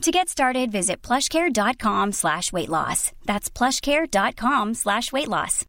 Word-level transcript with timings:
To 0.00 0.10
get 0.10 0.30
started, 0.30 0.72
visit 0.72 1.02
plushcare.com 1.02 2.12
slash 2.12 2.54
weight 2.54 2.70
loss. 2.70 3.12
That's 3.26 3.50
plushcare.com 3.50 4.72
slash 4.72 5.12
weight 5.12 5.28
loss. 5.28 5.66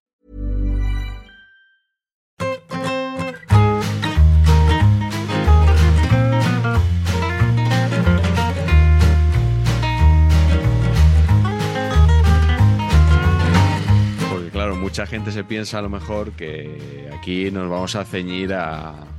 Porque 14.29 14.49
claro, 14.53 14.77
mucha 14.77 15.05
gente 15.05 15.33
se 15.33 15.43
piensa 15.43 15.79
a 15.79 15.81
lo 15.81 15.89
mejor 15.89 16.31
que 16.37 17.09
aquí 17.13 17.51
nos 17.51 17.69
vamos 17.69 17.95
a 17.97 18.05
ceñir 18.05 18.53
a, 18.53 19.10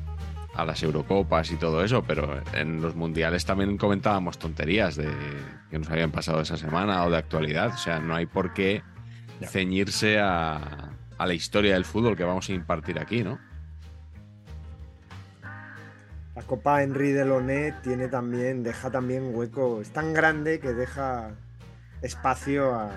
a 0.54 0.64
las 0.64 0.82
Eurocopas 0.82 1.50
y 1.50 1.56
todo 1.56 1.82
eso, 1.82 2.02
pero 2.02 2.40
en 2.52 2.82
los 2.82 2.94
mundiales 2.94 3.44
también 3.44 3.78
comentábamos 3.78 4.38
tonterías 4.38 4.96
de 4.96 5.10
que 5.70 5.78
nos 5.78 5.90
habían 5.90 6.10
pasado 6.10 6.40
esa 6.40 6.56
semana 6.56 7.04
o 7.04 7.10
de 7.10 7.16
actualidad. 7.16 7.68
O 7.74 7.78
sea, 7.78 8.00
no 8.00 8.14
hay 8.14 8.26
por 8.26 8.52
qué 8.52 8.82
ceñirse 9.44 10.20
a, 10.20 10.90
a 11.18 11.26
la 11.26 11.34
historia 11.34 11.74
del 11.74 11.84
fútbol 11.84 12.16
que 12.16 12.24
vamos 12.24 12.48
a 12.48 12.52
impartir 12.52 12.98
aquí, 12.98 13.22
¿no? 13.22 13.38
La 16.34 16.42
Copa 16.42 16.82
Henry 16.82 17.12
Deloné 17.12 17.72
tiene 17.82 18.08
también, 18.08 18.62
deja 18.62 18.90
también 18.90 19.34
hueco, 19.34 19.80
es 19.82 19.90
tan 19.90 20.14
grande 20.14 20.60
que 20.60 20.72
deja 20.72 21.30
espacio 22.00 22.74
a 22.74 22.90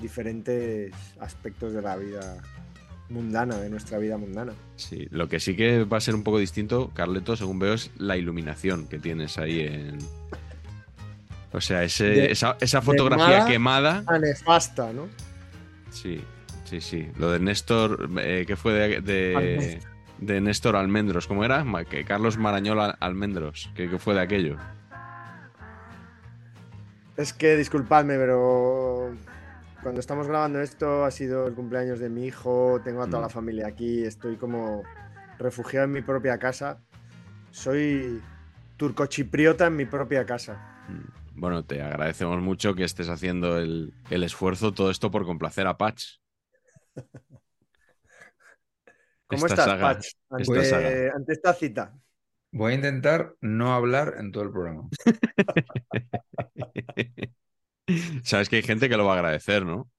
diferentes 0.00 0.92
aspectos 1.20 1.72
de 1.74 1.82
la 1.82 1.96
vida 1.96 2.38
mundana, 3.10 3.56
de 3.56 3.70
nuestra 3.70 3.98
vida 3.98 4.16
mundana. 4.18 4.52
Sí, 4.76 5.08
lo 5.10 5.28
que 5.28 5.40
sí 5.40 5.56
que 5.56 5.84
va 5.84 5.96
a 5.96 6.00
ser 6.00 6.14
un 6.14 6.22
poco 6.24 6.38
distinto, 6.38 6.90
Carleto, 6.94 7.36
según 7.36 7.58
veo, 7.58 7.74
es 7.74 7.90
la 7.96 8.16
iluminación 8.16 8.86
que 8.88 8.98
tienes 8.98 9.38
ahí 9.38 9.60
en. 9.60 9.98
O 11.52 11.60
sea, 11.60 11.82
ese, 11.82 12.04
De- 12.04 12.30
esa, 12.32 12.56
esa 12.60 12.82
fotografía 12.82 13.46
quemada. 13.46 14.02
A 14.06 14.18
nefasta, 14.18 14.92
¿no? 14.92 15.08
Sí, 15.90 16.20
sí, 16.64 16.80
sí. 16.82 17.08
Lo 17.18 17.30
de 17.30 17.40
Néstor, 17.40 18.10
eh, 18.20 18.44
¿qué 18.46 18.56
fue 18.56 18.72
de, 18.74 19.00
de, 19.00 19.80
de 20.18 20.40
Néstor 20.42 20.76
Almendros? 20.76 21.26
¿Cómo 21.26 21.44
era? 21.44 21.64
Que 21.88 22.04
Carlos 22.04 22.36
Marañol 22.36 22.80
Al- 22.80 22.96
Almendros. 23.00 23.70
¿Qué, 23.74 23.88
qué 23.88 23.98
fue 23.98 24.12
de 24.14 24.20
aquello? 24.20 24.56
Es 27.16 27.32
que 27.32 27.56
disculpadme, 27.56 28.16
pero 28.16 29.10
cuando 29.82 30.00
estamos 30.00 30.26
grabando 30.26 30.60
esto 30.60 31.04
ha 31.04 31.10
sido 31.10 31.46
el 31.46 31.54
cumpleaños 31.54 31.98
de 32.00 32.08
mi 32.08 32.26
hijo, 32.26 32.80
tengo 32.84 33.02
a 33.02 33.06
toda 33.06 33.20
Mm. 33.20 33.22
la 33.22 33.28
familia 33.28 33.66
aquí, 33.68 34.04
estoy 34.04 34.36
como 34.36 34.82
refugiado 35.38 35.84
en 35.86 35.92
mi 35.92 36.02
propia 36.02 36.38
casa. 36.38 36.80
Soy 37.50 38.20
turcochipriota 38.76 39.66
en 39.66 39.76
mi 39.76 39.86
propia 39.86 40.26
casa. 40.26 40.84
Mm. 40.88 41.40
Bueno, 41.40 41.64
te 41.64 41.80
agradecemos 41.82 42.40
mucho 42.42 42.74
que 42.74 42.82
estés 42.84 43.08
haciendo 43.08 43.58
el, 43.58 43.94
el 44.10 44.24
esfuerzo, 44.24 44.74
todo 44.74 44.90
esto 44.90 45.10
por 45.10 45.24
complacer 45.24 45.66
a 45.68 45.78
Patch. 45.78 46.16
¿Cómo 49.28 49.46
Esta 49.46 49.62
estás, 49.62 49.66
saga- 49.66 49.94
Patch? 49.94 50.06
esta 50.38 50.76
Ante, 50.76 51.10
ante 51.14 51.32
esta 51.32 51.54
cita. 51.54 51.94
Voy 52.50 52.72
a 52.72 52.76
intentar 52.76 53.34
no 53.42 53.74
hablar 53.74 54.14
en 54.18 54.32
todo 54.32 54.42
el 54.44 54.50
programa. 54.50 54.88
Sabes 58.24 58.48
que 58.48 58.56
hay 58.56 58.62
gente 58.62 58.88
que 58.88 58.96
lo 58.96 59.04
va 59.04 59.14
a 59.14 59.16
agradecer, 59.18 59.64
¿no? 59.64 59.90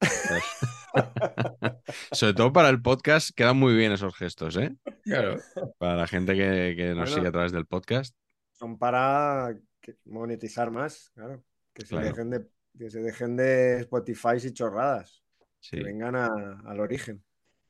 Sobre 2.12 2.34
todo 2.34 2.52
para 2.52 2.68
el 2.68 2.80
podcast 2.82 3.30
quedan 3.34 3.56
muy 3.56 3.74
bien 3.74 3.92
esos 3.92 4.14
gestos, 4.16 4.56
¿eh? 4.56 4.74
Claro. 5.02 5.36
Para 5.78 5.96
la 5.96 6.06
gente 6.06 6.34
que, 6.34 6.74
que 6.76 6.88
nos 6.88 6.96
Bueno. 7.10 7.14
sigue 7.14 7.28
a 7.28 7.32
través 7.32 7.52
del 7.52 7.66
podcast. 7.66 8.14
Son 8.52 8.78
para 8.78 9.56
monetizar 10.04 10.70
más, 10.70 11.10
claro. 11.14 11.42
Que 11.72 11.82
se, 11.82 11.88
Claro. 11.90 12.06
dejen 12.08 12.30
de, 12.30 12.46
que 12.78 12.90
se 12.90 13.00
dejen 13.00 13.36
de 13.36 13.80
Spotify 13.80 14.36
y 14.44 14.52
chorradas. 14.52 15.22
Sí. 15.62 15.76
que 15.76 15.82
vengan 15.84 16.16
a- 16.16 16.62
al 16.64 16.80
origen. 16.80 17.22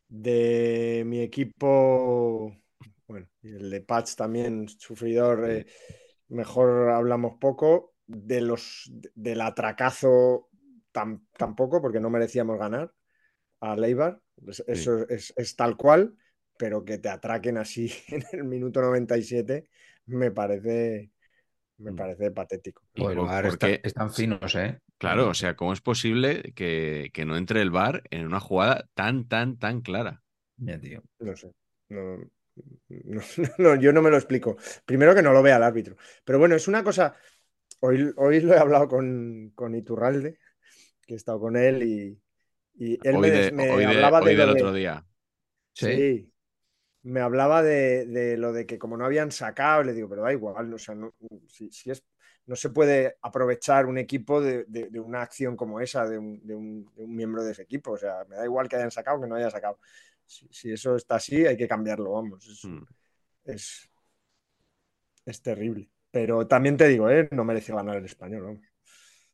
De 0.08 1.02
mi 1.06 1.20
equipo, 1.22 2.56
bueno, 3.08 3.28
y 3.42 3.48
el 3.50 3.68
de 3.70 3.80
Patch 3.80 4.14
también, 4.14 4.68
sufridor, 4.68 5.48
eh, 5.50 5.66
mejor 6.30 6.91
hablamos 6.91 7.34
poco. 7.41 7.94
De 8.06 8.41
los 8.41 8.91
del 9.14 9.41
atracazo 9.41 10.48
tam- 10.92 11.22
tampoco, 11.36 11.80
porque 11.80 12.00
no 12.00 12.10
merecíamos 12.10 12.58
ganar 12.58 12.92
a 13.60 13.76
Leibar. 13.76 14.20
Es- 14.48 14.64
Eso 14.66 15.08
es, 15.08 15.32
es 15.36 15.56
tal 15.56 15.76
cual, 15.76 16.16
pero 16.58 16.84
que 16.84 16.98
te 16.98 17.08
atraquen 17.08 17.58
así 17.58 17.92
en 18.08 18.24
el 18.32 18.44
minuto 18.44 18.80
97 18.82 19.68
me 20.06 20.32
parece, 20.32 21.12
me 21.78 21.92
Mm. 21.92 21.96
parece 21.96 22.30
patético. 22.32 22.82
¿Y 22.94 23.02
Joder, 23.02 23.12
el 23.18 23.18
por- 23.20 23.28
VAR 23.28 23.44
por 23.44 23.52
está- 23.52 23.68
están 23.88 24.10
finos, 24.12 24.54
¿eh? 24.56 24.80
Claro, 24.98 25.28
o 25.28 25.34
sea, 25.34 25.56
¿cómo 25.56 25.72
es 25.72 25.80
posible 25.80 26.52
que, 26.54 27.10
que 27.14 27.24
no 27.24 27.36
entre 27.36 27.62
el 27.62 27.70
VAR 27.70 28.02
en 28.10 28.26
una 28.26 28.41
jugada 28.41 28.88
tan, 28.94 29.28
tan, 29.28 29.56
tan 29.58 29.80
clara? 29.80 30.22
Ya, 30.58 30.78
tío. 30.78 31.02
No 31.20 31.36
sé. 31.36 31.52
No, 31.88 32.18
no- 32.88 33.21
no, 33.59 33.75
yo 33.76 33.93
no 33.93 34.03
me 34.03 34.10
lo 34.10 34.16
explico. 34.16 34.56
Primero 34.84 35.15
que 35.15 35.22
no 35.22 35.32
lo 35.32 35.43
vea 35.43 35.56
el 35.56 35.62
árbitro. 35.62 35.97
Pero 36.25 36.38
bueno, 36.38 36.54
es 36.54 36.69
una 36.69 36.82
cosa. 36.84 37.15
Hoy, 37.81 38.12
hoy 38.16 38.41
lo 38.41 38.54
he 38.54 38.59
hablado 38.59 38.88
con, 38.88 39.53
con 39.54 39.75
Iturralde, 39.75 40.38
que 41.06 41.15
he 41.15 41.16
estado 41.16 41.41
con 41.41 41.56
él 41.56 41.82
y, 41.82 42.21
y 42.75 42.94
él 43.09 43.16
Hoy, 43.16 43.21
me, 43.22 43.31
de- 43.31 43.53
me 43.53 43.71
hoy 43.71 43.84
hablaba 43.84 44.21
de 44.21 44.26
hoy 44.26 44.37
del 44.37 44.50
otro 44.50 44.72
día. 44.72 45.06
Sí. 45.72 45.87
Sí. 45.87 46.32
Me 47.03 47.21
hablaba 47.21 47.62
de, 47.62 48.04
de 48.06 48.37
lo 48.37 48.53
de 48.53 48.66
que 48.66 48.78
como 48.78 48.97
no 48.97 49.06
habían 49.06 49.32
sacado, 49.32 49.82
le 49.82 49.94
digo, 49.94 50.09
pero 50.09 50.22
da 50.22 50.32
igual, 50.32 50.69
no, 50.69 50.77
o 50.77 50.78
sea, 50.78 50.94
no, 50.94 51.15
si, 51.48 51.71
si 51.72 51.91
es, 51.91 52.04
no 52.44 52.56
se 52.56 52.69
puede 52.69 53.16
aprovechar 53.22 53.87
un 53.87 53.97
equipo 53.97 54.42
de, 54.42 54.65
de- 54.69 54.91
de 54.91 55.00
una 55.00 55.22
acción 55.22 55.56
como 55.56 55.81
esa, 55.81 56.06
de 56.06 56.19
un, 56.19 56.47
de 56.47 56.54
un- 56.54 56.84
de 56.94 57.04
un 57.04 57.16
miembro 57.16 57.42
de 57.42 57.53
ese 57.53 57.62
equipo. 57.62 57.92
O 57.92 57.97
sea, 57.97 58.25
me 58.28 58.37
da 58.37 58.44
igual 58.44 58.69
que 58.69 58.77
hayan 58.77 58.91
sacado 58.91 59.16
o 59.16 59.21
que 59.22 59.28
no 59.28 59.37
hayan 59.37 59.50
sacado. 59.50 59.78
Si, 60.30 60.46
si 60.50 60.72
eso 60.72 60.94
está 60.96 61.16
así, 61.16 61.44
hay 61.46 61.56
que 61.56 61.66
cambiarlo, 61.68 62.12
vamos. 62.12 62.46
Es, 62.46 62.64
Mm. 62.64 62.84
es, 63.44 63.91
es 65.26 65.42
terrible. 65.42 65.88
Pero 66.10 66.46
también 66.46 66.76
te 66.76 66.88
digo, 66.88 67.08
¿eh? 67.10 67.28
no 67.32 67.44
mereció 67.44 67.76
ganar 67.76 67.96
el 67.96 68.04
español, 68.04 68.42
vamos. 68.42 68.62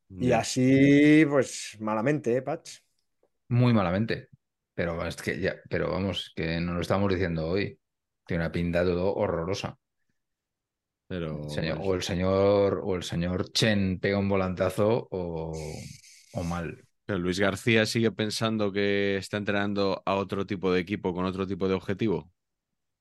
Y 0.08 0.32
así, 0.32 1.24
pues 1.28 1.76
malamente, 1.80 2.36
¿eh, 2.36 2.42
Patch? 2.42 2.78
Muy 3.48 3.72
malamente. 3.74 4.28
Pero 4.74 5.04
es 5.06 5.16
que 5.16 5.40
ya, 5.40 5.56
pero 5.68 5.90
vamos, 5.90 6.32
que 6.36 6.60
no 6.60 6.74
lo 6.74 6.80
estamos 6.80 7.12
diciendo 7.12 7.46
hoy. 7.48 7.78
Tiene 8.26 8.44
una 8.44 8.52
pinta 8.52 8.84
todo 8.84 9.14
horrorosa. 9.14 9.76
Pero 11.08 11.42
El 11.44 11.50
señor- 11.50 11.78
o 11.82 11.94
el 11.94 12.02
señor, 12.02 12.80
o 12.84 12.96
el 12.96 13.02
señor 13.02 13.52
Chen 13.52 13.98
pega 14.00 14.18
un 14.18 14.28
volantazo 14.28 15.08
o, 15.10 15.52
o 16.32 16.42
mal. 16.44 16.85
Pero 17.06 17.20
Luis 17.20 17.38
García 17.38 17.86
sigue 17.86 18.10
pensando 18.10 18.72
que 18.72 19.16
está 19.16 19.36
entrenando 19.36 20.02
a 20.04 20.16
otro 20.16 20.44
tipo 20.44 20.72
de 20.72 20.80
equipo 20.80 21.14
con 21.14 21.24
otro 21.24 21.46
tipo 21.46 21.68
de 21.68 21.74
objetivo. 21.74 22.32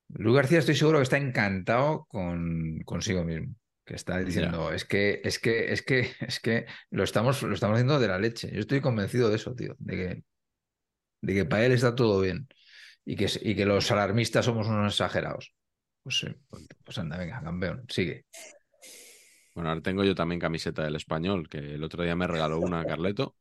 Luis 0.09 0.35
García 0.35 0.59
estoy 0.59 0.75
seguro 0.75 0.99
que 0.99 1.03
está 1.03 1.17
encantado 1.17 2.05
con 2.05 2.79
consigo 2.85 3.23
mismo. 3.23 3.55
Que 3.83 3.95
está 3.95 4.17
diciendo, 4.19 4.71
es 4.71 4.85
que, 4.85 5.21
es 5.23 5.37
que, 5.37 5.71
es 5.71 5.83
que, 5.83 6.11
es 6.19 6.39
que 6.39 6.65
lo 6.89 7.03
estamos, 7.03 7.43
lo 7.43 7.53
estamos 7.53 7.75
haciendo 7.75 7.99
de 7.99 8.07
la 8.07 8.17
leche. 8.17 8.49
Yo 8.51 8.59
estoy 8.59 8.81
convencido 8.81 9.29
de 9.29 9.35
eso, 9.35 9.53
tío. 9.53 9.75
De 9.77 9.95
que, 9.95 10.23
de 11.21 11.33
que 11.33 11.45
para 11.45 11.65
él 11.65 11.71
está 11.71 11.93
todo 11.93 12.21
bien. 12.21 12.47
Y 13.05 13.15
que, 13.15 13.27
y 13.41 13.55
que 13.55 13.65
los 13.65 13.91
alarmistas 13.91 14.45
somos 14.45 14.67
unos 14.67 14.93
exagerados. 14.93 15.53
Pues 16.01 16.19
sí, 16.19 16.27
pues, 16.47 16.67
pues 16.83 16.97
anda, 16.97 17.17
venga, 17.17 17.41
campeón, 17.43 17.85
sigue. 17.89 18.25
Bueno, 19.53 19.69
ahora 19.69 19.81
tengo 19.81 20.03
yo 20.03 20.15
también 20.15 20.39
camiseta 20.39 20.83
del 20.83 20.95
español, 20.95 21.47
que 21.47 21.57
el 21.57 21.83
otro 21.83 22.03
día 22.03 22.15
me 22.15 22.27
regaló 22.27 22.59
una 22.59 22.83
Carleto. 22.85 23.35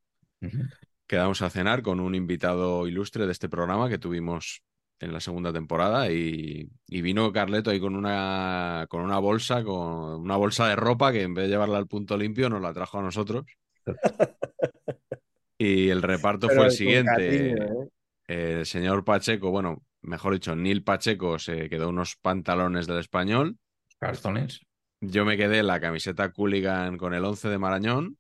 Quedamos 1.07 1.43
a 1.43 1.51
cenar 1.51 1.83
con 1.83 2.01
un 2.01 2.15
invitado 2.15 2.87
ilustre 2.87 3.27
de 3.27 3.33
este 3.33 3.49
programa 3.49 3.89
que 3.89 3.99
tuvimos 3.99 4.63
en 5.01 5.13
la 5.13 5.21
segunda 5.21 5.53
temporada 5.53 6.11
y, 6.11 6.71
vino 6.89 7.33
Carleto 7.33 7.71
ahí 7.71 7.81
con 7.81 7.95
una, 7.95 8.87
con 8.89 9.03
una 9.03 9.19
bolsa, 9.19 9.63
con 9.63 10.21
una 10.21 10.37
bolsa 10.37 10.69
de 10.69 10.77
ropa 10.77 11.13
que 11.13 11.23
en 11.23 11.35
vez 11.35 11.45
de 11.45 11.51
llevarla 11.51 11.79
al 11.79 11.87
punto 11.87 12.17
limpio 12.17 12.49
nos 12.49 12.63
la 12.63 12.73
trajo 12.73 12.99
a 12.99 13.03
nosotros. 13.03 13.45
y 15.59 15.89
el 15.89 16.03
reparto 16.03 16.49
fue 16.49 16.67
el 16.67 16.71
siguiente. 16.71 17.51
¿eh? 17.51 17.57
El 18.27 18.67
señor 18.67 19.05
Pacheco, 19.05 19.51
bueno, 19.51 19.83
mejor 20.01 20.33
dicho, 20.33 20.57
Neil 20.57 20.83
Pacheco 20.83 21.39
se 21.39 21.69
quedó 21.69 21.91
unos 21.91 22.17
pantalones 22.17 22.87
del 22.87 22.99
español. 22.99 23.59
Calzones. 23.99 24.61
Yo 25.01 25.25
me 25.27 25.37
quedé 25.37 25.63
la 25.63 25.81
camiseta 25.81 26.33
Cooligan 26.33 26.97
con 26.97 27.13
el 27.13 27.25
11 27.25 27.49
de 27.49 27.59
Marañón 27.59 28.17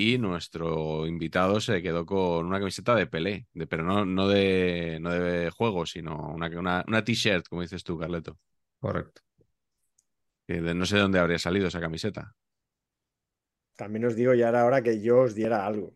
y 0.00 0.16
nuestro 0.16 1.06
invitado 1.06 1.60
se 1.60 1.82
quedó 1.82 2.06
con 2.06 2.46
una 2.46 2.58
camiseta 2.58 2.94
de 2.94 3.06
Pelé, 3.06 3.46
de, 3.52 3.66
pero 3.66 3.82
no, 3.82 4.06
no, 4.06 4.28
de, 4.28 4.98
no 4.98 5.10
de 5.10 5.50
juego, 5.50 5.84
sino 5.84 6.16
una, 6.30 6.46
una, 6.58 6.82
una 6.88 7.04
t-shirt, 7.04 7.46
como 7.46 7.60
dices 7.60 7.84
tú, 7.84 7.98
Carleto. 7.98 8.38
Correcto. 8.78 9.20
no 10.48 10.86
sé 10.86 10.96
de 10.96 11.02
dónde 11.02 11.18
habría 11.18 11.38
salido 11.38 11.68
esa 11.68 11.80
camiseta. 11.80 12.34
También 13.76 14.06
os 14.06 14.16
digo, 14.16 14.32
ya 14.32 14.48
era 14.48 14.64
hora 14.64 14.82
que 14.82 15.02
yo 15.02 15.20
os 15.20 15.34
diera 15.34 15.66
algo, 15.66 15.94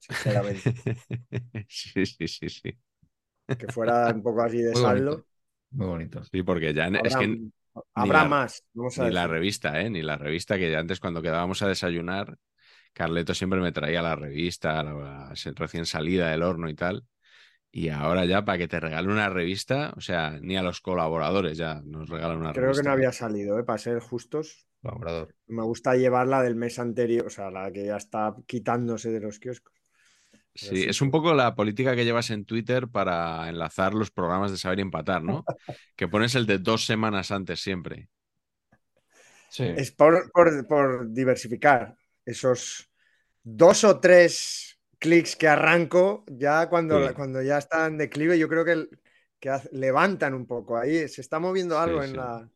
sinceramente. 0.00 0.74
sí, 1.68 2.04
sí, 2.04 2.26
sí, 2.26 2.48
sí. 2.48 2.78
Que 3.46 3.68
fuera 3.72 4.12
un 4.12 4.24
poco 4.24 4.42
así 4.42 4.58
de 4.58 4.74
saldo. 4.74 5.24
Muy 5.70 5.86
bonito. 5.86 6.24
Sí, 6.24 6.42
porque 6.42 6.74
ya 6.74 6.88
es 6.88 7.14
que 7.14 7.38
habrá 7.94 8.24
más. 8.24 8.64
ni 8.74 9.10
la 9.10 9.28
revista, 9.28 9.80
¿eh? 9.80 9.88
Ni 9.88 10.02
la 10.02 10.16
revista 10.16 10.58
que 10.58 10.68
ya 10.68 10.80
antes 10.80 10.98
cuando 10.98 11.22
quedábamos 11.22 11.62
a 11.62 11.68
desayunar 11.68 12.36
Carleto 12.92 13.34
siempre 13.34 13.60
me 13.60 13.72
traía 13.72 14.02
la 14.02 14.16
revista, 14.16 14.84
recién 15.56 15.86
salida 15.86 16.30
del 16.30 16.42
horno 16.42 16.68
y 16.68 16.74
tal. 16.74 17.04
Y 17.72 17.88
ahora 17.88 18.24
ya 18.24 18.44
para 18.44 18.58
que 18.58 18.66
te 18.68 18.80
regale 18.80 19.08
una 19.08 19.28
revista, 19.28 19.92
o 19.96 20.00
sea, 20.00 20.38
ni 20.40 20.56
a 20.56 20.62
los 20.62 20.80
colaboradores 20.80 21.56
ya 21.56 21.80
nos 21.84 22.08
regalan 22.08 22.38
una 22.38 22.52
Creo 22.52 22.64
revista. 22.64 22.82
Creo 22.82 22.82
que 22.82 22.88
no 22.88 22.92
había 22.92 23.12
salido, 23.12 23.58
¿eh? 23.60 23.64
para 23.64 23.78
ser 23.78 24.00
justos. 24.00 24.66
Colaborador. 24.82 25.34
Me 25.46 25.62
gusta 25.62 25.94
llevarla 25.94 26.42
del 26.42 26.56
mes 26.56 26.78
anterior, 26.80 27.26
o 27.26 27.30
sea, 27.30 27.50
la 27.50 27.70
que 27.70 27.86
ya 27.86 27.96
está 27.96 28.34
quitándose 28.46 29.10
de 29.10 29.20
los 29.20 29.38
kioscos. 29.38 29.72
sí, 30.52 30.84
es 30.88 31.00
un 31.00 31.12
poco 31.12 31.32
la 31.32 31.54
política 31.54 31.94
que 31.94 32.04
llevas 32.04 32.30
en 32.30 32.44
Twitter 32.44 32.88
para 32.88 33.48
enlazar 33.48 33.94
los 33.94 34.10
programas 34.10 34.50
de 34.50 34.56
Saber 34.56 34.80
y 34.80 34.82
Empatar, 34.82 35.22
¿no? 35.22 35.44
que 35.96 36.08
pones 36.08 36.34
el 36.34 36.46
de 36.46 36.58
dos 36.58 36.86
semanas 36.86 37.30
antes 37.30 37.60
siempre. 37.60 38.08
Sí. 39.48 39.64
Es 39.64 39.92
por, 39.92 40.30
por 40.32 41.12
diversificar 41.12 41.94
esos 42.30 42.90
dos 43.42 43.84
o 43.84 44.00
tres 44.00 44.78
clics 44.98 45.36
que 45.36 45.48
arranco, 45.48 46.24
ya 46.28 46.68
cuando, 46.68 47.14
cuando 47.14 47.42
ya 47.42 47.58
está 47.58 47.86
en 47.86 47.98
declive, 47.98 48.38
yo 48.38 48.48
creo 48.48 48.64
que, 48.64 48.88
que 49.38 49.50
levantan 49.72 50.34
un 50.34 50.46
poco. 50.46 50.76
Ahí 50.76 51.08
se 51.08 51.20
está 51.20 51.38
moviendo 51.38 51.78
algo 51.78 52.02
en 52.02 52.16
la. 52.16 52.48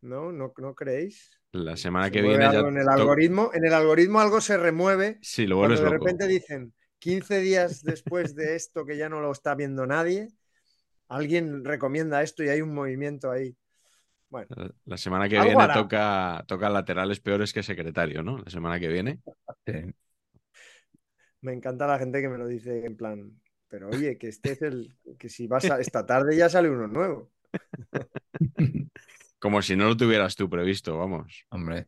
¿No? 0.00 0.30
¿No, 0.30 0.52
¿No 0.56 0.74
creéis? 0.74 1.40
La 1.52 1.76
semana 1.76 2.10
que 2.10 2.22
viene 2.22 2.44
ya. 2.44 2.60
En 2.60 2.76
el, 2.76 2.88
algoritmo, 2.88 3.50
en 3.52 3.64
el 3.64 3.72
algoritmo 3.72 4.20
algo 4.20 4.40
se 4.40 4.56
remueve. 4.56 5.18
Sí, 5.22 5.46
lo 5.46 5.66
de 5.66 5.76
repente 5.76 6.26
dicen 6.26 6.72
15 6.98 7.40
días 7.40 7.82
después 7.82 8.34
de 8.34 8.54
esto 8.56 8.84
que 8.84 8.96
ya 8.96 9.08
no 9.08 9.20
lo 9.20 9.32
está 9.32 9.54
viendo 9.54 9.86
nadie, 9.86 10.28
alguien 11.08 11.64
recomienda 11.64 12.22
esto 12.22 12.44
y 12.44 12.48
hay 12.48 12.60
un 12.60 12.74
movimiento 12.74 13.30
ahí. 13.30 13.56
Bueno, 14.30 14.48
la 14.84 14.96
semana 14.98 15.28
que 15.28 15.40
viene 15.40 15.68
toca, 15.72 16.44
toca 16.46 16.68
laterales 16.68 17.20
peores 17.20 17.52
que 17.52 17.62
secretario, 17.62 18.22
¿no? 18.22 18.38
La 18.38 18.50
semana 18.50 18.78
que 18.78 18.88
viene. 18.88 19.20
Me 21.40 21.52
encanta 21.52 21.86
la 21.86 21.98
gente 21.98 22.20
que 22.20 22.28
me 22.28 22.36
lo 22.36 22.46
dice 22.46 22.84
en 22.84 22.96
plan, 22.96 23.40
pero 23.68 23.88
oye, 23.88 24.18
que 24.18 24.28
este 24.28 24.52
es 24.52 24.62
el, 24.62 24.96
que 25.18 25.28
si 25.28 25.46
vas 25.46 25.70
a, 25.70 25.80
esta 25.80 26.04
tarde 26.04 26.36
ya 26.36 26.48
sale 26.48 26.68
uno 26.68 26.86
nuevo. 26.88 27.30
Como 29.38 29.62
si 29.62 29.76
no 29.76 29.86
lo 29.86 29.96
tuvieras 29.96 30.36
tú 30.36 30.50
previsto, 30.50 30.98
vamos. 30.98 31.46
Hombre. 31.50 31.86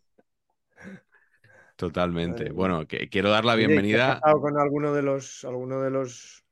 Totalmente. 1.76 2.50
Bueno, 2.52 2.86
que 2.86 3.08
quiero 3.08 3.30
dar 3.30 3.44
la 3.44 3.56
bienvenida. 3.56 4.20
¿Qué 4.22 4.30
ha 4.30 4.32
con 4.34 4.58
alguno 4.58 4.94
de 4.94 5.02
los, 5.02 5.44
alguno 5.44 5.80
de 5.80 5.90
los 5.90 6.44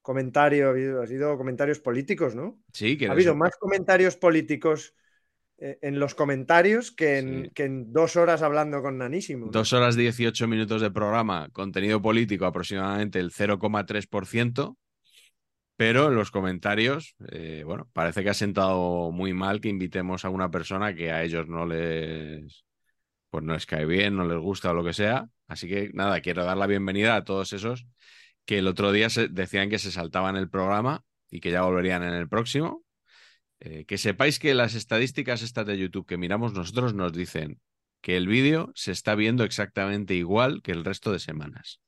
comentarios? 0.00 0.76
Ha 1.02 1.06
sido 1.06 1.36
comentarios 1.36 1.78
políticos, 1.78 2.34
¿no? 2.34 2.58
Sí, 2.72 2.96
que 2.96 3.06
ha 3.08 3.12
habido 3.12 3.34
más 3.34 3.56
comentarios 3.58 4.16
políticos 4.16 4.94
eh, 4.94 4.99
en 5.60 6.00
los 6.00 6.14
comentarios 6.14 6.90
que 6.90 7.18
en, 7.18 7.92
dos 7.92 8.16
horas 8.16 8.42
hablando 8.42 8.82
con 8.82 8.98
Nanísimo. 8.98 9.50
Dos 9.50 9.72
horas 9.72 9.94
18 9.94 10.48
minutos 10.48 10.80
de 10.80 10.90
programa, 10.90 11.48
contenido 11.52 12.00
político 12.00 12.46
aproximadamente 12.46 13.18
el 13.18 13.30
0,3%, 13.30 14.76
pero 15.76 16.08
en 16.08 16.14
los 16.14 16.30
comentarios, 16.30 17.14
eh, 17.30 17.62
bueno, 17.64 17.88
parece 17.92 18.22
que 18.22 18.30
ha 18.30 18.34
sentado 18.34 19.10
muy 19.12 19.32
mal 19.32 19.60
que 19.60 19.68
invitemos 19.68 20.24
a 20.24 20.30
una 20.30 20.50
persona 20.50 20.94
que 20.94 21.10
a 21.10 21.22
ellos 21.22 21.48
no 21.48 21.66
les, 21.66 22.64
pues 23.30 23.44
no 23.44 23.54
les 23.54 23.66
cae 23.66 23.86
bien, 23.86 24.16
no 24.16 24.26
les 24.26 24.38
gusta 24.38 24.70
o 24.70 24.74
lo 24.74 24.84
que 24.84 24.92
sea. 24.92 25.28
Así 25.48 25.68
que 25.68 25.90
nada, 25.94 26.20
quiero 26.20 26.44
dar 26.44 26.56
la 26.56 26.66
bienvenida 26.66 27.16
a 27.16 27.24
todos 27.24 27.52
esos 27.52 27.86
que 28.44 28.58
el 28.58 28.66
otro 28.66 28.92
día 28.92 29.10
se, 29.10 29.28
decían 29.28 29.70
que 29.70 29.78
se 29.78 29.92
saltaban 29.92 30.36
el 30.36 30.50
programa 30.50 31.04
y 31.30 31.40
que 31.40 31.50
ya 31.50 31.62
volverían 31.62 32.02
en 32.02 32.14
el 32.14 32.28
próximo. 32.28 32.84
Eh, 33.60 33.84
que 33.84 33.98
sepáis 33.98 34.38
que 34.38 34.54
las 34.54 34.74
estadísticas 34.74 35.42
estas 35.42 35.66
de 35.66 35.76
YouTube 35.76 36.06
que 36.06 36.16
miramos 36.16 36.54
nosotros 36.54 36.94
nos 36.94 37.12
dicen 37.12 37.60
que 38.00 38.16
el 38.16 38.26
vídeo 38.26 38.72
se 38.74 38.92
está 38.92 39.14
viendo 39.14 39.44
exactamente 39.44 40.14
igual 40.14 40.62
que 40.62 40.72
el 40.72 40.84
resto 40.84 41.12
de 41.12 41.18
semanas. 41.18 41.80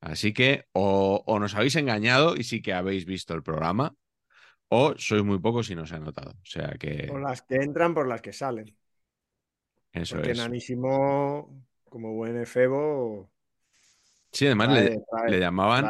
Así 0.00 0.32
que 0.32 0.64
o, 0.72 1.24
nos 1.38 1.54
habéis 1.54 1.76
engañado 1.76 2.36
y 2.36 2.44
sí 2.44 2.62
que 2.62 2.72
habéis 2.72 3.04
visto 3.04 3.34
el 3.34 3.42
programa, 3.42 3.94
o 4.68 4.94
sois 4.96 5.22
muy 5.22 5.38
pocos 5.38 5.70
y 5.70 5.74
no 5.74 5.86
se 5.86 5.96
ha 5.96 5.98
notado. 5.98 6.30
O 6.30 6.46
sea 6.46 6.76
que. 6.78 7.06
Por 7.08 7.22
las 7.22 7.42
que 7.42 7.56
entran, 7.56 7.94
por 7.94 8.08
las 8.08 8.22
que 8.22 8.32
salen. 8.32 8.76
Eso 9.92 10.16
Porque 10.16 10.32
es. 10.32 10.38
Nanísimo, 10.38 11.64
como 11.84 12.14
buen 12.14 12.40
efebo, 12.40 13.30
Sí, 14.34 14.46
además 14.46 14.68
le, 14.72 15.38
llamaban, 15.38 15.84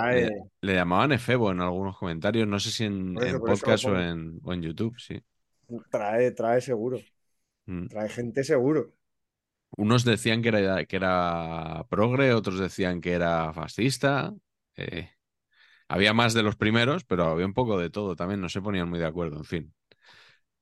le, 0.60 0.74
llamaban 0.74 1.12
efebo 1.12 1.50
en 1.50 1.62
algunos 1.62 1.96
comentarios, 1.96 2.46
no 2.46 2.60
sé 2.60 2.70
si 2.70 2.84
en, 2.84 3.14
podcast 3.40 3.86
o 3.86 3.98
en, 3.98 4.62
YouTube, 4.62 4.94
sí. 4.98 5.18
Trae, 5.90 6.30
trae 6.32 6.60
seguro. 6.60 6.98
Mm. 7.64 7.86
Trae 7.86 8.08
gente 8.10 8.44
seguro. 8.44 8.92
Unos 9.78 10.04
decían 10.04 10.42
que 10.42 10.48
era, 10.48 10.84
que 10.84 10.96
era 10.96 11.86
progre, 11.88 12.34
otros 12.34 12.58
decían 12.58 13.00
que 13.00 13.12
era 13.12 13.50
fascista. 13.54 14.34
Eh, 14.76 15.08
había 15.88 16.12
más 16.12 16.34
de 16.34 16.42
los 16.42 16.56
primeros, 16.56 17.04
pero 17.04 17.24
había 17.24 17.46
un 17.46 17.54
poco 17.54 17.78
de 17.78 17.88
todo 17.88 18.14
también, 18.14 18.42
no 18.42 18.50
se 18.50 18.60
ponían 18.60 18.90
muy 18.90 18.98
de 18.98 19.06
acuerdo, 19.06 19.38
en 19.38 19.44
fin. 19.44 19.74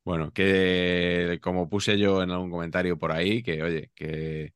Bueno, 0.04 0.32
que 0.32 1.40
como 1.42 1.68
puse 1.68 1.98
yo 1.98 2.22
en 2.22 2.30
algún 2.30 2.50
comentario 2.50 2.96
por 2.96 3.10
ahí, 3.10 3.42
que 3.42 3.60
oye, 3.60 3.90
que 3.94 4.54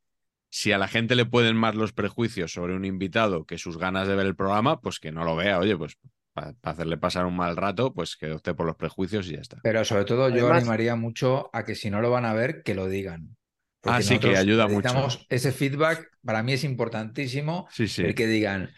si 0.56 0.72
a 0.72 0.78
la 0.78 0.88
gente 0.88 1.16
le 1.16 1.26
pueden 1.26 1.54
más 1.54 1.74
los 1.74 1.92
prejuicios 1.92 2.50
sobre 2.50 2.74
un 2.74 2.86
invitado 2.86 3.44
que 3.44 3.58
sus 3.58 3.76
ganas 3.76 4.08
de 4.08 4.16
ver 4.16 4.24
el 4.24 4.34
programa, 4.34 4.80
pues 4.80 4.98
que 4.98 5.12
no 5.12 5.22
lo 5.22 5.36
vea. 5.36 5.58
Oye, 5.58 5.76
pues 5.76 5.98
para 6.32 6.54
hacerle 6.62 6.96
pasar 6.96 7.26
un 7.26 7.36
mal 7.36 7.58
rato, 7.58 7.92
pues 7.92 8.16
que 8.16 8.32
opte 8.32 8.54
por 8.54 8.64
los 8.64 8.74
prejuicios 8.74 9.28
y 9.28 9.34
ya 9.34 9.42
está. 9.42 9.58
Pero 9.62 9.84
sobre 9.84 10.06
todo 10.06 10.30
yo 10.30 10.50
animaría 10.50 10.96
mucho 10.96 11.50
a 11.52 11.62
que 11.62 11.74
si 11.74 11.90
no 11.90 12.00
lo 12.00 12.10
van 12.10 12.24
a 12.24 12.32
ver, 12.32 12.62
que 12.62 12.74
lo 12.74 12.88
digan. 12.88 13.36
ah, 13.82 14.00
sí, 14.00 14.18
que 14.18 14.34
ayuda 14.34 14.66
mucho. 14.66 15.08
Ese 15.28 15.52
feedback 15.52 16.08
para 16.24 16.42
mí 16.42 16.54
es 16.54 16.64
importantísimo. 16.64 17.68
Sí, 17.70 17.86
sí. 17.86 18.04
El 18.04 18.14
que 18.14 18.26
digan, 18.26 18.70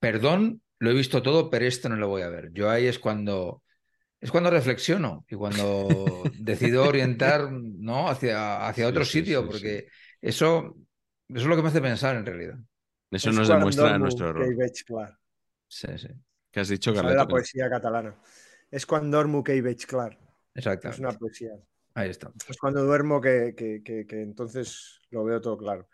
perdón, 0.00 0.62
lo 0.78 0.90
he 0.90 0.94
visto 0.94 1.20
todo, 1.20 1.50
pero 1.50 1.66
esto 1.66 1.90
no 1.90 1.96
lo 1.96 2.08
voy 2.08 2.22
a 2.22 2.30
ver. 2.30 2.50
Yo 2.54 2.70
ahí 2.70 2.86
es 2.86 2.98
cuando 2.98 3.62
es 4.22 4.30
cuando 4.30 4.48
reflexiono 4.48 5.26
y 5.28 5.34
cuando 5.34 6.22
decido 6.38 6.84
orientar 6.84 7.52
¿no? 7.52 8.08
hacia, 8.08 8.66
hacia 8.66 8.88
otro 8.88 9.04
sitio, 9.04 9.46
porque 9.46 9.88
eso, 10.22 10.76
eso 11.28 11.40
es 11.40 11.44
lo 11.44 11.56
que 11.56 11.62
me 11.62 11.68
hace 11.68 11.82
pensar 11.82 12.16
en 12.16 12.24
realidad. 12.24 12.58
Eso 13.10 13.32
nos 13.32 13.48
demuestra 13.48 13.98
nuestro 13.98 14.30
error. 14.30 14.46
Sí, 15.68 15.88
sí. 15.98 16.08
¿Qué 16.50 16.60
has 16.60 16.68
dicho, 16.68 16.94
Carlos? 16.94 17.14
la 17.14 17.26
poesía 17.26 17.68
catalana. 17.68 18.14
Es 18.70 18.86
cuando 18.86 19.18
duermo 19.18 19.42
que 19.42 19.60
veig 19.60 19.86
clar. 19.86 20.18
Exacto. 20.54 20.88
Es 20.88 20.98
una 20.98 21.12
poesía. 21.12 21.52
Ahí 21.94 22.10
está. 22.10 22.32
Es 22.48 22.56
cuando 22.56 22.84
duermo 22.84 23.20
que, 23.20 23.54
entonces 24.10 25.00
lo 25.10 25.24
veo 25.24 25.40
todo 25.40 25.58
claro. 25.58 25.88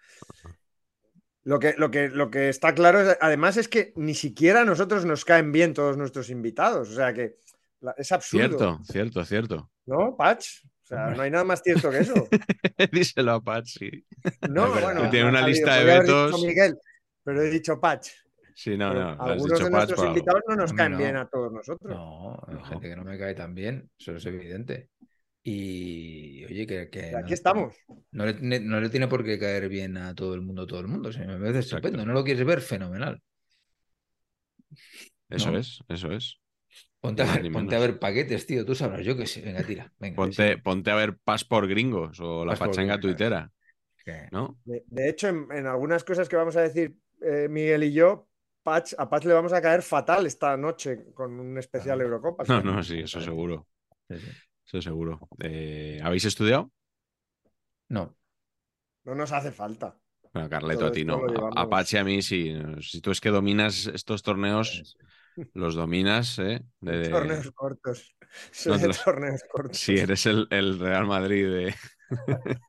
Lo 1.44 1.58
que, 1.58 1.74
lo, 1.78 1.90
que, 1.90 2.08
lo 2.08 2.30
que 2.30 2.50
está 2.50 2.74
claro, 2.74 3.16
además, 3.20 3.56
es 3.56 3.68
que 3.68 3.92
ni 3.96 4.14
siquiera 4.14 4.60
a 4.60 4.64
nosotros 4.64 5.04
nos 5.04 5.24
caen 5.24 5.50
bien 5.50 5.74
todos 5.74 5.96
nuestros 5.96 6.30
invitados. 6.30 6.90
O 6.90 6.94
sea 6.94 7.12
que 7.14 7.38
es 7.96 8.12
absurdo. 8.12 8.46
Cierto, 8.48 8.80
cierto, 8.84 9.24
cierto. 9.24 9.70
¿No, 9.86 10.16
Patch? 10.16 10.64
O 10.90 10.94
sea, 10.94 11.10
no 11.10 11.20
hay 11.20 11.30
nada 11.30 11.44
más 11.44 11.60
cierto 11.62 11.90
que 11.90 11.98
eso. 11.98 12.14
Díselo 12.92 13.32
a 13.32 13.44
Patch, 13.44 13.76
sí. 13.78 13.90
No, 14.48 14.70
bueno. 14.80 15.10
Tiene 15.10 15.28
una 15.28 15.46
lista 15.46 15.76
de 15.76 15.84
vetos. 15.84 16.42
Miguel, 16.42 16.78
pero 17.22 17.42
he 17.42 17.50
dicho 17.50 17.78
Patch. 17.78 18.08
Sí, 18.54 18.74
no, 18.78 18.94
no. 18.94 19.22
Algunos 19.22 19.62
de 19.62 19.70
nuestros 19.70 20.02
invitados 20.02 20.42
no 20.48 20.56
nos 20.56 20.72
caen 20.72 20.96
bien 20.96 21.16
a 21.16 21.28
todos 21.28 21.52
nosotros. 21.52 21.94
No, 21.94 22.42
hay 22.46 22.64
gente 22.70 22.88
que 22.88 22.96
no 22.96 23.04
me 23.04 23.18
cae 23.18 23.34
tan 23.34 23.54
bien, 23.54 23.90
eso 23.98 24.16
es 24.16 24.24
evidente. 24.24 24.88
Y 25.42 26.46
oye, 26.46 26.66
que, 26.66 26.88
que 26.88 27.14
Aquí 27.14 27.28
no, 27.28 27.34
estamos. 27.34 27.76
no 28.12 28.24
le, 28.24 28.32
tiene- 28.34 28.60
no 28.60 28.80
le 28.80 28.88
tiene 28.88 29.08
por 29.08 29.22
qué 29.24 29.38
caer 29.38 29.68
bien 29.68 29.98
a 29.98 30.14
todo 30.14 30.34
el 30.34 30.40
mundo, 30.40 30.66
todo 30.66 30.80
el 30.80 30.88
mundo. 30.88 31.10
O 31.10 31.12
sea, 31.12 31.26
me 31.26 31.38
parece 31.38 31.58
estupendo. 31.58 32.04
No 32.06 32.14
lo 32.14 32.24
quieres 32.24 32.46
ver, 32.46 32.62
fenomenal. 32.62 33.20
Eso 35.28 35.52
¿No? 35.52 35.58
es, 35.58 35.80
eso 35.88 36.12
es. 36.12 36.38
Ponte, 37.00 37.22
a 37.22 37.26
ver, 37.26 37.42
ni 37.42 37.50
ponte 37.50 37.74
a 37.76 37.78
menos. 37.78 37.80
ver 37.80 37.98
paquetes, 37.98 38.46
tío. 38.46 38.64
Tú 38.64 38.74
sabrás, 38.74 39.04
yo 39.04 39.16
qué 39.16 39.26
sé. 39.26 39.40
Venga, 39.42 39.64
tira. 39.64 39.92
Venga, 39.98 40.16
Ponte, 40.16 40.54
sí. 40.54 40.60
ponte 40.62 40.90
a 40.90 40.96
ver 40.96 41.16
Passport 41.18 41.68
Gringos 41.68 42.18
o 42.20 42.44
la 42.44 42.56
Passport 42.56 42.70
pachanga 42.72 42.96
Gringos. 42.96 43.00
tuitera, 43.00 43.52
¿no? 44.30 44.58
De, 44.64 44.84
de 44.86 45.08
hecho, 45.08 45.28
en, 45.28 45.46
en 45.52 45.66
algunas 45.66 46.04
cosas 46.04 46.28
que 46.28 46.36
vamos 46.36 46.56
a 46.56 46.62
decir 46.62 46.96
eh, 47.22 47.48
Miguel 47.48 47.84
y 47.84 47.92
yo, 47.92 48.28
Patch, 48.62 48.94
a 48.98 49.08
Patch 49.08 49.24
le 49.24 49.34
vamos 49.34 49.52
a 49.52 49.62
caer 49.62 49.82
fatal 49.82 50.26
esta 50.26 50.56
noche 50.56 51.12
con 51.14 51.38
un 51.38 51.58
especial 51.58 52.00
Ah. 52.00 52.04
Eurocopa. 52.04 52.44
No, 52.46 52.60
no, 52.62 52.82
sí, 52.82 53.00
eso 53.00 53.20
seguro. 53.20 53.66
sí, 54.08 54.18
sí. 54.18 54.30
Eso 54.66 54.82
seguro. 54.82 55.28
Eh, 55.40 56.00
¿Habéis 56.02 56.26
estudiado? 56.26 56.70
No. 57.88 58.16
No 59.04 59.14
nos 59.14 59.32
hace 59.32 59.52
falta. 59.52 59.98
Bueno, 60.32 60.48
Carleto, 60.50 60.80
Todo 60.80 60.88
a 60.88 60.92
ti 60.92 61.04
no. 61.04 61.22
Apache 61.56 61.98
a 61.98 62.04
mí 62.04 62.20
sí. 62.22 62.54
Si 62.80 63.00
tú 63.00 63.10
es 63.10 63.20
que 63.20 63.30
dominas 63.30 63.86
estos 63.86 64.22
torneos, 64.22 64.96
los 65.54 65.74
dominas, 65.74 66.38
¿eh? 66.38 66.62
De- 66.80 67.42
Torneos 67.48 67.50
cortos. 67.52 67.98
Soy 68.52 68.74
No, 68.74 68.78
de 68.78 68.88
los- 68.88 68.98
torneos 69.04 69.42
cortos. 69.52 69.82
Si 69.82 69.98
eres 69.98 70.26
el, 70.26 70.46
el 70.50 70.78
Real 70.78 71.06
Madrid 71.06 71.46
de, 71.48 71.74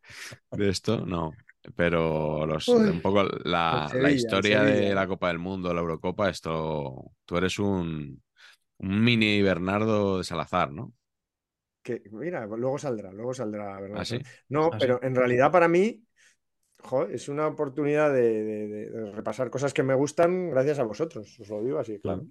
de 0.52 0.70
esto, 0.70 1.06
no. 1.06 1.34
Pero 1.76 2.46
los, 2.46 2.74
Uy, 2.74 2.90
un 2.90 3.02
poco 3.02 3.24
la, 3.46 3.94
la 3.98 4.12
historia 4.12 4.64
de 4.64 4.96
la 4.96 5.08
Copa 5.08 5.28
del 5.30 5.40
Mundo, 5.40 5.74
la 5.74 5.82
Eurocopa, 5.82 6.30
esto. 6.30 7.12
Tú 7.26 7.38
eres 7.38 7.60
un, 7.60 8.24
un 8.80 9.04
mini 9.06 9.42
Bernardo 9.44 10.20
de 10.20 10.24
Salazar, 10.26 10.72
¿no? 10.74 10.94
Que, 11.84 12.02
mira, 12.12 12.46
luego 12.46 12.78
saldrá, 12.78 13.12
luego 13.12 13.34
saldrá. 13.34 13.80
¿verdad? 13.80 14.02
¿Ah, 14.02 14.06
sí? 14.06 14.18
No, 14.50 14.72
Ah, 14.72 14.78
pero 14.78 15.02
en 15.04 15.16
realidad 15.16 15.52
para 15.52 15.68
mí 15.68 16.04
es 17.12 17.30
una 17.30 17.48
oportunidad 17.48 18.14
de, 18.14 18.22
de- 18.44 18.68
de- 18.68 18.90
de 18.90 19.12
repasar 19.12 19.50
cosas 19.50 19.74
que 19.74 19.84
me 19.84 19.94
gustan 19.96 20.50
gracias 20.52 20.80
a 20.80 20.84
vosotros. 20.84 21.40
Os 21.40 21.50
lo 21.50 21.64
digo 21.64 21.80
así, 21.80 22.00
claro. 22.00 22.26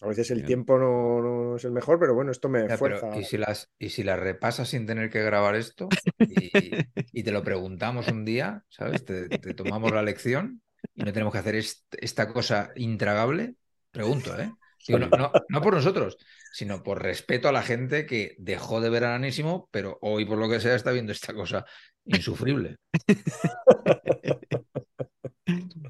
A 0.00 0.06
veces 0.06 0.30
el 0.30 0.44
Bien. 0.44 0.44
tiempo 0.44 0.78
no, 0.78 1.20
no 1.20 1.56
es 1.56 1.64
el 1.64 1.72
mejor, 1.72 1.98
pero 1.98 2.14
bueno, 2.14 2.30
esto 2.30 2.48
me 2.48 2.68
Ya, 2.68 2.80
pero 2.80 3.08
fuerza. 3.08 3.08
¿y 3.10 3.24
si 3.24 3.38
las, 3.38 3.70
y 3.78 3.90
si 3.90 4.02
las 4.04 4.18
repasas 4.18 4.68
sin 4.68 4.86
tener 4.86 5.10
que 5.10 5.22
grabar 5.22 5.56
esto 5.56 5.98
y, 6.28 6.84
y 7.12 7.22
te 7.24 7.32
lo 7.32 7.42
preguntamos 7.42 8.08
un 8.08 8.24
día, 8.24 8.64
¿sabes? 8.68 9.04
Te, 9.04 9.30
te 9.30 9.54
tomamos 9.54 9.92
la 9.92 10.02
lección 10.02 10.62
y 10.94 11.02
no 11.04 11.12
tenemos 11.12 11.32
que 11.32 11.38
hacer 11.40 11.56
est- 11.56 11.94
esta 12.00 12.28
cosa 12.32 12.70
intragable. 12.76 13.56
Pregunto, 13.90 14.38
¿eh? 14.38 14.56
Digo, 14.86 14.98
no, 15.00 15.10
no- 15.10 15.42
no 15.48 15.62
por 15.62 15.74
nosotros, 15.74 16.16
sino 16.52 16.82
por 16.82 17.02
respeto 17.02 17.48
a 17.48 17.52
la 17.52 17.62
gente 17.62 18.06
que 18.06 18.36
dejó 18.38 18.80
de 18.80 18.90
ver 18.90 19.04
Ananísimo, 19.04 19.68
pero 19.72 19.98
hoy, 20.00 20.24
por 20.24 20.38
lo 20.38 20.48
que 20.48 20.60
sea, 20.60 20.74
está 20.76 20.92
viendo 20.92 21.12
esta 21.12 21.34
cosa 21.34 21.64
insufrible. 22.04 22.76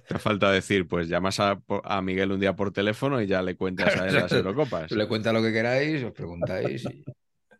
Te 0.06 0.18
falta 0.18 0.50
decir, 0.50 0.86
pues 0.88 1.08
llamas 1.08 1.40
a, 1.40 1.60
a 1.84 2.02
Miguel 2.02 2.32
un 2.32 2.40
día 2.40 2.54
por 2.56 2.72
teléfono 2.72 3.20
y 3.20 3.26
ya 3.26 3.42
le 3.42 3.56
cuentas 3.56 3.96
a 3.96 4.08
él 4.08 4.16
las 4.16 4.34
Eurocopas. 4.34 4.90
Le 4.92 5.06
cuenta 5.08 5.32
lo 5.32 5.42
que 5.42 5.52
queráis, 5.52 6.02
os 6.04 6.12
preguntáis, 6.12 6.84
y 6.84 7.04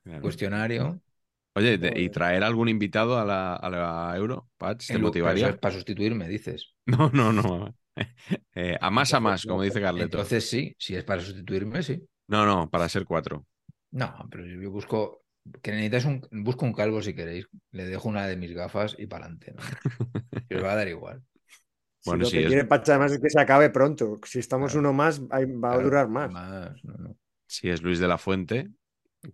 Claro. 0.05 0.23
cuestionario. 0.23 1.01
Oye, 1.55 1.79
de- 1.79 1.89
¿y 1.89 1.91
Joder. 1.91 2.11
traer 2.11 2.43
algún 2.45 2.69
invitado 2.69 3.19
a 3.19 3.25
la, 3.25 3.55
a 3.57 3.71
la 3.71 4.17
Euro? 4.17 4.49
Patch, 4.57 4.91
¿te 4.91 4.99
motivaría? 4.99 5.59
para 5.59 5.75
sustituirme, 5.75 6.29
dices. 6.29 6.75
No, 6.87 7.11
no, 7.13 7.33
no. 7.33 7.75
Eh, 8.55 8.77
a 8.81 8.91
más 8.91 9.13
a 9.15 9.21
más, 9.21 9.47
como 9.47 9.63
dice 9.63 9.81
Carleto. 9.81 10.17
Entonces 10.17 10.49
sí, 10.49 10.75
si 10.79 10.95
es 10.95 11.05
para 11.05 11.23
sustituirme, 11.23 11.83
sí. 11.83 12.03
No, 12.29 12.45
no, 12.47 12.69
para 12.71 12.89
ser 12.89 13.05
cuatro. 13.05 13.47
No, 13.91 14.27
pero 14.31 14.47
yo 14.47 14.71
busco 14.71 15.23
que 15.63 15.71
necesitas 15.73 16.05
un 16.07 16.21
busco 16.45 16.65
un 16.65 16.73
calvo 16.73 17.03
si 17.03 17.15
queréis. 17.15 17.47
Le 17.73 17.85
dejo 17.85 18.09
una 18.09 18.27
de 18.27 18.37
mis 18.37 18.53
gafas 18.53 18.95
y 18.99 19.07
para 19.07 19.27
adelante. 19.27 19.53
¿no? 19.55 19.61
Os 20.57 20.65
va 20.65 20.73
a 20.73 20.77
dar 20.77 20.89
igual. 20.89 21.23
Si 22.03 22.17
lo 22.19 22.31
sí, 22.31 22.37
que 22.37 22.45
es- 22.45 22.47
quiere 22.49 22.65
Pacha 22.65 22.93
además 22.93 23.13
es 23.13 23.21
que 23.21 23.31
se 23.31 23.41
acabe 23.41 23.71
pronto. 23.71 24.19
Si 24.27 24.39
estamos 24.39 24.73
Claro. 24.73 24.81
uno 24.81 24.93
más, 24.93 25.21
va 25.23 25.73
a 25.73 25.79
durar 25.79 26.09
más. 26.09 26.31
más, 26.31 26.85
no, 26.85 26.95
no. 26.99 27.17
Si 27.47 27.69
es 27.71 27.83
Luis 27.83 27.99
de 28.01 28.09
la 28.09 28.19
Fuente, 28.19 28.71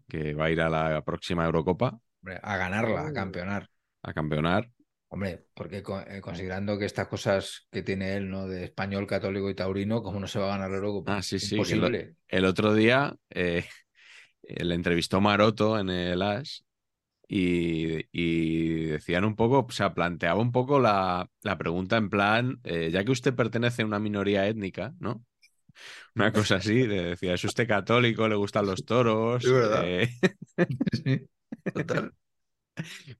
que 0.08 0.34
va 0.34 0.46
a 0.46 0.50
ir 0.50 0.60
a 0.60 0.68
la 0.70 1.02
próxima 1.04 1.44
Eurocopa 1.46 2.00
Hombre, 2.22 2.38
a 2.42 2.56
ganarla, 2.56 3.06
a 3.08 3.12
campeonar. 3.12 3.68
a 4.02 4.12
campeonar. 4.12 4.70
Hombre, 5.10 5.46
porque 5.54 5.78
eh, 5.78 6.20
considerando 6.20 6.78
que 6.78 6.84
estas 6.84 7.08
cosas 7.08 7.66
que 7.70 7.82
tiene 7.82 8.14
él, 8.16 8.28
¿no? 8.28 8.46
De 8.46 8.64
español, 8.64 9.06
católico 9.06 9.48
y 9.48 9.54
taurino, 9.54 10.02
¿cómo 10.02 10.20
no 10.20 10.26
se 10.26 10.38
va 10.38 10.46
a 10.46 10.56
ganar 10.56 10.70
la 10.70 10.76
Eurocopa? 10.76 11.16
Ah, 11.16 11.22
sí, 11.22 11.38
sí, 11.38 11.54
Imposible. 11.56 12.14
El 12.28 12.44
otro 12.44 12.74
día 12.74 13.16
eh, 13.30 13.64
le 14.42 14.74
entrevistó 14.74 15.20
Maroto 15.20 15.78
en 15.78 15.90
el 15.90 16.22
AS 16.22 16.64
y, 17.28 18.06
y 18.12 18.86
decían 18.86 19.24
un 19.24 19.36
poco, 19.36 19.60
o 19.68 19.70
sea, 19.72 19.94
planteaba 19.94 20.40
un 20.40 20.52
poco 20.52 20.80
la, 20.80 21.30
la 21.42 21.58
pregunta 21.58 21.96
en 21.98 22.10
plan, 22.10 22.60
eh, 22.64 22.90
ya 22.92 23.04
que 23.04 23.12
usted 23.12 23.34
pertenece 23.34 23.82
a 23.82 23.86
una 23.86 23.98
minoría 24.00 24.46
étnica, 24.48 24.94
¿no? 25.00 25.24
Una 26.16 26.32
cosa 26.32 26.56
así, 26.56 26.86
de- 26.86 27.04
decía, 27.04 27.34
¿es 27.34 27.44
usted 27.44 27.68
católico? 27.68 28.28
¿Le 28.28 28.36
gustan 28.36 28.66
los 28.66 28.84
toros? 28.84 29.44
Es 29.44 29.52
verdad. 29.52 29.84
Eh, 29.84 30.10
Sí, 30.92 31.28
total. 31.72 32.12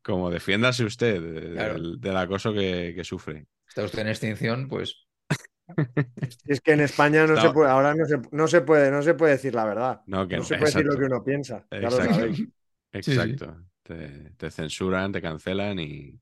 como 0.02 0.30
defiéndase 0.30 0.84
usted 0.84 1.20
de- 1.20 1.40
Claro. 1.54 1.74
del, 1.74 2.00
del 2.00 2.16
acoso 2.16 2.52
que, 2.52 2.92
que 2.96 3.04
sufre. 3.04 3.46
Está 3.68 3.84
usted 3.84 4.00
en 4.00 4.08
extinción, 4.08 4.68
pues 4.68 5.06
es 6.46 6.60
que 6.60 6.72
en 6.72 6.80
España 6.80 7.26
no 7.26 7.34
Está- 7.34 7.42
se 7.48 7.50
puede, 7.50 7.70
ahora 7.70 7.94
no 7.94 8.04
se, 8.06 8.18
no 8.32 8.48
se 8.48 8.60
puede, 8.62 8.90
no 8.90 9.02
se 9.02 9.14
puede 9.14 9.32
decir 9.32 9.54
la 9.54 9.64
verdad. 9.64 10.02
No, 10.06 10.26
que 10.26 10.36
No 10.36 10.42
no, 10.42 10.44
se 10.44 10.54
puede 10.56 10.70
decir 10.72 10.86
lo 10.86 10.92
exacto. 10.92 10.98
que 10.98 11.04
uno 11.04 11.22
piensa. 11.24 11.66
Ya 11.78 11.90
lo 11.90 11.96
Exacto. 11.96 12.14
sabéis. 12.14 12.48
Sí, 13.00 13.02
sí. 13.02 13.36
Te, 13.88 14.30
te 14.36 14.50
censuran, 14.50 15.12
te 15.12 15.20
cancelan 15.22 15.78
y. 15.80 16.20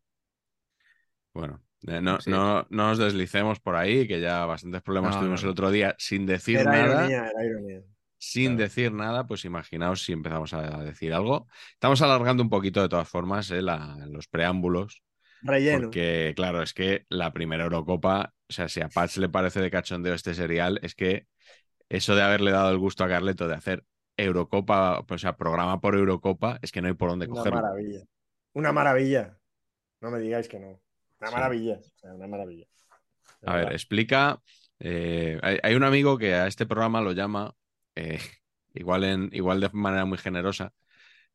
Bueno, 1.32 1.62
eh, 1.86 2.00
no, 2.00 2.18
Sí. 2.18 2.30
no, 2.30 2.62
no 2.70 2.88
nos 2.88 2.98
deslicemos 2.98 3.60
por 3.60 3.76
ahí, 3.76 4.08
que 4.08 4.20
ya 4.20 4.46
bastantes 4.46 4.82
problemas 4.82 5.14
No, 5.14 5.18
tuvimos 5.18 5.42
el 5.42 5.50
otro 5.50 5.70
día 5.70 5.94
sin 5.98 6.26
decir 6.26 6.60
Era 6.60 6.70
nada. 6.70 7.04
ironía, 7.04 7.28
era 7.28 7.44
ironía. 7.44 7.82
Sin 8.18 8.52
Claro. 8.52 8.58
decir 8.58 8.92
nada, 8.92 9.26
pues 9.26 9.44
imaginaos 9.44 10.02
si 10.02 10.12
empezamos 10.12 10.52
a 10.54 10.82
decir 10.82 11.12
algo. 11.12 11.46
Estamos 11.74 12.00
alargando 12.02 12.42
un 12.42 12.48
poquito 12.50 12.80
de 12.82 12.88
todas 12.88 13.08
formas 13.08 13.50
eh, 13.50 13.62
la- 13.62 14.06
los 14.10 14.26
preámbulos, 14.28 15.02
Relleno. 15.42 15.88
porque 15.88 16.32
claro, 16.36 16.62
es 16.62 16.74
que 16.74 17.06
la 17.10 17.32
primera 17.32 17.64
Eurocopa, 17.64 18.34
o 18.48 18.52
sea, 18.52 18.68
si 18.68 18.80
a 18.82 18.88
Patch 18.90 19.18
le 19.18 19.28
parece 19.28 19.60
de 19.60 19.70
cachondeo 19.70 20.14
este 20.14 20.34
serial, 20.34 20.80
es 20.82 20.94
que 20.94 21.26
eso 21.90 22.14
de 22.16 22.22
haberle 22.22 22.52
dado 22.52 22.70
el 22.70 22.78
gusto 22.78 23.04
a 23.04 23.08
Carleto 23.08 23.48
de 23.48 23.54
hacer 23.56 23.84
Eurocopa, 24.16 25.04
o 25.08 25.18
sea, 25.18 25.36
programa 25.36 25.80
por 25.80 25.94
Eurocopa, 25.94 26.58
es 26.62 26.72
que 26.72 26.80
no 26.82 26.88
hay 26.88 26.94
por 26.94 27.10
dónde 27.10 27.26
Una 27.26 27.34
cogerlo. 27.34 27.60
maravilla. 27.62 28.00
Una 28.54 28.72
maravilla. 28.72 29.38
No 30.00 30.10
me 30.10 30.18
digáis 30.20 30.48
que 30.48 30.58
no. 30.58 30.80
Una 31.20 31.30
Sí. 31.30 31.34
maravilla. 31.34 31.78
O 31.78 31.98
sea, 31.98 32.14
una 32.14 32.26
maravilla. 32.26 32.66
De 33.40 33.48
A 33.50 33.56
ver, 33.56 33.72
explica. 33.72 34.42
eh, 34.78 35.38
hay, 35.42 35.58
hay 35.62 35.74
un 35.74 35.84
amigo 35.84 36.18
que 36.18 36.34
a 36.34 36.46
este 36.46 36.66
programa 36.66 37.00
lo 37.00 37.12
llama, 37.12 37.54
eh, 37.94 38.18
igual, 38.74 39.04
en, 39.04 39.30
igual 39.32 39.60
de 39.60 39.70
manera 39.72 40.04
muy 40.04 40.18
generosa, 40.18 40.72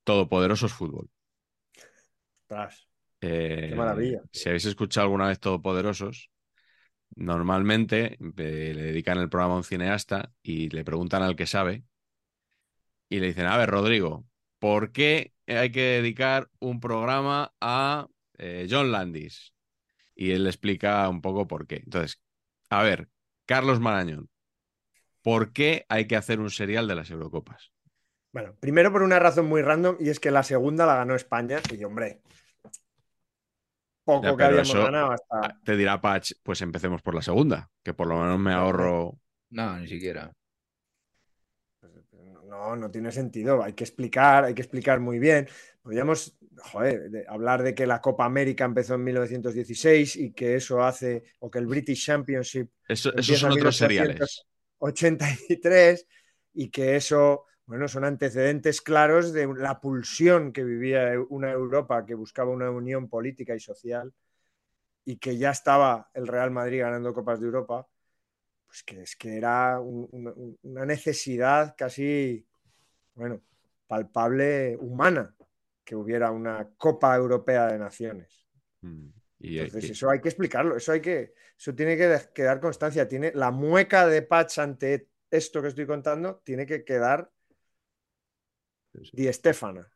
Todopoderosos 0.03 0.73
Fútbol. 0.73 1.09
Ostras. 2.43 2.87
Eh, 3.21 3.67
Qué 3.69 3.75
maravilla. 3.75 4.21
Si 4.31 4.49
habéis 4.49 4.65
escuchado 4.65 5.05
alguna 5.05 5.27
vez 5.27 5.39
Todopoderosos, 5.39 6.31
normalmente 7.15 8.17
eh, 8.37 8.73
le 8.75 8.81
dedican 8.83 9.17
el 9.19 9.29
programa 9.29 9.55
a 9.55 9.57
un 9.57 9.63
cineasta 9.63 10.31
y 10.41 10.69
le 10.69 10.83
preguntan 10.85 11.23
al 11.23 11.35
que 11.35 11.45
sabe 11.47 11.83
y 13.11 13.19
le 13.19 13.27
dicen, 13.27 13.45
a 13.45 13.57
ver, 13.57 13.69
Rodrigo, 13.69 14.25
¿por 14.57 14.93
qué 14.93 15.33
hay 15.45 15.69
que 15.71 15.81
dedicar 15.81 16.49
un 16.59 16.79
programa 16.79 17.53
a 17.59 18.07
eh, 18.37 18.67
John 18.69 18.93
Landis? 18.93 19.53
Y 20.15 20.31
él 20.31 20.45
le 20.45 20.49
explica 20.49 21.07
un 21.09 21.21
poco 21.21 21.45
por 21.45 21.67
qué. 21.67 21.81
Entonces, 21.83 22.21
a 22.69 22.81
ver, 22.83 23.09
Carlos 23.45 23.81
Marañón, 23.81 24.29
¿por 25.21 25.51
qué 25.51 25.85
hay 25.89 26.07
que 26.07 26.15
hacer 26.15 26.39
un 26.39 26.49
serial 26.49 26.87
de 26.87 26.95
las 26.95 27.11
Eurocopas? 27.11 27.73
Bueno, 28.31 28.55
primero 28.61 28.93
por 28.93 29.01
una 29.01 29.19
razón 29.19 29.47
muy 29.47 29.61
random 29.61 29.97
y 29.99 30.07
es 30.07 30.21
que 30.21 30.31
la 30.31 30.43
segunda 30.43 30.85
la 30.85 30.95
ganó 30.95 31.15
España 31.15 31.59
y 31.77 31.83
hombre, 31.83 32.21
poco 34.05 34.23
Ya, 34.23 34.37
que 34.37 34.43
habíamos 34.43 34.69
eso- 34.69 34.83
ganado 34.83 35.11
hasta... 35.11 35.59
Te 35.65 35.75
dirá 35.75 35.99
Patch, 35.99 36.31
pues 36.43 36.61
empecemos 36.61 37.01
por 37.01 37.13
la 37.13 37.21
segunda, 37.21 37.69
que 37.83 37.93
por 37.93 38.07
lo 38.07 38.19
menos 38.19 38.39
me 38.39 38.53
ahorro. 38.53 39.19
no, 39.49 39.77
ni 39.79 39.87
siquiera. 39.87 40.31
No, 42.51 42.75
no 42.75 42.91
tiene 42.91 43.13
sentido. 43.13 43.63
Hay 43.63 43.71
que 43.71 43.85
explicar, 43.85 44.43
hay 44.43 44.53
que 44.53 44.61
explicar 44.61 44.99
muy 44.99 45.19
bien. 45.19 45.47
Podríamos, 45.81 46.37
joder, 46.57 47.09
de- 47.09 47.25
hablar 47.29 47.63
de 47.63 47.73
que 47.73 47.87
la 47.87 48.01
Copa 48.01 48.25
América 48.25 48.65
empezó 48.65 48.95
en 48.95 49.05
1916 49.05 50.17
y 50.17 50.33
que 50.33 50.55
eso 50.55 50.83
hace, 50.83 51.23
o 51.39 51.49
que 51.49 51.59
el 51.59 51.65
British 51.67 52.05
Championship 52.05 52.69
Eso, 52.89 53.15
esos 53.15 53.39
son 53.39 53.53
en 53.53 53.59
otros 53.59 53.77
seriales. 53.77 54.45
1883 54.81 56.07
y 56.53 56.69
que 56.69 56.97
eso, 56.97 57.45
bueno, 57.65 57.87
son 57.87 58.03
antecedentes 58.03 58.81
claros 58.81 59.31
de 59.31 59.47
la 59.55 59.79
pulsión 59.79 60.51
que 60.51 60.65
vivía 60.65 61.13
una 61.29 61.51
Europa 61.51 62.05
que 62.05 62.15
buscaba 62.15 62.51
una 62.51 62.69
unión 62.69 63.07
política 63.07 63.55
y 63.55 63.61
social 63.61 64.13
y 65.05 65.15
que 65.17 65.37
ya 65.37 65.51
estaba 65.51 66.09
el 66.13 66.27
Real 66.27 66.51
Madrid 66.51 66.81
ganando 66.81 67.13
Copas 67.13 67.39
de 67.39 67.45
Europa, 67.45 67.87
pues 68.71 68.83
que 68.83 69.01
es 69.01 69.17
que 69.17 69.35
era 69.35 69.81
un- 69.81 70.07
una, 70.13 70.33
una 70.61 70.85
necesidad 70.85 71.75
casi, 71.77 72.47
bueno, 73.15 73.41
palpable, 73.85 74.77
humana. 74.77 75.35
que 75.83 75.95
hubiera 75.95 76.31
una 76.31 76.69
Copa 76.77 77.13
Europea 77.17 77.67
de 77.67 77.77
Naciones. 77.77 78.47
Mm. 78.79 79.07
Y, 79.39 79.59
Entonces, 79.59 79.89
eso 79.89 80.09
hay 80.09 80.21
que 80.21 80.29
explicarlo, 80.29 80.77
eso 80.77 80.93
hay 80.93 81.01
que, 81.01 81.33
eso 81.57 81.75
tiene 81.75 81.97
que 81.97 82.17
quedar 82.33 82.61
constancia. 82.61 83.07
Tiene 83.09 83.33
la 83.35 83.51
mueca 83.51 84.07
de 84.07 84.21
Patch 84.21 84.59
ante 84.59 85.09
esto 85.29 85.61
que 85.61 85.67
estoy 85.67 85.85
contando, 85.85 86.41
tiene 86.45 86.65
que 86.65 86.85
quedar 86.85 87.29
Di 89.11 89.33
Stefana. 89.33 89.91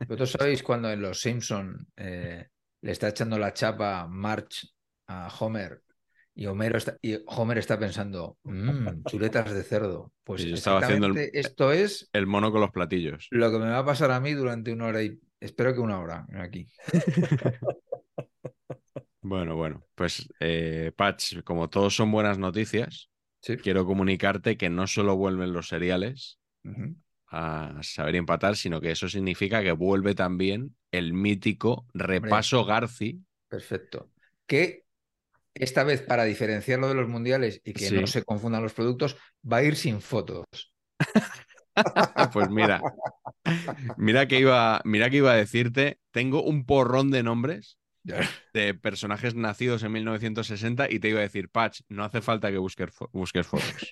¿Vosotros 0.00 0.30
sabéis 0.40 0.64
cuando 0.64 0.90
en 0.90 1.02
Los 1.02 1.20
Simpson 1.20 1.86
eh, 1.96 2.48
le 2.80 2.90
está 2.90 3.08
echando 3.08 3.38
la 3.38 3.52
chapa 3.52 4.08
March 4.08 4.66
a 5.06 5.28
Homer 5.38 5.80
y, 6.40 6.46
Homero 6.46 6.78
está, 6.78 6.96
y 7.02 7.18
Homer 7.26 7.58
está 7.58 7.78
pensando, 7.78 8.38
"Mm, 8.44 9.02
chuletas 9.06 9.52
de 9.52 9.62
cerdo? 9.62 10.10
Pues 10.24 10.40
Sí, 10.40 10.48
yo 10.48 10.54
estaba 10.54 10.80
haciendo 10.80 11.08
el- 11.08 11.30
esto 11.34 11.70
es 11.70 12.08
el 12.14 12.26
mono 12.26 12.50
con 12.50 12.62
los 12.62 12.70
platillos. 12.70 13.26
lo 13.30 13.50
que 13.52 13.58
me 13.58 13.66
va 13.68 13.78
a 13.80 13.84
pasar 13.84 14.10
a 14.10 14.20
mí 14.20 14.32
durante 14.32 14.72
una 14.72 14.86
hora 14.86 15.02
y 15.02 15.20
espero 15.38 15.74
que 15.74 15.80
una 15.80 16.00
hora 16.00 16.26
aquí. 16.38 16.66
Bueno, 19.22 19.54
bueno, 19.54 19.86
pues 19.94 20.26
eh, 20.40 20.92
Patch, 20.96 21.42
como 21.44 21.68
todos 21.68 21.94
son 21.94 22.10
buenas 22.10 22.38
noticias, 22.38 23.10
Sí. 23.42 23.56
quiero 23.58 23.84
comunicarte 23.84 24.56
que 24.56 24.70
no 24.70 24.86
solo 24.86 25.14
vuelven 25.16 25.52
los 25.52 25.68
seriales 25.68 26.38
a 27.30 27.78
saber 27.82 28.16
empatar, 28.16 28.56
sino 28.56 28.80
que 28.80 28.90
eso 28.90 29.08
significa 29.08 29.62
que 29.62 29.72
vuelve 29.72 30.14
también 30.14 30.74
el 30.90 31.12
mítico 31.12 31.86
repaso 31.92 32.64
Garci. 32.64 33.20
Perfecto. 33.48 34.10
Que 34.46 34.84
esta 35.54 35.84
vez, 35.84 36.02
para 36.02 36.24
diferenciarlo 36.24 36.88
de 36.88 36.94
los 36.94 37.08
mundiales 37.08 37.60
y 37.64 37.72
que 37.72 37.86
Sí. 37.88 37.94
no 38.00 38.06
se 38.06 38.22
confundan 38.22 38.62
los 38.62 38.72
productos, 38.74 39.16
va 39.50 39.58
a 39.58 39.62
ir 39.62 39.76
sin 39.76 40.00
fotos. 40.00 40.44
Pues 42.32 42.50
mira, 42.50 42.82
mira 43.96 44.26
que 44.28 44.38
iba, 44.40 44.82
mira 44.84 45.08
que 45.08 45.18
iba 45.18 45.32
a 45.32 45.36
decirte, 45.36 45.98
tengo 46.10 46.42
un 46.42 46.66
porrón 46.66 47.10
de 47.10 47.22
nombres 47.22 47.78
de 48.52 48.74
personajes 48.74 49.34
nacidos 49.34 49.82
en 49.82 49.92
1960 49.92 50.90
y 50.90 50.98
te 50.98 51.08
iba 51.08 51.20
a 51.20 51.22
decir, 51.22 51.48
Patch, 51.48 51.82
no 51.88 52.04
hace 52.04 52.20
falta 52.20 52.50
que 52.50 52.58
busques, 52.58 52.90
fo- 52.90 53.08
busques 53.12 53.46
fotos. 53.46 53.90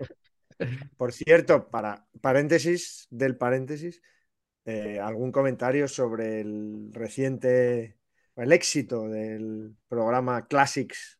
Por 0.96 1.12
cierto, 1.12 1.68
para 1.70 2.06
paréntesis 2.20 3.06
del 3.10 3.36
paréntesis, 3.36 4.02
eh, 4.64 4.98
algún 5.00 5.30
comentario 5.30 5.86
sobre 5.88 6.40
el 6.40 6.90
reciente, 6.92 7.96
el 8.36 8.52
éxito 8.52 9.08
del 9.08 9.76
programa 9.88 10.46
Classics 10.48 11.17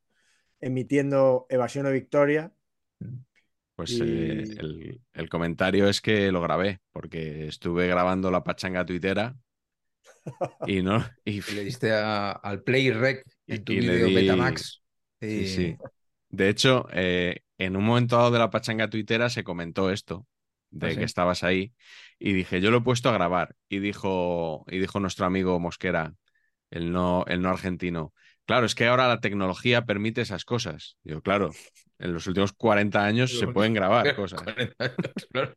emitiendo 0.60 1.46
Evasión 1.50 1.86
o 1.86 1.92
Victoria. 1.92 2.52
Pues 3.76 4.00
Y- 4.00 4.00
eh, 4.00 4.50
el, 4.56 5.00
el 5.12 5.28
comentario 5.28 5.88
es 5.88 6.00
que 6.00 6.32
lo 6.32 6.40
grabé, 6.42 6.80
porque 6.92 7.46
estuve 7.46 7.86
grabando 7.86 8.30
la 8.30 8.42
pachanga 8.44 8.84
tuitera 8.84 9.36
y 10.64 10.82
no. 10.82 11.04
Y, 11.24 11.42
Y 11.46 11.52
le 11.52 11.64
diste 11.64 11.92
a- 11.92 12.32
al 12.32 12.62
Play 12.62 12.90
Rec 12.90 13.24
en 13.48 13.64
tu 13.64 13.74
vídeo 13.76 14.10
di- 14.10 14.12
Betamax. 14.12 14.82
sí, 15.20 15.46
Y- 15.46 15.46
sí. 15.46 15.80
De 16.30 16.48
hecho, 16.48 16.88
eh, 16.92 17.42
en 17.58 17.76
un 17.76 17.84
momento 17.84 18.16
dado 18.16 18.30
de 18.30 18.38
la 18.38 18.50
pachanga 18.50 18.90
tuitera 18.90 19.30
se 19.30 19.44
comentó 19.44 19.90
esto, 19.90 20.26
de 20.70 20.88
¿Ah, 20.88 20.90
sí? 20.90 21.00
que 21.00 21.04
estabas 21.04 21.42
ahí, 21.44 21.74
y 22.18 22.32
dije, 22.34 22.60
yo 22.60 22.70
lo 22.70 22.78
he 22.78 22.80
puesto 22.82 23.08
a 23.08 23.12
grabar. 23.12 23.56
Y 23.68 23.78
dijo, 23.80 24.64
y 24.68 24.78
dijo 24.78 25.00
nuestro 25.00 25.26
amigo 25.26 25.58
Mosquera, 25.60 26.14
el 26.70 26.92
no, 26.92 27.24
el 27.28 27.42
no 27.42 27.50
argentino. 27.50 28.14
Claro, 28.49 28.64
es 28.64 28.75
que 28.75 28.87
ahora 28.87 29.09
la 29.09 29.21
tecnología 29.21 29.85
permite 29.85 30.23
esas 30.23 30.47
cosas. 30.47 30.97
Digo, 31.05 31.21
claro, 31.21 31.50
en 31.99 32.14
los 32.14 32.26
últimos 32.26 32.55
40 32.55 33.05
años 33.05 33.38
se 33.38 33.47
pueden 33.47 33.75
grabar 33.75 34.17
cosas. 34.17 34.40
Pues 35.31 35.50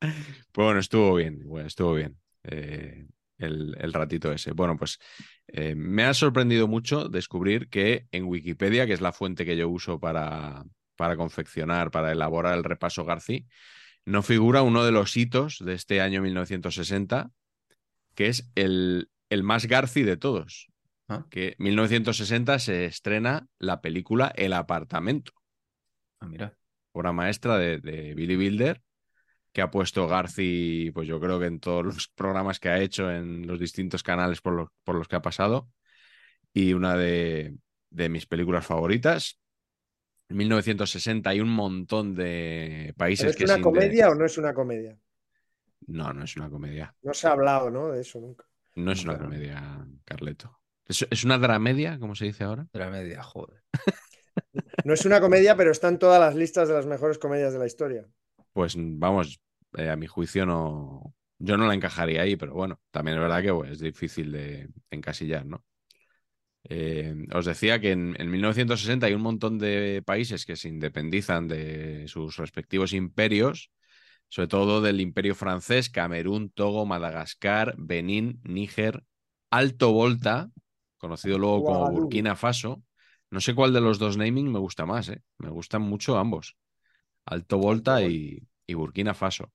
bueno, 0.54 0.78
estuvo 0.78 1.16
bien, 1.16 1.42
bueno, 1.48 1.66
estuvo 1.66 1.94
bien 1.94 2.16
eh, 2.44 3.08
el, 3.38 3.76
el 3.80 3.92
ratito 3.92 4.30
ese. 4.30 4.52
Bueno, 4.52 4.76
pues 4.76 5.00
eh, 5.48 5.74
me 5.74 6.04
ha 6.04 6.14
sorprendido 6.14 6.68
mucho 6.68 7.08
descubrir 7.08 7.68
que 7.68 8.06
en 8.12 8.26
Wikipedia, 8.26 8.86
que 8.86 8.92
es 8.92 9.00
la 9.00 9.12
fuente 9.12 9.44
que 9.44 9.56
yo 9.56 9.68
uso 9.68 9.98
para, 9.98 10.62
para 10.94 11.16
confeccionar, 11.16 11.90
para 11.90 12.12
elaborar 12.12 12.56
el 12.56 12.62
repaso 12.62 13.04
Garci, 13.04 13.48
no 14.04 14.22
figura 14.22 14.62
uno 14.62 14.84
de 14.84 14.92
los 14.92 15.16
hitos 15.16 15.58
de 15.58 15.74
este 15.74 16.00
año 16.00 16.22
1960, 16.22 17.32
que 18.14 18.28
es 18.28 18.48
el, 18.54 19.10
el 19.28 19.42
más 19.42 19.66
Garci 19.66 20.04
de 20.04 20.16
todos. 20.16 20.69
Ah. 21.10 21.26
Que 21.28 21.56
1960 21.58 22.58
se 22.60 22.84
estrena 22.84 23.46
la 23.58 23.80
película 23.80 24.32
El 24.36 24.52
apartamento 24.52 25.32
Ah, 26.20 26.26
mira. 26.26 26.56
obra 26.92 27.12
maestra 27.12 27.58
de, 27.58 27.78
de 27.80 28.14
Billy 28.14 28.36
Wilder, 28.36 28.80
que 29.52 29.62
ha 29.62 29.70
puesto 29.70 30.06
Garci, 30.06 30.90
pues 30.94 31.08
yo 31.08 31.18
creo 31.18 31.40
que 31.40 31.46
en 31.46 31.58
todos 31.58 31.84
los 31.84 32.08
programas 32.08 32.60
que 32.60 32.68
ha 32.68 32.78
hecho, 32.78 33.10
en 33.10 33.46
los 33.46 33.58
distintos 33.58 34.02
canales 34.04 34.40
por 34.40 34.52
los, 34.54 34.68
por 34.84 34.94
los 34.94 35.08
que 35.08 35.16
ha 35.16 35.22
pasado, 35.22 35.68
y 36.52 36.74
una 36.74 36.96
de, 36.96 37.56
de 37.90 38.08
mis 38.08 38.26
películas 38.26 38.64
favoritas. 38.66 39.38
En 40.28 40.36
1960 40.36 41.30
hay 41.30 41.40
un 41.40 41.48
montón 41.50 42.14
de 42.14 42.82
¿Pero 42.86 42.96
países 42.96 43.30
¿Es 43.30 43.36
que 43.36 43.44
una 43.44 43.56
de- 43.56 43.62
comedia 43.62 44.10
o 44.10 44.14
no 44.14 44.24
es 44.26 44.38
una 44.38 44.54
comedia? 44.54 44.96
No, 45.88 46.12
no 46.12 46.22
es 46.22 46.36
una 46.36 46.48
comedia. 46.48 46.94
No 47.02 47.14
se 47.14 47.26
ha 47.26 47.32
hablado, 47.32 47.70
¿no? 47.70 47.88
De 47.90 48.02
eso 48.02 48.20
nunca. 48.20 48.44
No 48.76 48.92
es 48.92 49.02
una 49.04 49.18
comedia, 49.18 49.84
Carleto. 50.04 50.59
¿Es, 50.90 51.06
es 51.08 51.24
una 51.24 51.38
dramedia, 51.38 51.98
como 51.98 52.14
se 52.14 52.24
dice 52.24 52.44
ahora? 52.44 52.66
De 52.72 52.78
la 52.80 52.90
media, 52.90 53.22
joder. 53.22 53.62
No 54.84 54.94
es 54.94 55.04
una 55.04 55.20
comedia, 55.20 55.56
pero 55.56 55.70
está 55.70 55.88
en 55.88 55.98
todas 55.98 56.20
las 56.20 56.34
listas 56.34 56.68
de 56.68 56.74
las 56.74 56.86
mejores 56.86 57.18
comedias 57.18 57.52
de 57.52 57.58
la 57.58 57.66
historia. 57.66 58.06
Pues 58.52 58.74
vamos, 58.76 59.40
eh, 59.76 59.88
a 59.88 59.96
mi 59.96 60.06
juicio 60.06 60.46
no. 60.46 61.14
Yo 61.38 61.56
no 61.56 61.66
la 61.66 61.74
encajaría 61.74 62.22
ahí, 62.22 62.36
pero 62.36 62.54
bueno, 62.54 62.80
también 62.90 63.16
es 63.16 63.22
verdad 63.22 63.42
que 63.42 63.72
es 63.72 63.78
difícil 63.78 64.32
de 64.32 64.68
encasillar, 64.90 65.46
¿no? 65.46 65.64
Eh, 66.64 67.14
os 67.32 67.46
decía 67.46 67.80
que 67.80 67.92
en, 67.92 68.14
en 68.18 68.30
1960 68.30 69.06
hay 69.06 69.14
un 69.14 69.22
montón 69.22 69.58
de 69.58 70.02
países 70.04 70.44
que 70.44 70.56
se 70.56 70.68
independizan 70.68 71.48
de 71.48 72.06
sus 72.08 72.36
respectivos 72.36 72.92
imperios, 72.92 73.70
sobre 74.28 74.48
todo 74.48 74.82
del 74.82 75.00
imperio 75.00 75.34
francés, 75.34 75.88
Camerún, 75.88 76.50
Togo, 76.50 76.84
Madagascar, 76.84 77.74
Benín, 77.78 78.40
Níger, 78.44 79.02
Alto 79.50 79.92
Volta, 79.92 80.50
conocido 81.00 81.38
luego 81.38 81.64
como. 81.64 81.90
Burkina 81.90 82.36
Faso. 82.36 82.82
No 83.30 83.40
sé 83.40 83.54
cuál 83.54 83.72
de 83.72 83.80
los 83.80 83.98
dos 83.98 84.16
naming 84.16 84.50
me 84.52 84.58
gusta 84.58 84.86
más, 84.86 85.08
¿eh? 85.08 85.22
Me 85.38 85.50
gustan 85.50 85.82
mucho 85.82 86.18
ambos. 86.18 86.56
Alto 87.24 87.58
Volta 87.58 87.94
Volta. 87.94 88.08
y, 88.08 88.46
y 88.66 88.74
Burkina 88.74 89.14
Faso. 89.14 89.52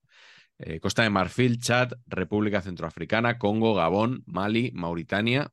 Eh, 0.58 0.80
Costa 0.80 1.04
de 1.04 1.10
Marfil, 1.10 1.60
Chad, 1.60 1.94
República 2.08 2.62
Centroafricana, 2.62 3.38
Congo, 3.38 3.76
Gabón, 3.76 4.24
Mali, 4.26 4.72
Mauritania, 4.74 5.52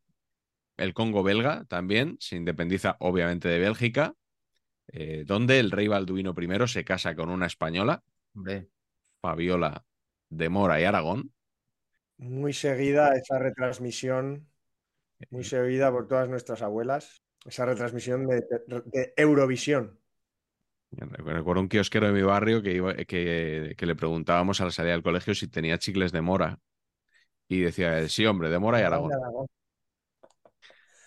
el 0.77 0.95
Congo 0.95 1.23
belga 1.23 1.65
también, 1.67 2.17
se 2.21 2.37
independiza 2.37 2.97
obviamente 3.01 3.49
de 3.49 3.59
Bélgica, 3.59 4.15
eh, 4.89 5.25
donde 5.27 5.59
el 5.59 5.71
rey 5.71 5.89
Balduino 5.89 6.35
I 6.37 6.69
se 6.69 6.85
casa 6.85 7.15
con 7.15 7.31
una 7.31 7.47
española, 7.47 8.03
Hombre, 8.35 8.69
Fabiola 9.21 9.85
de 10.29 10.49
Mora 10.49 10.81
y 10.81 10.85
Aragón. 10.85 11.33
Muy 12.19 12.53
seguida 12.53 13.15
esa 13.15 13.39
retransmisión, 13.39 14.47
muy 15.31 15.45
seguida 15.45 15.91
por 15.91 16.09
todas 16.09 16.29
nuestras 16.29 16.63
abuelas. 16.63 17.23
Esa 17.45 17.67
retransmisión 17.67 18.27
de, 18.27 18.45
de 18.87 19.15
Eurovisión. 19.17 19.99
Recuerdo 20.91 21.61
un 21.63 21.69
kiosquero 21.69 22.07
de 22.07 22.13
mi 22.13 22.23
barrio 22.23 22.63
que, 22.63 22.73
iba- 22.73 22.95
que, 22.95 23.75
que 23.77 23.87
le 23.87 23.97
preguntábamos 23.97 24.61
a 24.61 24.67
la 24.67 24.71
salida 24.71 24.93
del 24.93 25.03
colegio 25.03 25.35
si 25.35 25.49
tenía 25.49 25.79
chicles 25.79 26.13
de 26.13 26.21
mora. 26.21 26.59
Y 27.49 27.61
decía, 27.61 28.09
sí, 28.09 28.25
hombre, 28.27 28.49
de 28.49 28.59
Mora 28.59 28.81
y 28.81 28.85
Aragón. 28.85 29.11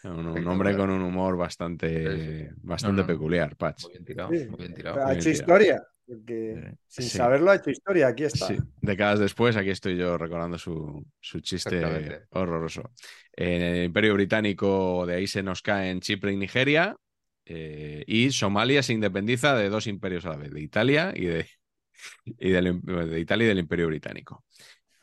Un, 0.03 0.47
hombre 0.47 0.77
con 0.77 0.91
un 0.91 1.01
humor 1.01 1.35
bastante, 1.35 1.87
Sí, 1.87 2.21
sí. 2.49 2.49
bastante 2.61 3.01
No, 3.01 3.07
no, 3.07 3.13
no. 3.13 3.13
peculiar, 3.13 3.55
Patch. 3.55 3.83
muy 3.83 3.91
bien 3.93 4.05
tirado, 4.05 4.29
Sí. 4.29 4.45
muy 4.49 4.57
bien 4.59 4.73
tirado. 4.75 4.97
Ha 5.01 5.13
bien 5.13 5.19
hecho 5.19 5.31
tirado. 5.31 5.94
Porque 6.05 6.75
sin 6.87 7.05
Sí. 7.05 7.17
saberlo 7.17 7.51
ha 7.51 7.55
hecho 7.55 7.69
historia. 7.69 8.07
Aquí 8.07 8.23
está. 8.23 8.47
Sí, 8.47 8.57
décadas 8.81 9.19
después, 9.19 9.55
aquí 9.55 9.69
estoy 9.69 9.97
yo 9.97 10.17
recordando 10.17 10.57
su, 10.57 11.05
su 11.19 11.39
chiste 11.41 12.25
horroroso. 12.29 12.91
En 13.33 13.61
el 13.61 13.85
Imperio 13.85 14.13
Británico, 14.13 15.05
de 15.05 15.15
ahí 15.15 15.27
se 15.27 15.43
nos 15.43 15.61
cae 15.61 15.89
en 15.89 15.99
Chipre 16.01 16.31
y 16.33 16.37
Nigeria. 16.37 16.95
eh, 17.47 18.03
y 18.07 18.31
Somalia 18.31 18.81
se 18.81 18.93
independiza 18.93 19.55
de 19.55 19.69
dos 19.69 19.85
imperios 19.87 20.25
a 20.25 20.29
la 20.29 20.37
vez, 20.37 20.51
de 20.51 20.61
Italia 20.61 21.13
y 21.15 21.25
de, 21.25 21.47
y 22.39 22.49
del, 22.49 22.81
de 22.81 23.19
Italia 23.19 23.45
y 23.45 23.47
del 23.49 23.59
Imperio 23.59 23.87
Británico. 23.87 24.43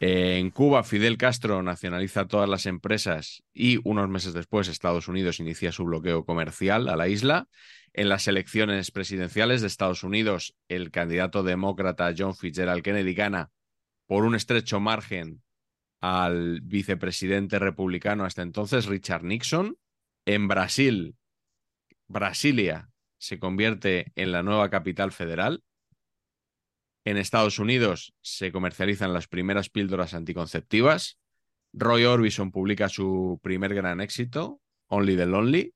Eh, 0.01 0.39
en 0.39 0.51
Cuba, 0.51 0.83
Fidel 0.83 1.17
Castro 1.17 1.63
nacionaliza 1.63 2.27
todas 2.27 2.49
las 2.49 2.67
empresas 2.67 3.45
y 3.55 3.79
unos 3.85 4.09
meses 4.09 4.33
después 4.35 4.67
Estados 4.67 5.07
Unidos 5.07 5.39
inicia 5.39 5.71
su 5.71 5.85
bloqueo 5.85 6.25
comercial 6.25 6.89
a 6.89 6.97
la 6.97 7.07
isla. 7.07 7.47
En 7.95 8.09
las 8.09 8.27
elecciones 8.27 8.91
presidenciales 8.91 9.61
de 9.61 9.67
Estados 9.67 10.03
Unidos, 10.03 10.55
el 10.69 10.91
candidato 10.91 11.43
demócrata 11.43 12.15
John 12.17 12.35
Fitzgerald 12.35 12.83
Kennedy 12.83 13.13
gana 13.13 13.51
por 14.07 14.25
un 14.25 14.35
estrecho 14.35 14.81
margen 14.81 15.43
al 16.01 16.61
vicepresidente 16.63 17.59
republicano 17.59 18.25
hasta 18.25 18.43
entonces, 18.43 18.87
Richard 18.87 19.25
Nixon. 19.25 19.77
En 20.25 20.49
Brasil, 20.49 21.17
Brasilia 22.09 22.91
se 23.19 23.39
convierte 23.39 24.11
en 24.17 24.33
la 24.33 24.43
nueva 24.43 24.71
capital 24.71 25.13
federal. 25.13 25.63
En 27.05 27.17
Estados 27.17 27.59
Unidos 27.59 28.15
se 28.21 28.53
comercializan 28.53 29.13
las 29.13 29.29
primeras 29.29 29.69
píldoras 29.69 30.15
anticonceptivas. 30.15 31.19
Roy 31.73 32.05
Orbison 32.05 32.53
publica 32.53 32.89
su 32.89 33.39
primer 33.43 33.75
gran 33.75 34.01
éxito, 34.01 34.61
Only 34.89 35.17
the 35.17 35.27
Lonely. 35.27 35.75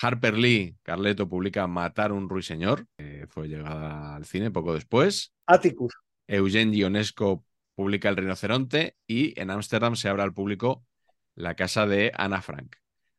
Harper 0.00 0.36
Lee, 0.36 0.76
Carleto, 0.82 1.28
publica 1.28 1.66
Matar 1.66 2.12
un 2.12 2.28
ruiseñor, 2.28 2.86
que 2.96 3.26
fue 3.28 3.48
llegada 3.48 4.16
al 4.16 4.24
cine 4.24 4.50
poco 4.50 4.74
después. 4.74 5.32
Atticus. 5.46 5.92
Eugene 6.26 6.76
Ionesco 6.76 7.44
publica 7.74 8.08
El 8.08 8.16
rinoceronte 8.16 8.96
y 9.06 9.38
en 9.40 9.50
Ámsterdam 9.50 9.96
se 9.96 10.08
abre 10.08 10.22
al 10.22 10.34
público 10.34 10.84
La 11.34 11.54
casa 11.54 11.86
de 11.86 12.12
Ana 12.14 12.42
Frank. 12.42 12.76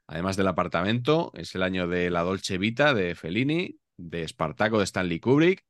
Además 0.08 0.36
del 0.36 0.48
apartamento, 0.48 1.32
es 1.36 1.56
el 1.56 1.64
año 1.64 1.88
de 1.88 2.10
La 2.10 2.22
Dolce 2.22 2.58
Vita 2.58 2.94
de 2.94 3.16
Fellini, 3.16 3.80
de 3.98 4.24
Espartaco 4.24 4.78
de 4.78 4.84
Stanley 4.84 5.20
Kubrick, 5.20 5.64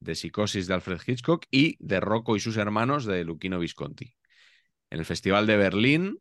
de 0.00 0.14
Psicosis 0.14 0.66
de 0.66 0.74
Alfred 0.74 1.00
Hitchcock 1.06 1.44
y 1.50 1.76
de 1.80 2.00
Rocco 2.00 2.36
y 2.36 2.40
sus 2.40 2.56
hermanos 2.56 3.04
de 3.04 3.24
Luchino 3.24 3.58
Visconti. 3.58 4.14
En 4.90 4.98
el 5.00 5.04
Festival 5.04 5.46
de 5.46 5.56
Berlín, 5.56 6.18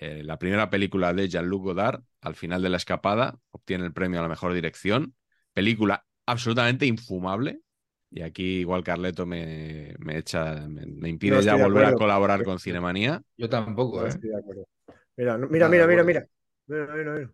eh, 0.00 0.22
la 0.24 0.38
primera 0.38 0.70
película 0.70 1.12
de 1.14 1.28
Jean-Luc 1.28 1.62
Godard, 1.64 2.02
al 2.22 2.34
final 2.36 2.62
de 2.62 2.70
la 2.70 2.78
escapada, 2.78 3.38
obtiene 3.52 3.84
el 3.86 3.92
premio 3.92 4.20
a 4.20 4.22
la 4.22 4.28
mejor 4.28 4.54
dirección. 4.54 5.16
Película 5.54 6.06
absolutamente 6.26 6.86
infumable. 6.86 7.60
Y 8.10 8.22
aquí 8.22 8.42
igual 8.60 8.82
Carleto 8.84 9.26
me, 9.26 9.94
me 10.00 10.18
echa, 10.18 10.68
me, 10.68 10.86
me 10.86 11.08
impide 11.08 11.36
No 11.36 11.42
ya 11.42 11.56
volver 11.56 11.84
a 11.84 11.94
colaborar 11.94 12.42
con 12.42 12.58
Cinemanía. 12.58 13.22
Yo 13.36 13.48
tampoco, 13.48 14.00
No 14.00 14.06
¿eh? 14.06 14.10
estoy 14.14 14.30
de 14.30 14.36
acuerdo. 14.38 14.66
Mira, 15.16 15.38
no- 15.38 15.48
mira, 15.48 15.68
mira, 15.68 15.86
mira, 15.86 16.04
mira. 16.04 16.26
Mira, 16.66 16.86
mira, 16.94 17.12
mira. 17.14 17.30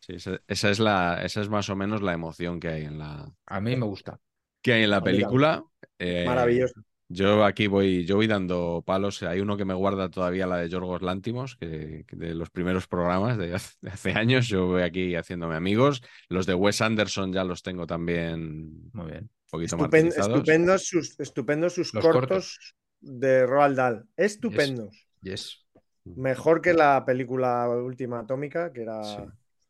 Sí, 0.00 0.14
esa, 0.14 0.40
esa 0.48 0.70
es 0.70 0.80
la, 0.80 1.22
esa 1.24 1.40
es 1.40 1.48
más 1.48 1.68
o 1.70 1.76
menos 1.76 2.02
la 2.02 2.12
emoción 2.12 2.58
que 2.60 2.68
hay 2.68 2.84
en 2.84 2.98
la, 2.98 3.32
A 3.46 3.60
mí 3.60 3.76
me 3.76 3.86
gusta. 3.86 4.20
que 4.62 4.72
hay 4.72 4.84
en 4.84 4.90
la 4.90 5.02
película. 5.02 5.64
Eh, 5.98 6.24
Maravilloso. 6.24 6.82
Yo 7.12 7.44
aquí 7.44 7.66
voy, 7.66 8.04
yo 8.06 8.16
voy 8.16 8.26
dando 8.26 8.82
palos. 8.86 9.22
Hay 9.22 9.40
uno 9.40 9.56
que 9.56 9.64
me 9.64 9.74
guarda 9.74 10.08
todavía 10.08 10.46
la 10.46 10.56
de 10.56 10.68
Yorgos 10.68 11.02
Lántimos, 11.02 11.56
que, 11.56 12.04
que 12.06 12.16
de 12.16 12.34
los 12.34 12.48
primeros 12.50 12.86
programas 12.86 13.36
de 13.36 13.54
hace, 13.54 13.74
de 13.82 13.90
hace 13.90 14.12
años. 14.12 14.48
Yo 14.48 14.66
voy 14.66 14.82
aquí 14.82 15.14
haciéndome 15.14 15.54
amigos. 15.54 16.02
Los 16.28 16.46
de 16.46 16.54
Wes 16.54 16.80
Anderson 16.80 17.32
ya 17.32 17.44
los 17.44 17.62
tengo 17.62 17.86
también 17.86 18.90
Muy 18.92 19.10
bien. 19.10 19.24
un 19.24 19.30
poquito 19.50 19.76
Estupen- 19.76 19.80
martirizados. 19.80 20.28
estupendos 20.38 20.86
sus, 20.86 21.20
estupendos 21.20 21.74
sus 21.74 21.92
cortos, 21.92 22.12
cortos. 22.12 22.74
de 23.00 23.46
Roald 23.46 23.76
Dahl. 23.76 24.04
Estupendos. 24.16 25.06
Yes. 25.22 25.58
Mejor 26.04 26.60
que 26.62 26.72
la 26.72 27.04
película 27.04 27.68
última 27.68 28.20
atómica, 28.20 28.72
que 28.72 28.82
era 28.82 29.02
Sí, 29.04 29.16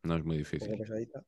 no 0.05 0.17
es 0.17 0.25
muy 0.25 0.39
difícil. 0.39 0.79
pesadita. 0.79 1.23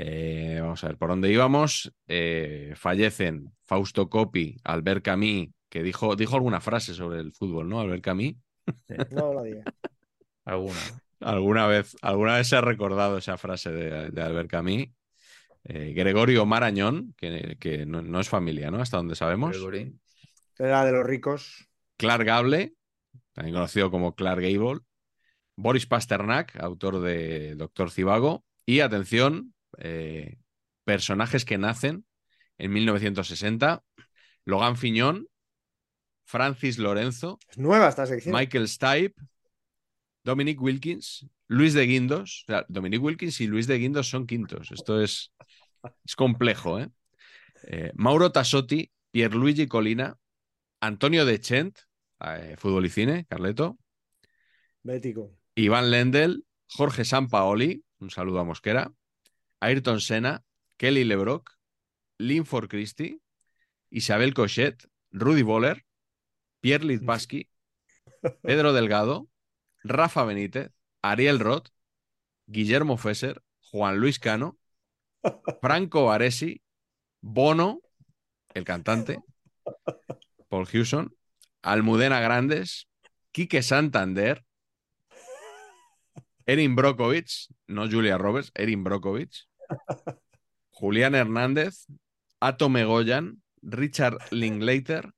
Eh, 0.00 0.58
vamos 0.60 0.84
a 0.84 0.86
ver 0.86 0.96
por 0.96 1.08
dónde 1.08 1.32
íbamos. 1.32 1.92
Eh, 2.06 2.72
fallecen 2.76 3.52
Fausto 3.64 4.08
Coppi, 4.08 4.56
Albert 4.62 5.04
Camus, 5.04 5.48
que 5.68 5.82
dijo, 5.82 6.14
dijo 6.14 6.36
alguna 6.36 6.60
frase 6.60 6.94
sobre 6.94 7.18
el 7.18 7.32
fútbol, 7.32 7.68
¿no? 7.68 7.80
Albert 7.80 8.04
Camus. 8.04 8.34
No 9.10 9.34
la 9.34 9.42
diga. 9.42 9.64
Alguna. 10.44 10.78
Alguna 11.20 11.66
vez, 11.66 11.96
alguna 12.00 12.36
vez 12.36 12.46
se 12.46 12.54
ha 12.54 12.60
recordado 12.60 13.18
esa 13.18 13.36
frase 13.38 13.72
de, 13.72 14.10
de 14.10 14.22
Albert 14.22 14.48
Camus. 14.48 14.86
Eh, 15.64 15.92
Gregorio 15.94 16.46
Marañón, 16.46 17.12
que, 17.16 17.56
que 17.58 17.84
no, 17.84 18.00
no 18.00 18.20
es 18.20 18.28
familia, 18.28 18.70
¿no? 18.70 18.80
Hasta 18.80 18.98
donde 18.98 19.16
sabemos. 19.16 19.50
Gregory. 19.50 19.98
Era 20.58 20.84
de 20.84 20.92
los 20.92 21.04
ricos. 21.04 21.68
Clark 21.96 22.24
Gable, 22.24 22.74
también 23.32 23.54
conocido 23.54 23.90
como 23.90 24.14
Clark 24.14 24.42
Gable. 24.42 24.80
Boris 25.56 25.86
Pasternak, 25.86 26.54
autor 26.60 27.00
de 27.00 27.56
Doctor 27.56 27.90
Civago. 27.90 28.44
Y 28.64 28.78
atención, 28.80 29.54
eh, 29.78 30.38
personajes 30.84 31.44
que 31.44 31.58
nacen 31.58 32.04
en 32.58 32.72
1960. 32.72 33.82
Logan 34.44 34.76
Fiñón, 34.76 35.28
Francis 36.24 36.78
Lorenzo, 36.78 37.38
Es 37.48 37.58
nueva 37.58 37.88
esta 37.88 38.06
sección. 38.06 38.34
Michael 38.34 38.68
Stipe, 38.68 39.14
Dominic 40.24 40.60
Wilkins, 40.60 41.26
Luis 41.46 41.74
de 41.74 41.86
Guindos. 41.86 42.44
O 42.46 42.52
sea, 42.52 42.66
Dominic 42.68 43.02
Wilkins 43.02 43.40
y 43.40 43.46
Luis 43.46 43.66
de 43.66 43.78
Guindos 43.78 44.08
son 44.08 44.26
quintos. 44.26 44.70
Esto 44.70 45.02
es, 45.02 45.32
es 46.04 46.16
complejo, 46.16 46.80
¿eh? 46.80 46.90
Eh, 47.64 47.92
Mauro 47.94 48.30
Tassotti, 48.30 48.90
Pierluigi 49.10 49.66
Colina, 49.66 50.16
Antonio 50.80 51.24
De 51.24 51.40
Chent, 51.40 51.78
eh, 52.20 52.54
fútbol 52.56 52.86
y 52.86 52.90
cine, 52.90 53.26
Carleto, 53.28 53.78
Bético. 54.82 55.36
Iván 55.54 55.90
Lendl, 55.90 56.44
Jorge 56.68 57.04
Sampaoli, 57.04 57.84
un 57.98 58.10
saludo 58.10 58.38
a 58.38 58.44
Mosquera, 58.44 58.92
Ayrton 59.60 60.00
Senna, 60.00 60.44
Kelly 60.76 61.04
LeBrock, 61.04 61.50
Linford 62.18 62.68
Christie, 62.68 63.20
Isabel 63.90 64.34
Cochet, 64.34 64.76
Rudy 65.10 65.42
Boller, 65.42 65.84
Pierre 66.60 66.84
Littbaski, 66.84 67.48
Pedro 68.42 68.72
Delgado, 68.72 69.28
Rafa 69.84 70.24
Benítez, 70.24 70.70
Ariel 71.02 71.38
Roth, 71.38 71.68
Guillermo 72.46 72.96
Fesser, 72.96 73.42
Juan 73.60 73.98
Luis 73.98 74.18
Cano, 74.18 74.58
Franco 75.60 76.06
Baresi, 76.06 76.62
Bono, 77.20 77.80
el 78.54 78.64
cantante, 78.64 79.18
Paul 80.48 80.66
Hewson, 80.72 81.14
Almudena 81.62 82.20
Grandes, 82.20 82.88
Quique 83.32 83.62
Santander, 83.62 84.44
Erin 86.48 86.74
Brokovich, 86.74 87.48
no 87.66 87.86
Julia 87.90 88.16
Roberts, 88.16 88.50
Erin 88.54 88.82
Brokovich, 88.82 89.46
Julián 90.70 91.14
Hernández, 91.14 91.86
Atome 92.40 92.84
Goyan, 92.84 93.42
Richard 93.60 94.16
Linklater, 94.30 95.10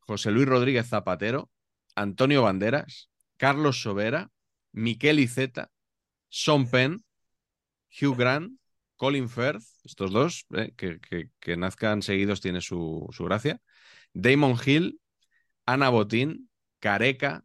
José 0.00 0.30
Luis 0.30 0.46
Rodríguez 0.48 0.88
Zapatero, 0.88 1.50
Antonio 1.94 2.42
Banderas, 2.42 3.10
Carlos 3.36 3.82
Sobera, 3.82 4.30
Miquel 4.72 5.18
Iceta, 5.20 5.70
Sean 6.30 6.70
Penn, 6.70 7.04
Hugh 8.00 8.16
Grant, 8.16 8.58
Colin 8.96 9.28
Firth, 9.28 9.64
estos 9.84 10.10
dos, 10.12 10.46
eh, 10.54 10.72
que, 10.74 11.00
que- 11.00 11.30
que 11.38 11.56
nazcan 11.58 12.00
seguidos 12.02 12.40
tiene 12.40 12.62
su, 12.62 13.06
su 13.12 13.24
gracia, 13.24 13.60
Damon 14.14 14.56
Hill, 14.64 15.00
Ana 15.66 15.90
Botín, 15.90 16.48
Careca, 16.80 17.44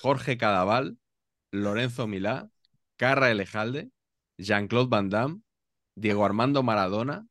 Jorge 0.00 0.38
Cadaval, 0.38 0.96
Lorenzo 1.50 2.06
Milá, 2.06 2.48
Carra 3.02 3.32
Elejalde, 3.32 3.90
Jean-Claude 4.38 4.88
Van 4.88 5.10
Damme, 5.10 5.40
Diego 5.96 6.24
Armando 6.24 6.62
Maradona, 6.62 7.26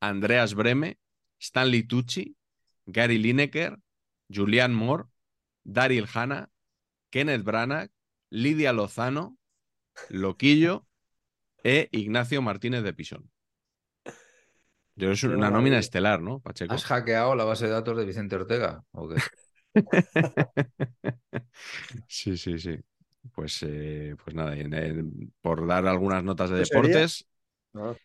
Andreas 0.00 0.54
Breme, 0.54 1.00
Stanley 1.40 1.82
Tucci, 1.82 2.36
Gary 2.86 3.18
Lineker, 3.18 3.76
Julian 4.32 4.72
Moore, 4.72 5.06
Daryl 5.64 6.06
Hanna, 6.14 6.48
Kenneth 7.10 7.42
Branagh, 7.42 7.90
Lidia 8.30 8.72
Lozano, 8.72 9.36
Loquillo 10.10 10.86
e 11.64 11.88
Ignacio 11.90 12.40
Martínez 12.40 12.84
de 12.84 12.92
Pisón. 12.92 13.28
Yo 14.94 15.10
es 15.10 15.24
una 15.24 15.50
nómina 15.50 15.80
estelar, 15.80 16.22
¿no, 16.22 16.38
Pacheco? 16.38 16.72
¿Has 16.72 16.84
hackeado 16.84 17.34
la 17.34 17.42
base 17.42 17.64
de 17.64 17.72
datos 17.72 17.96
de 17.96 18.04
Vicente 18.04 18.36
Ortega? 18.36 18.84
¿O 18.92 19.08
qué? 19.08 19.16
Sí, 22.06 22.36
sí, 22.36 22.60
sí. 22.60 22.78
Pues, 23.46 23.62
eh, 23.62 24.16
pues 24.24 24.34
nada, 24.34 24.56
en- 24.56 25.32
por 25.40 25.68
dar 25.68 25.86
algunas 25.86 26.24
notas 26.24 26.50
de 26.50 26.58
deportes, 26.58 27.28
No. 27.72 27.96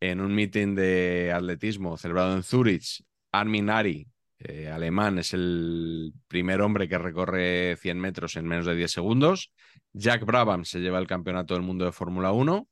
en 0.00 0.22
un 0.22 0.34
meeting 0.34 0.74
de 0.74 1.30
atletismo 1.30 1.98
celebrado 1.98 2.34
en 2.34 2.42
Zurich, 2.42 3.04
Armin 3.30 3.68
Ari, 3.68 4.06
eh, 4.38 4.70
alemán, 4.70 5.18
es 5.18 5.34
el 5.34 6.14
primer 6.26 6.62
hombre 6.62 6.88
que 6.88 6.96
recorre 6.96 7.76
100 7.76 8.00
metros 8.00 8.36
en 8.36 8.46
menos 8.48 8.64
de 8.64 8.76
10 8.76 8.90
segundos. 8.90 9.52
Jack 9.92 10.24
Brabham 10.24 10.64
se 10.64 10.80
lleva 10.80 10.98
el 10.98 11.06
campeonato 11.06 11.52
del 11.52 11.64
mundo 11.64 11.84
de 11.84 11.92
Fórmula 11.92 12.32
1. 12.32 12.66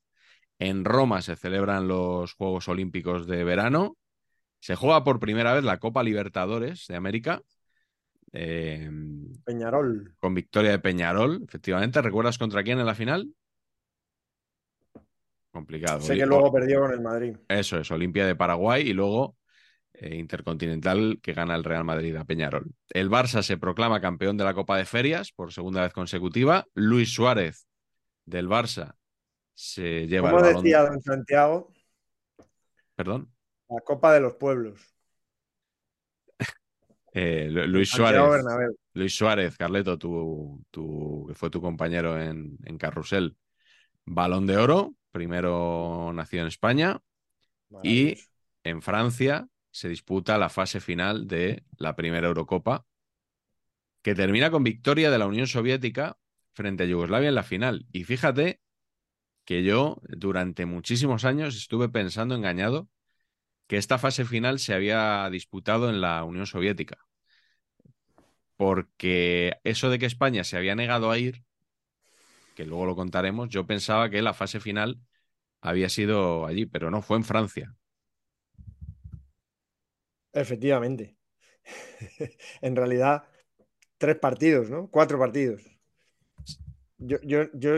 En 0.59 0.87
Roma 0.87 1.21
se 1.21 1.37
celebran 1.37 1.87
los 1.87 2.33
Juegos 2.33 2.67
Olímpicos 2.69 3.27
de 3.27 3.45
verano. 3.45 3.99
Se 4.61 4.75
juega 4.75 5.05
por 5.05 5.21
primera 5.21 5.53
vez 5.53 5.65
la 5.65 5.77
Copa 5.77 6.03
Libertadores 6.03 6.87
de 6.87 6.97
América. 6.97 7.43
Eh, 8.39 8.91
Peñarol. 9.45 10.15
con 10.19 10.35
victoria 10.35 10.73
de 10.73 10.79
Peñarol, 10.79 11.43
efectivamente. 11.49 12.03
¿Recuerdas 12.03 12.37
contra 12.37 12.63
quién 12.63 12.79
en 12.79 12.87
la 12.87 12.95
final? 12.95 13.29
Complicado. 15.51 16.03
Sé 16.03 16.17
que 16.17 16.27
luego 16.27 16.53
perdió 16.53 16.81
con 16.81 16.93
el 16.93 17.01
Madrid. 17.01 17.37
Eso 17.49 17.79
es, 17.79 17.91
Olimpia 17.91 18.27
de 18.27 18.37
Paraguay 18.37 18.89
y 18.89 18.93
luego 18.93 19.37
eh, 19.95 20.17
Intercontinental 20.17 21.19
que 21.23 21.33
gana 21.33 21.55
el 21.55 21.65
Real 21.65 21.85
Madrid 21.85 22.15
a 22.17 22.25
Peñarol. 22.25 22.71
El 22.91 23.09
Barça 23.09 23.43
se 23.43 23.57
proclama 23.57 24.03
campeón 24.03 24.37
de 24.37 24.45
la 24.45 24.53
Copa 24.53 24.77
de 24.77 24.85
Ferias 24.85 25.33
por 25.33 25.55
segunda 25.55 25.81
vez 25.81 25.95
consecutiva. 25.95 26.67
Luis 26.75 27.15
Suárez 27.15 27.67
del 28.27 28.49
Barça 28.49 28.95
se 29.55 30.07
lleva 30.07 30.29
el 30.29 30.35
balón. 30.35 30.63
decía 30.63 30.83
don 30.83 31.01
Santiago, 31.01 31.73
Perdón. 32.95 33.33
la 33.71 33.81
Copa 33.81 34.13
de 34.13 34.21
los 34.21 34.35
Pueblos. 34.35 34.96
Eh, 37.17 37.49
Lu- 37.51 37.67
Luis 37.67 37.91
Suárez. 37.91 38.21
Luis 38.93 39.15
Suárez, 39.17 39.57
Carleto, 39.57 39.99
tu, 39.99 40.63
tu- 40.71 41.25
que 41.29 41.35
fue 41.35 41.51
tu 41.51 41.61
compañero 41.61 42.21
en, 42.21 42.57
en 42.65 42.79
Carrusel. 42.79 43.37
Balón 44.05 44.47
de 44.47 44.57
oro, 44.57 44.95
primero 45.13 46.13
nació 46.15 46.43
en 46.43 46.49
España. 46.49 47.01
Y 47.83 48.15
en 48.65 48.83
Francia 48.83 49.49
se 49.71 49.89
disputa 49.89 50.39
la 50.39 50.49
fase 50.49 50.81
final 50.81 51.27
de 51.27 51.65
la 51.79 51.97
primera 51.97 52.29
Eurocopa, 52.29 52.85
que 54.03 54.15
termina 54.15 54.51
con 54.51 54.63
victoria 54.63 55.11
de 55.11 55.19
la 55.19 55.27
Unión 55.27 55.47
Soviética 55.47 56.17
frente 56.53 56.85
a 56.85 56.87
Yugoslavia 56.87 57.29
en 57.29 57.35
la 57.35 57.43
final. 57.43 57.87
Y 57.93 58.05
fíjate 58.05 58.61
que 59.45 59.63
yo 59.65 60.01
durante 60.09 60.67
muchísimos 60.67 61.25
años 61.25 61.57
estuve 61.57 61.89
pensando 61.89 62.35
engañado 62.35 62.89
que 63.67 63.77
esta 63.77 63.99
fase 63.99 64.25
final 64.25 64.59
se 64.59 64.75
había 64.75 65.29
disputado 65.31 65.91
en 65.91 66.01
la 66.01 66.23
Unión 66.25 66.47
Soviética. 66.47 67.06
Porque 68.57 69.59
eso 69.65 69.91
de 69.91 69.99
que 69.99 70.07
España 70.07 70.45
se 70.45 70.57
había 70.57 70.75
negado 70.75 71.11
a 71.11 71.19
ir, 71.19 71.45
que 72.55 72.65
luego 72.65 72.87
lo 72.87 72.97
contaremos, 72.97 73.49
yo 73.51 73.67
pensaba 73.67 74.09
que 74.11 74.23
la 74.23 74.35
fase 74.35 74.61
final 74.61 74.99
había 75.61 75.89
sido 75.89 76.47
allí, 76.47 76.67
pero 76.67 76.91
no, 76.91 77.03
fue 77.03 77.19
en 77.19 77.25
Francia. 77.25 77.75
Efectivamente. 80.33 81.17
en 82.61 82.77
realidad, 82.77 83.25
tres 83.99 84.17
partidos, 84.17 84.71
¿no? 84.71 84.89
Cuatro 84.91 85.19
partidos. 85.19 85.63
Yo, 86.99 87.19
yo, 87.23 87.75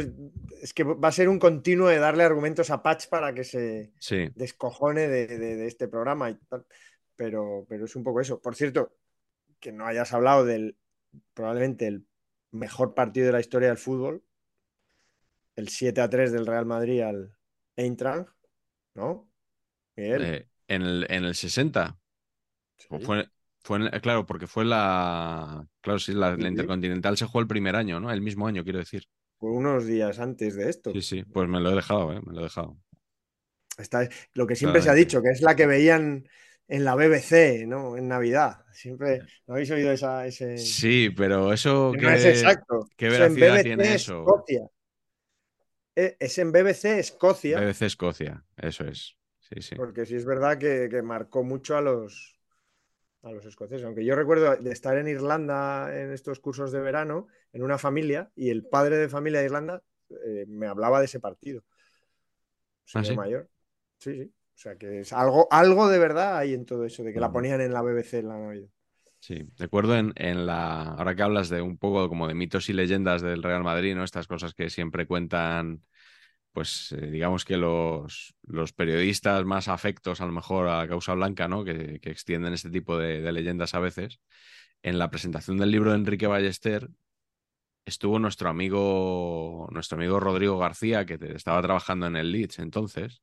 es 0.62 0.72
que 0.72 0.84
va 0.84 1.08
a 1.08 1.12
ser 1.12 1.28
un 1.28 1.40
continuo 1.40 1.88
de 1.88 1.98
darle 1.98 2.22
argumentos 2.22 2.70
a 2.70 2.82
Patch 2.82 3.08
para 3.08 3.34
que 3.34 3.42
se 3.42 3.92
descojone 4.34 5.08
de, 5.08 5.66
este 5.66 5.88
programa 5.88 6.30
y 6.30 6.34
tal. 6.34 6.66
Pero, 7.16 7.66
pero 7.68 7.86
es 7.86 7.96
un 7.96 8.04
poco 8.04 8.20
eso. 8.20 8.40
Por 8.40 8.54
cierto, 8.54 8.92
que 9.60 9.72
no 9.72 9.86
hayas 9.86 10.12
hablado 10.12 10.44
del 10.44 10.76
probablemente 11.34 11.86
el 11.86 12.06
mejor 12.50 12.94
partido 12.94 13.26
de 13.26 13.32
la 13.32 13.40
historia 13.40 13.68
del 13.68 13.78
fútbol, 13.78 14.22
el 15.56 15.68
7 15.68 16.00
a 16.00 16.08
3 16.08 16.32
del 16.32 16.46
Real 16.46 16.66
Madrid 16.66 17.00
al 17.02 17.36
Eintracht, 17.76 18.28
¿no? 18.94 19.30
Eh, 19.96 20.46
en, 20.68 20.82
el, 20.82 21.06
en 21.08 21.24
el 21.24 21.34
60. 21.34 21.98
Fue, 23.00 23.28
fue 23.62 23.90
claro, 24.00 24.24
porque 24.26 24.46
fue 24.46 24.64
la. 24.64 25.66
Claro, 25.80 25.98
sí, 25.98 26.12
la, 26.12 26.36
Intercontinental 26.38 27.16
se 27.16 27.26
jugó 27.26 27.40
el 27.40 27.48
primer 27.48 27.74
año, 27.74 27.98
¿no? 27.98 28.10
El 28.12 28.22
mismo 28.22 28.46
año, 28.46 28.62
quiero 28.62 28.78
decir. 28.78 29.04
Fue 29.38 29.50
unos 29.50 29.86
días 29.86 30.18
antes 30.18 30.56
de 30.56 30.68
esto. 30.68 30.92
Sí, 30.92 31.02
sí, 31.02 31.24
pues 31.24 31.48
me 31.48 31.60
lo 31.60 31.70
he 31.70 31.74
dejado, 31.74 32.12
¿eh? 32.12 32.20
Me 32.24 32.32
lo 32.32 32.40
he 32.40 32.44
dejado. 32.44 32.76
Está, 33.76 34.08
lo 34.34 34.46
que 34.46 34.56
siempre 34.56 34.82
se 34.82 34.90
ha 34.90 34.94
dicho, 34.94 35.22
que 35.22 35.30
es 35.30 35.40
la 35.40 35.54
que 35.54 35.66
veían 35.66 36.28
en 36.68 36.84
la 36.84 36.94
BBC, 36.94 37.66
¿no? 37.66 37.96
En 37.96 38.08
Navidad. 38.08 38.64
Siempre. 38.72 39.22
¿No 39.46 39.54
habéis 39.54 39.70
oído 39.70 39.90
esa, 39.90 40.26
ese.? 40.26 40.58
Sí, 40.58 41.10
pero 41.10 41.52
eso. 41.52 41.92
Que 41.92 42.02
no 42.02 42.10
es 42.10 42.24
exacto. 42.24 42.88
¿Qué 42.96 43.08
veracidad 43.08 43.62
tiene 43.62 43.94
eso? 43.94 44.20
Escocia. 44.20 44.68
E, 45.96 46.16
es 46.20 46.38
en 46.38 46.52
BBC 46.52 46.84
Escocia. 46.98 47.58
BBC 47.58 47.82
Escocia, 47.82 48.44
eso 48.56 48.84
es. 48.84 49.16
Sí, 49.40 49.62
sí. 49.62 49.74
Porque 49.74 50.04
sí 50.04 50.14
es 50.14 50.26
verdad 50.26 50.58
que, 50.58 50.88
que 50.90 51.00
marcó 51.00 51.42
mucho 51.42 51.76
a 51.76 51.80
los, 51.80 52.38
a 53.22 53.32
los 53.32 53.46
escoceses. 53.46 53.84
Aunque 53.84 54.04
yo 54.04 54.14
recuerdo 54.14 54.54
de 54.56 54.70
estar 54.70 54.96
en 54.98 55.08
Irlanda 55.08 55.90
en 55.98 56.12
estos 56.12 56.38
cursos 56.38 56.70
de 56.70 56.80
verano, 56.80 57.28
en 57.52 57.62
una 57.62 57.78
familia, 57.78 58.30
y 58.36 58.50
el 58.50 58.66
padre 58.66 58.98
de 58.98 59.08
familia 59.08 59.40
de 59.40 59.46
Irlanda 59.46 59.82
eh, 60.10 60.44
me 60.46 60.66
hablaba 60.66 60.98
de 60.98 61.06
ese 61.06 61.18
partido. 61.18 61.64
¿Ah, 62.94 63.02
mayor. 63.16 63.48
Sí, 63.98 64.14
sí. 64.14 64.32
O 64.58 64.60
sea 64.60 64.74
que 64.74 65.00
es 65.00 65.12
algo, 65.12 65.46
algo 65.52 65.86
de 65.86 66.00
verdad 66.00 66.36
hay 66.36 66.52
en 66.52 66.66
todo 66.66 66.84
eso, 66.84 67.04
de 67.04 67.12
que 67.12 67.20
la 67.20 67.30
ponían 67.30 67.60
en 67.60 67.72
la 67.72 67.80
BBC 67.80 68.14
en 68.14 68.28
la 68.28 68.38
Navidad. 68.40 68.68
Sí, 69.20 69.46
recuerdo 69.56 69.94
en, 69.94 70.12
en, 70.16 70.46
la. 70.46 70.82
Ahora 70.82 71.14
que 71.14 71.22
hablas 71.22 71.48
de 71.48 71.62
un 71.62 71.78
poco 71.78 72.08
como 72.08 72.26
de 72.26 72.34
mitos 72.34 72.68
y 72.68 72.72
leyendas 72.72 73.22
del 73.22 73.44
Real 73.44 73.62
Madrid, 73.62 73.94
¿no? 73.94 74.02
Estas 74.02 74.26
cosas 74.26 74.54
que 74.54 74.68
siempre 74.68 75.06
cuentan 75.06 75.82
pues 76.58 76.90
eh, 76.90 77.06
digamos 77.06 77.44
que 77.44 77.56
los, 77.56 78.34
los, 78.42 78.72
periodistas 78.72 79.44
más 79.44 79.68
afectos 79.68 80.20
a 80.20 80.26
lo 80.26 80.32
mejor 80.32 80.66
a 80.66 80.78
la 80.78 80.88
causa 80.88 81.14
blanca, 81.14 81.46
¿no? 81.46 81.62
Que, 81.62 82.00
extienden 82.02 82.52
este 82.52 82.68
tipo 82.68 82.98
de, 82.98 83.30
leyendas 83.30 83.74
a 83.74 83.78
veces, 83.78 84.18
en 84.82 84.98
la 84.98 85.08
presentación 85.08 85.58
del 85.58 85.70
libro 85.70 85.92
de 85.92 85.98
Enrique 85.98 86.26
Ballester 86.26 86.90
estuvo 87.84 88.18
nuestro 88.18 88.48
amigo, 88.48 89.68
nuestro 89.70 89.98
amigo 89.98 90.18
Rodrigo 90.18 90.58
García, 90.58 91.06
que 91.06 91.16
estaba 91.34 91.62
trabajando 91.62 92.06
en 92.08 92.16
el 92.16 92.32
Leeds 92.32 92.58
entonces, 92.58 93.22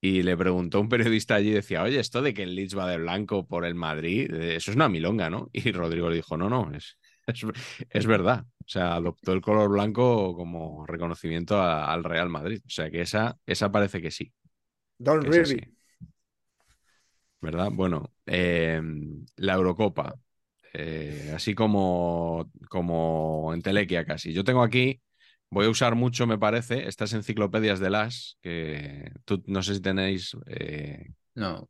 y 0.00 0.22
le 0.22 0.36
preguntó 0.36 0.78
a 0.78 0.80
un 0.80 0.88
periodista 0.88 1.34
allí, 1.34 1.50
decía, 1.50 1.82
oye, 1.82 2.00
esto 2.00 2.22
de 2.22 2.32
que 2.32 2.42
el 2.44 2.54
Leeds 2.54 2.76
va 2.76 2.88
de 2.88 2.96
blanco 2.96 3.46
por 3.46 3.66
el 3.66 3.74
Madrid, 3.74 4.32
eh, 4.32 4.56
eso 4.56 4.70
es 4.70 4.76
una 4.76 4.88
milonga, 4.88 5.28
¿no? 5.28 5.50
Y 5.52 5.72
Rodrigo 5.72 6.08
le 6.08 6.16
dijo, 6.16 6.36
no, 6.36 6.48
no, 6.48 6.72
es, 6.74 6.96
es, 7.90 8.06
verdad. 8.06 8.44
O 8.60 8.68
sea, 8.68 8.94
adoptó 8.94 9.32
el 9.32 9.40
color 9.40 9.68
blanco 9.70 10.34
como 10.34 10.86
reconocimiento 10.86 11.60
al 11.62 12.04
Real 12.04 12.28
Madrid. 12.28 12.60
O 12.64 12.70
sea 12.70 12.90
que 12.90 13.02
esa, 13.02 13.36
esa 13.46 13.70
parece 13.70 14.00
que 14.00 14.10
sí. 14.10 14.32
Don 14.98 15.22
¿Verdad? 17.42 17.70
Bueno, 17.72 18.12
em, 18.26 19.24
la 19.36 19.54
Eurocopa. 19.54 20.14
Eh, 20.72 21.32
así 21.34 21.54
como, 21.54 22.50
como 22.68 23.52
en 23.54 23.62
Telequia 23.62 24.04
casi. 24.04 24.32
Yo 24.32 24.44
tengo 24.44 24.62
aquí, 24.62 25.00
voy 25.50 25.66
a 25.66 25.70
usar 25.70 25.94
mucho, 25.94 26.26
me 26.26 26.38
parece, 26.38 26.88
estas 26.88 27.12
enciclopedias 27.12 27.80
de 27.80 27.90
las, 27.90 28.38
que 28.40 29.12
tú 29.24 29.42
no 29.46 29.62
sé 29.62 29.74
si 29.74 29.80
tenéis. 29.80 30.36
Eh, 30.46 31.10
no. 31.34 31.68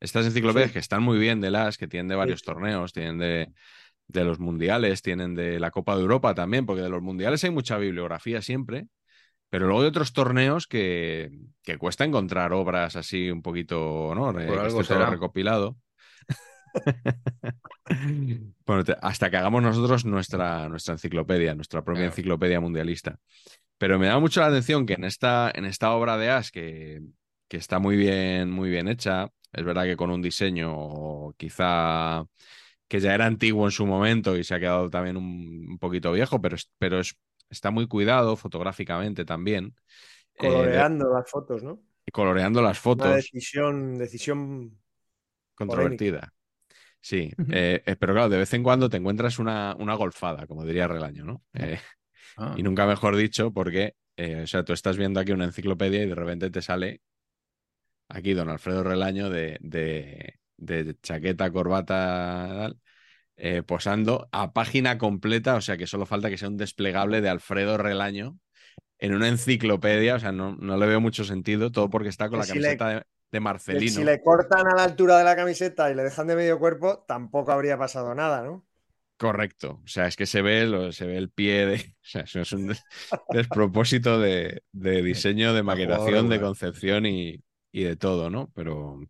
Estas 0.00 0.26
enciclopedias 0.26 0.72
que 0.72 0.78
están 0.78 1.02
muy 1.02 1.18
bien 1.18 1.40
de 1.40 1.50
las, 1.50 1.78
que 1.78 1.88
tienen 1.88 2.08
de 2.08 2.16
varios 2.16 2.42
torneos, 2.42 2.92
tienen 2.92 3.18
de, 3.18 3.52
de 4.06 4.24
los 4.24 4.38
mundiales, 4.38 5.00
tienen 5.00 5.34
de 5.34 5.58
la 5.58 5.70
Copa 5.70 5.96
de 5.96 6.02
Europa 6.02 6.34
también, 6.34 6.66
porque 6.66 6.82
de 6.82 6.90
los 6.90 7.00
mundiales 7.00 7.42
hay 7.44 7.50
mucha 7.50 7.78
bibliografía 7.78 8.42
siempre, 8.42 8.86
pero 9.48 9.66
luego 9.66 9.80
hay 9.82 9.88
otros 9.88 10.12
torneos 10.12 10.66
que, 10.66 11.30
que 11.62 11.78
cuesta 11.78 12.04
encontrar 12.04 12.52
obras 12.52 12.96
así 12.96 13.30
un 13.30 13.40
poquito, 13.40 14.12
¿no? 14.14 14.32
recopilado. 15.10 15.78
bueno, 18.66 18.84
hasta 19.02 19.30
que 19.30 19.36
hagamos 19.36 19.62
nosotros 19.62 20.04
nuestra, 20.04 20.68
nuestra 20.68 20.94
enciclopedia, 20.94 21.54
nuestra 21.54 21.82
propia 21.82 22.06
enciclopedia 22.06 22.60
mundialista. 22.60 23.18
Pero 23.78 23.98
me 23.98 24.06
da 24.06 24.18
mucho 24.18 24.40
la 24.40 24.46
atención 24.46 24.86
que 24.86 24.94
en 24.94 25.04
esta, 25.04 25.50
en 25.54 25.64
esta 25.64 25.92
obra 25.92 26.16
de 26.16 26.30
As, 26.30 26.50
que, 26.50 27.02
que 27.48 27.56
está 27.56 27.78
muy 27.78 27.96
bien, 27.96 28.50
muy 28.50 28.70
bien 28.70 28.88
hecha, 28.88 29.30
es 29.52 29.64
verdad 29.64 29.84
que 29.84 29.96
con 29.96 30.10
un 30.10 30.22
diseño 30.22 31.32
quizá 31.36 32.24
que 32.88 33.00
ya 33.00 33.14
era 33.14 33.26
antiguo 33.26 33.66
en 33.66 33.70
su 33.70 33.86
momento 33.86 34.36
y 34.36 34.44
se 34.44 34.54
ha 34.54 34.60
quedado 34.60 34.90
también 34.90 35.16
un, 35.16 35.78
poquito 35.78 36.12
viejo, 36.12 36.40
pero, 36.40 36.56
pero 36.78 37.00
está 37.50 37.70
muy 37.70 37.86
cuidado 37.86 38.36
fotográficamente 38.36 39.24
también. 39.24 39.74
Eh, 40.34 40.48
coloreando 40.48 41.12
las 41.12 41.30
fotos, 41.30 41.62
¿no? 41.62 41.80
Coloreando 42.12 42.60
las 42.62 42.78
fotos. 42.78 43.06
Una 43.06 43.16
decisión, 43.16 43.96
decisión 43.96 44.78
controvertida. 45.54 46.32
Sí, 47.04 47.30
eh, 47.50 47.82
eh, 47.84 47.96
pero 47.96 48.14
claro, 48.14 48.30
de 48.30 48.38
vez 48.38 48.54
en 48.54 48.62
cuando 48.62 48.88
te 48.88 48.96
encuentras 48.96 49.38
una, 49.38 49.76
una 49.78 49.94
golfada, 49.94 50.46
como 50.46 50.64
diría 50.64 50.88
Relaño, 50.88 51.26
¿no? 51.26 51.42
Ah. 52.38 52.54
Y 52.56 52.62
nunca 52.62 52.86
mejor 52.86 53.14
dicho, 53.14 53.52
porque, 53.52 53.94
o 54.16 54.46
sea, 54.46 54.64
tú 54.64 54.72
estás 54.72 54.96
viendo 54.96 55.20
aquí 55.20 55.32
una 55.32 55.44
enciclopedia 55.44 56.02
y 56.02 56.06
de 56.06 56.14
repente 56.14 56.50
te 56.50 56.62
sale 56.62 57.02
aquí 58.08 58.32
don 58.32 58.48
Alfredo 58.48 58.82
Relaño 58.82 59.28
de, 59.28 59.58
de 59.60 60.96
chaqueta, 61.02 61.50
corbata, 61.50 62.72
eh, 63.36 63.62
posando 63.62 64.28
a 64.32 64.52
página 64.52 64.96
completa, 64.96 65.56
o 65.56 65.60
sea 65.60 65.76
que 65.76 65.86
solo 65.86 66.06
falta 66.06 66.30
que 66.30 66.38
sea 66.38 66.48
un 66.48 66.56
desplegable 66.56 67.20
de 67.20 67.28
Alfredo 67.28 67.76
Relaño 67.76 68.38
en 68.98 69.14
una 69.14 69.28
enciclopedia, 69.28 70.14
o 70.14 70.18
sea, 70.20 70.32
no, 70.32 70.56
no 70.56 70.78
le 70.78 70.86
veo 70.86 71.00
mucho 71.00 71.24
sentido, 71.24 71.70
todo 71.70 71.90
porque 71.90 72.08
está 72.08 72.30
con 72.30 72.38
la 72.38 72.46
camiseta 72.46 72.88
de, 72.88 73.02
Marcelino. 73.40 73.92
Si 73.92 74.04
le 74.04 74.20
cortan 74.22 74.66
a 74.66 74.74
la 74.74 74.84
altura 74.84 75.18
de 75.18 75.24
la 75.24 75.36
camiseta 75.36 75.90
y 75.90 75.94
le 75.94 76.02
dejan 76.02 76.26
de 76.26 76.36
medio 76.36 76.58
cuerpo, 76.58 77.04
tampoco 77.06 77.52
habría 77.52 77.78
pasado 77.78 78.14
nada, 78.14 78.42
¿no? 78.42 78.66
Correcto, 79.16 79.80
o 79.84 79.86
sea, 79.86 80.08
es 80.08 80.16
que 80.16 80.26
se 80.26 80.42
ve, 80.42 80.90
se 80.92 81.06
ve 81.06 81.16
el 81.16 81.30
pie 81.30 81.66
de. 81.66 81.74
O 81.76 82.06
sea, 82.06 82.22
eso 82.22 82.40
es 82.40 82.52
un 82.52 82.74
despropósito 83.30 84.18
de, 84.18 84.62
diseño, 84.72 85.54
de 85.54 85.62
maquetación, 85.62 86.28
de 86.28 86.40
concepción 86.40 87.06
y, 87.06 87.42
y, 87.70 87.84
de 87.84 87.96
todo, 87.96 88.28
¿no? 88.28 88.50
Pero, 88.54 89.00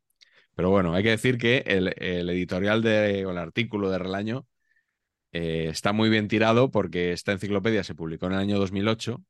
pero 0.54 0.70
bueno, 0.70 0.94
hay 0.94 1.02
que 1.02 1.10
decir 1.10 1.38
que 1.38 1.64
el, 1.66 1.88
editorial 1.98 2.82
de, 2.82 3.24
o 3.26 3.30
el 3.30 3.38
artículo 3.38 3.90
de 3.90 3.98
Relaño 3.98 4.46
eh, 5.32 5.68
está 5.70 5.92
muy 5.92 6.10
bien 6.10 6.28
tirado 6.28 6.70
porque 6.70 7.12
esta 7.12 7.32
enciclopedia 7.32 7.82
se 7.82 7.94
publicó 7.94 8.26
en 8.26 8.32
el 8.32 8.38
año 8.38 8.58
2008 8.58 9.22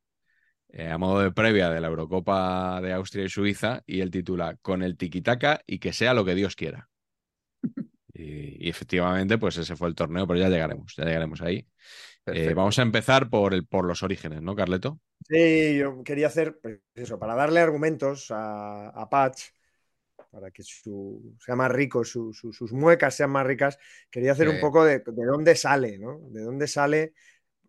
eh, 0.77 0.89
a 0.89 0.99
modo 0.99 1.21
de 1.21 1.31
previa 1.31 1.71
de 1.71 1.81
la 1.81 1.87
Eurocopa 1.87 2.81
de 2.83 2.93
Austria 2.93 3.25
y 3.25 3.29
Suiza 3.29 3.85
y 3.87 4.01
el 4.01 4.11
titula 4.11 4.57
Con 4.61 4.83
el 4.83 4.97
tiquitaca 4.97 5.61
y 5.69 5.79
que 5.79 5.93
sea 5.93 6.15
lo 6.15 6.25
que 6.25 6.35
Dios 6.35 6.57
quiera. 6.57 6.89
Y, 8.13 8.69
efectivamente, 8.69 9.39
pues 9.39 9.57
ese 9.57 9.77
fue 9.77 9.89
el 9.89 9.95
torneo, 9.95 10.27
pero 10.27 10.41
ya 10.41 10.49
llegaremos, 10.49 10.95
ya 10.97 11.05
llegaremos 11.05 11.43
ahí. 11.43 11.65
Eh, 12.27 12.55
vamos 12.55 12.77
a 12.81 12.83
empezar 12.83 13.31
por, 13.31 13.55
el, 13.55 13.67
por 13.67 13.87
los 13.87 14.03
orígenes, 14.03 14.43
¿no, 14.43 14.57
Carleto? 14.57 14.99
Sí, 15.29 15.77
yo 15.77 16.03
quería 16.03 16.27
hacer 16.27 16.59
pues, 16.61 16.81
eso, 16.95 17.21
para 17.21 17.37
darle 17.37 17.61
argumentos 17.61 18.33
a, 18.33 18.89
a 18.89 19.09
Patch 19.09 19.51
para 20.35 20.51
que 20.51 20.65
su, 20.65 21.37
sea 21.39 21.55
más 21.55 21.71
rico, 21.71 22.05
sus 22.05 22.73
muecas 22.73 23.15
sean 23.15 23.31
más 23.31 23.47
ricas, 23.47 23.79
quería 24.11 24.33
hacer 24.33 24.49
un 24.49 24.59
poco 24.61 24.85
de, 24.85 25.01
dónde 25.07 25.55
sale, 25.55 25.97
¿no? 25.97 26.19
De 26.31 26.43
dónde 26.43 26.67
sale, 26.67 27.15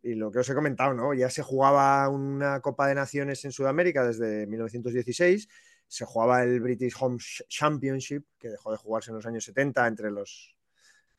y 0.05 0.13
lo 0.13 0.31
que 0.31 0.37
os 0.37 0.49
he 0.49 0.53
comentado, 0.53 0.93
¿no? 0.93 1.15
Ya 1.15 1.31
se 1.31 1.41
jugaba 1.41 2.07
una 2.09 2.61
Copa 2.61 2.87
de 2.87 2.93
Naciones 2.93 3.43
en 3.43 3.51
Sudamérica 3.51 4.05
desde 4.05 4.45
1916, 4.45 5.49
se 5.87 6.05
jugaba 6.05 6.43
el 6.43 6.59
British 6.59 6.93
Home 6.99 7.17
Championship, 7.47 8.23
que 8.37 8.49
dejó 8.49 8.71
de 8.71 8.77
jugarse 8.77 9.09
en 9.09 9.15
los 9.15 9.25
años 9.25 9.43
70 9.45 9.87
entre 9.87 10.11
los, 10.11 10.55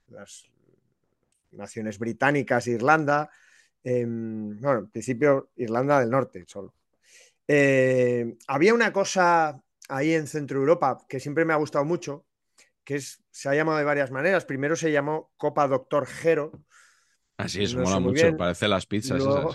las 0.07 0.45
naciones 1.51 1.99
británicas 1.99 2.69
e 2.69 2.73
Irlanda. 2.73 3.29
Em, 3.83 4.61
bueno, 4.61 4.79
en 4.81 4.91
principio 4.91 5.51
Irlanda 5.57 5.99
del 5.99 6.11
Norte 6.11 6.45
solo. 6.47 6.73
Eh, 7.49 8.37
había 8.47 8.73
una 8.73 8.93
cosa 8.93 9.61
ahí 9.89 10.13
en 10.13 10.29
Centro 10.29 10.61
Europa 10.61 11.05
que 11.09 11.19
siempre 11.19 11.45
me 11.45 11.53
ha 11.53 11.57
gustado 11.57 11.85
mucho, 11.85 12.25
que 12.85 12.97
es, 12.97 13.21
se 13.33 13.49
ha 13.49 13.55
llamado 13.55 13.79
de 13.79 13.85
varias 13.85 14.13
maneras. 14.13 14.45
Primero 14.45 14.77
se 14.77 14.93
llamó 14.93 15.33
Copa 15.37 15.67
Doctor 15.67 16.07
Gero. 16.07 16.53
Así 17.37 17.63
es, 17.63 17.75
mola 17.75 18.01
mucho, 18.01 18.37
parece 18.37 18.69
las 18.69 18.87
pizzas 18.87 19.23
Luego, 19.23 19.55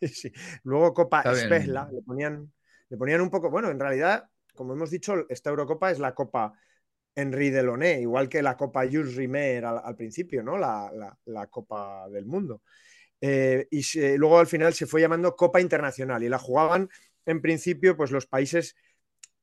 Luego 0.64 0.94
Copa 0.94 1.22
Spesla, 1.34 1.88
le 1.92 2.02
ponían, 2.02 2.52
le 2.88 2.96
ponían 2.96 3.20
un 3.20 3.30
poco, 3.30 3.50
bueno, 3.50 3.70
en 3.70 3.80
realidad, 3.80 4.28
como 4.54 4.74
hemos 4.74 4.90
dicho, 4.90 5.26
esta 5.28 5.50
Eurocopa 5.50 5.90
es 5.90 5.98
la 5.98 6.14
Copa 6.14 6.52
Henri 7.14 7.50
Deloné, 7.50 8.00
igual 8.00 8.28
que 8.28 8.42
la 8.42 8.56
Copa 8.56 8.84
Jules 8.84 9.16
Rimet 9.16 9.64
al, 9.64 9.96
principio, 9.96 10.42
¿no? 10.42 10.56
La, 10.56 11.48
Copa 11.50 12.08
del 12.08 12.26
Mundo. 12.26 12.62
Eh, 13.20 13.68
y 13.70 13.82
luego 14.16 14.38
al 14.38 14.46
final 14.46 14.72
se 14.72 14.86
fue 14.86 15.00
llamando 15.00 15.36
Copa 15.36 15.60
Internacional 15.60 16.22
y 16.22 16.28
la 16.28 16.38
jugaban 16.38 16.88
en 17.26 17.42
principio 17.42 17.96
pues 17.96 18.10
los 18.10 18.26
países 18.26 18.76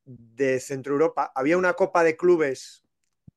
de 0.06 0.60
Centro 0.60 0.94
Europa. 0.94 1.32
Había 1.36 1.58
una 1.58 1.74
Copa 1.74 2.04
de 2.04 2.16
Clubes 2.16 2.87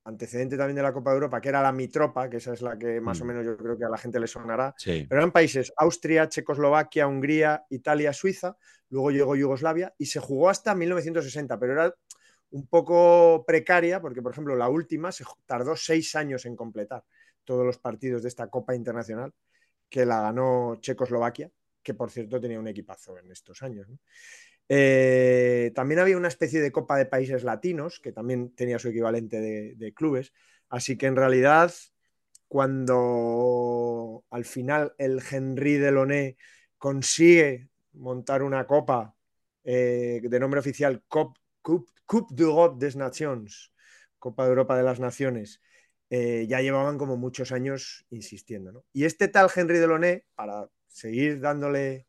antecedente 0.03 0.57
también 0.57 0.75
de 0.75 0.81
la 0.81 0.93
Copa 0.93 1.11
de 1.11 1.15
Europa, 1.15 1.39
que 1.39 1.49
era 1.49 1.61
la 1.61 1.71
Mitropa, 1.71 2.29
que 2.29 2.37
esa 2.37 2.53
es 2.53 2.61
la 2.61 2.77
que 2.77 2.99
más 2.99 3.21
o 3.21 3.23
mm. 3.23 3.27
menos 3.27 3.45
yo 3.45 3.57
creo 3.57 3.77
que 3.77 3.85
a 3.85 3.89
la 3.89 3.97
gente 3.97 4.19
le 4.19 4.27
sonará. 4.27 4.73
Pero 4.83 5.07
eran 5.09 5.31
países 5.31 5.71
Austria, 5.77 6.27
Checoslovaquia, 6.27 7.07
Hungría, 7.07 7.65
Italia, 7.69 8.13
Suiza, 8.13 8.57
luego 8.89 9.11
llegó 9.11 9.35
Yugoslavia 9.35 9.93
y 9.97 10.05
se 10.05 10.19
jugó 10.19 10.49
hasta 10.49 10.73
1960, 10.75 11.59
pero 11.59 11.73
era 11.73 11.95
un 12.51 12.67
poco 12.67 13.43
precaria 13.45 14.01
porque, 14.01 14.21
por 14.21 14.31
ejemplo, 14.31 14.55
la 14.55 14.69
última 14.69 15.11
se 15.11 15.23
tardó 15.45 15.75
seis 15.75 16.15
años 16.15 16.45
en 16.45 16.55
completar 16.55 17.03
todos 17.45 17.65
los 17.65 17.77
partidos 17.77 18.23
de 18.23 18.29
esta 18.29 18.47
Copa 18.47 18.75
Internacional, 18.75 19.33
que 19.89 20.05
la 20.05 20.21
ganó 20.21 20.77
Checoslovaquia, 20.79 21.51
que 21.81 21.93
por 21.93 22.11
cierto 22.11 22.39
tenía 22.39 22.59
un 22.59 22.67
equipazo 22.67 23.17
en 23.17 23.31
estos 23.31 23.61
años. 23.63 23.87
Eh, 24.73 25.73
también 25.75 25.99
había 25.99 26.15
una 26.15 26.29
especie 26.29 26.61
de 26.61 26.71
Copa 26.71 26.95
de 26.95 27.05
Países 27.05 27.43
Latinos, 27.43 27.99
que 27.99 28.13
también 28.13 28.55
tenía 28.55 28.79
su 28.79 28.87
equivalente 28.87 29.41
de, 29.41 29.93
clubes. 29.93 30.31
Así 30.69 30.97
que 30.97 31.07
en 31.07 31.17
realidad, 31.17 31.73
cuando 32.47 34.23
al 34.29 34.45
final 34.45 34.95
el 34.97 35.21
Henry 35.29 35.73
Deloné 35.73 36.37
consigue 36.77 37.67
montar 37.91 38.43
una 38.43 38.65
copa 38.65 39.13
eh, 39.65 40.21
de 40.23 40.39
nombre 40.39 40.61
oficial 40.61 41.03
Coupe, 41.09 41.37
Coupe, 41.61 42.33
d'Europe 42.33 42.79
des 42.79 42.95
Nations, 42.95 43.73
Copa 44.19 44.45
de 44.45 44.51
Europa 44.51 44.77
de 44.77 44.83
las 44.83 45.01
Naciones, 45.01 45.59
eh, 46.09 46.45
ya 46.47 46.61
llevaban 46.61 46.97
como 46.97 47.17
muchos 47.17 47.51
años 47.51 48.05
insistiendo. 48.09 48.85
Y 48.93 49.03
este 49.03 49.27
tal 49.27 49.49
Henry 49.53 49.79
Deloné, 49.79 50.23
para 50.33 50.69
seguir 50.87 51.41
dándole 51.41 52.07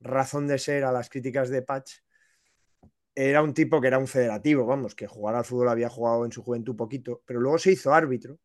razón 0.00 0.46
de 0.46 0.58
ser 0.58 0.84
a 0.84 0.92
las 0.92 1.08
críticas 1.08 1.50
de 1.50 1.62
Patch, 1.62 1.98
era 3.14 3.42
un 3.42 3.54
tipo 3.54 3.80
que 3.80 3.88
era 3.88 3.98
un 3.98 4.06
federativo, 4.06 4.64
vamos, 4.64 4.94
que 4.94 5.06
jugar 5.06 5.34
al 5.34 5.44
fútbol 5.44 5.68
había 5.68 5.88
jugado 5.88 6.24
en 6.24 6.32
su 6.32 6.42
juventud 6.42 6.76
poquito, 6.76 7.22
pero 7.26 7.40
luego 7.40 7.58
se 7.58 7.72
hizo 7.72 7.92
árbitro 7.92 8.38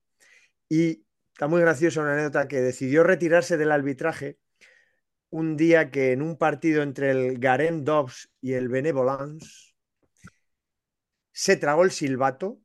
y 0.67 1.05
está 1.33 1.47
muy 1.47 1.61
graciosa 1.61 2.01
una 2.01 2.13
anécdota 2.13 2.47
que 2.47 2.61
decidió 2.61 3.03
retirarse 3.03 3.57
del 3.57 3.71
arbitraje 3.71 4.37
un 5.29 5.57
día 5.57 5.91
que 5.91 6.11
en 6.11 6.21
un 6.21 6.37
partido 6.37 6.81
entre 6.81 7.11
el 7.11 7.39
Garen 7.39 7.83
Dobbs 7.83 8.31
y 8.41 8.53
el 8.53 8.69
Benevolence 8.69 9.73
se 11.31 11.57
tragó 11.57 11.83
el 11.83 11.91
silbato 11.91 12.59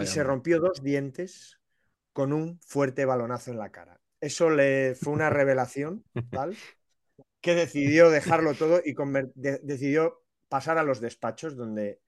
y 0.00 0.06
se 0.06 0.22
rompió 0.22 0.60
dos 0.60 0.82
dientes 0.82 1.58
con 2.12 2.32
un 2.32 2.60
fuerte 2.60 3.04
balonazo 3.04 3.50
en 3.50 3.58
la 3.58 3.70
cara. 3.70 4.00
Eso 4.20 4.50
le 4.50 4.94
fue 4.94 5.12
una 5.12 5.30
revelación 5.30 6.04
tal 6.30 6.56
que 7.42 7.54
decidió 7.56 8.08
dejarlo 8.08 8.54
todo 8.54 8.80
y 8.84 8.94
decidió 9.34 10.22
pasar 10.48 10.78
a 10.78 10.84
los 10.84 11.00
despachos, 11.00 11.56
donde 11.56 12.00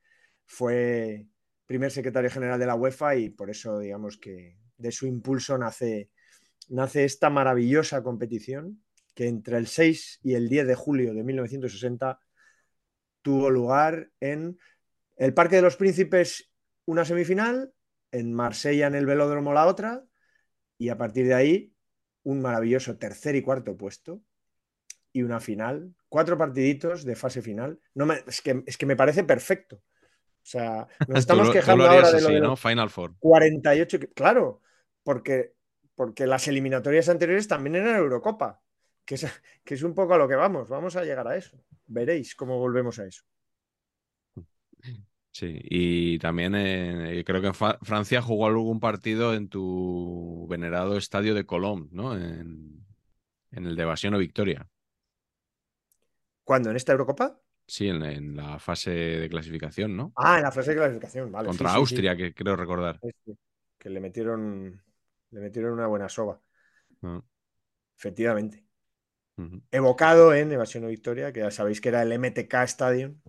fue 0.46 1.26
primer 1.66 1.90
secretario 1.90 2.30
general 2.30 2.58
de 2.58 2.66
la 2.66 2.76
UEFA 2.76 3.16
y 3.16 3.30
por 3.30 3.50
eso, 3.50 3.80
digamos 3.80 4.16
que 4.16 4.56
de 4.76 4.92
su 4.92 5.06
impulso 5.06 5.58
nace, 5.58 6.08
nace 6.68 7.04
esta 7.04 7.30
maravillosa 7.30 8.02
competición 8.02 8.82
que 9.12 9.26
entre 9.26 9.58
el 9.58 9.66
6 9.66 10.20
y 10.22 10.34
el 10.34 10.48
10 10.48 10.68
de 10.68 10.74
julio 10.74 11.14
de 11.14 11.24
1960 11.24 12.20
tuvo 13.22 13.50
lugar 13.50 14.10
en 14.20 14.58
el 15.16 15.34
Parque 15.34 15.56
de 15.56 15.62
los 15.62 15.76
Príncipes 15.76 16.52
una 16.84 17.04
semifinal, 17.04 17.72
en 18.12 18.32
Marsella 18.32 18.86
en 18.86 18.94
el 18.94 19.06
Velódromo 19.06 19.52
la 19.52 19.66
otra 19.66 20.04
y 20.78 20.90
a 20.90 20.98
partir 20.98 21.26
de 21.26 21.34
ahí 21.34 21.74
un 22.22 22.40
maravilloso 22.40 22.98
tercer 22.98 23.34
y 23.34 23.42
cuarto 23.42 23.76
puesto 23.76 24.22
y 25.14 25.22
una 25.22 25.38
final, 25.38 25.94
cuatro 26.08 26.36
partiditos 26.36 27.04
de 27.04 27.14
fase 27.14 27.40
final. 27.40 27.78
No 27.94 28.12
es, 28.12 28.42
que, 28.42 28.64
es 28.66 28.76
que 28.76 28.84
me 28.84 28.96
parece 28.96 29.22
perfecto. 29.22 29.76
O 29.76 30.46
sea, 30.46 30.88
nos 31.08 31.20
estamos 31.20 31.50
quejando 31.50 31.86
ahora 31.86 32.10
de 32.10 32.20
lo 32.20 32.28
de 32.28 32.40
¿no? 32.40 32.56
Final 32.56 32.90
Four. 32.90 33.14
48, 33.20 34.00
claro, 34.12 34.60
porque, 35.04 35.54
porque 35.94 36.26
las 36.26 36.48
eliminatorias 36.48 37.08
anteriores 37.08 37.46
también 37.46 37.76
eran 37.76 37.96
Eurocopa, 37.96 38.60
que 39.04 39.14
es, 39.14 39.24
que 39.64 39.74
es 39.74 39.84
un 39.84 39.94
poco 39.94 40.14
a 40.14 40.18
lo 40.18 40.26
que 40.26 40.34
vamos, 40.34 40.68
vamos 40.68 40.96
a 40.96 41.04
llegar 41.04 41.28
a 41.28 41.36
eso. 41.36 41.56
Veréis 41.86 42.34
cómo 42.34 42.58
volvemos 42.58 42.98
a 42.98 43.06
eso. 43.06 43.22
Sí, 45.30 45.60
y 45.62 46.18
también 46.18 46.54
eh, 46.56 47.22
creo 47.24 47.40
que 47.40 47.52
Francia 47.52 48.20
jugó 48.20 48.46
algún 48.46 48.80
partido 48.80 49.34
en 49.34 49.48
tu 49.48 50.46
venerado 50.48 50.96
estadio 50.96 51.34
de 51.34 51.46
Colón, 51.46 51.88
¿no? 51.92 52.16
En, 52.16 52.84
en 53.52 53.66
el 53.66 53.76
de 53.76 53.82
Evasión 53.82 54.14
o 54.14 54.18
Victoria. 54.18 54.68
¿Cuándo? 56.44 56.70
¿En 56.70 56.76
esta 56.76 56.92
Eurocopa? 56.92 57.40
Sí, 57.66 57.88
en, 57.88 58.36
la 58.36 58.58
fase 58.58 58.90
de 58.90 59.28
clasificación, 59.28 59.96
¿no? 59.96 60.12
Ah, 60.16 60.36
en 60.36 60.42
la 60.42 60.52
fase 60.52 60.70
de 60.70 60.76
clasificación, 60.76 61.32
vale. 61.32 61.48
Contra 61.48 61.72
Austria, 61.72 62.14
que 62.14 62.34
creo 62.34 62.56
recordar. 62.56 63.00
que 63.78 63.90
le 63.90 64.00
metieron, 64.00 64.82
le 65.30 65.40
metieron 65.40 65.72
una 65.72 65.86
buena 65.86 66.08
soba. 66.08 66.40
Ah. 67.02 67.22
Efectivamente. 67.96 68.64
Evocado 69.70 70.32
en 70.32 70.52
Evasión 70.52 70.84
o 70.84 70.88
Victoria, 70.88 71.32
que 71.32 71.40
ya 71.40 71.50
sabéis 71.50 71.80
que 71.80 71.88
era 71.88 72.02
el 72.02 72.12
MTK 72.12 72.54
Stadium. 72.64 73.20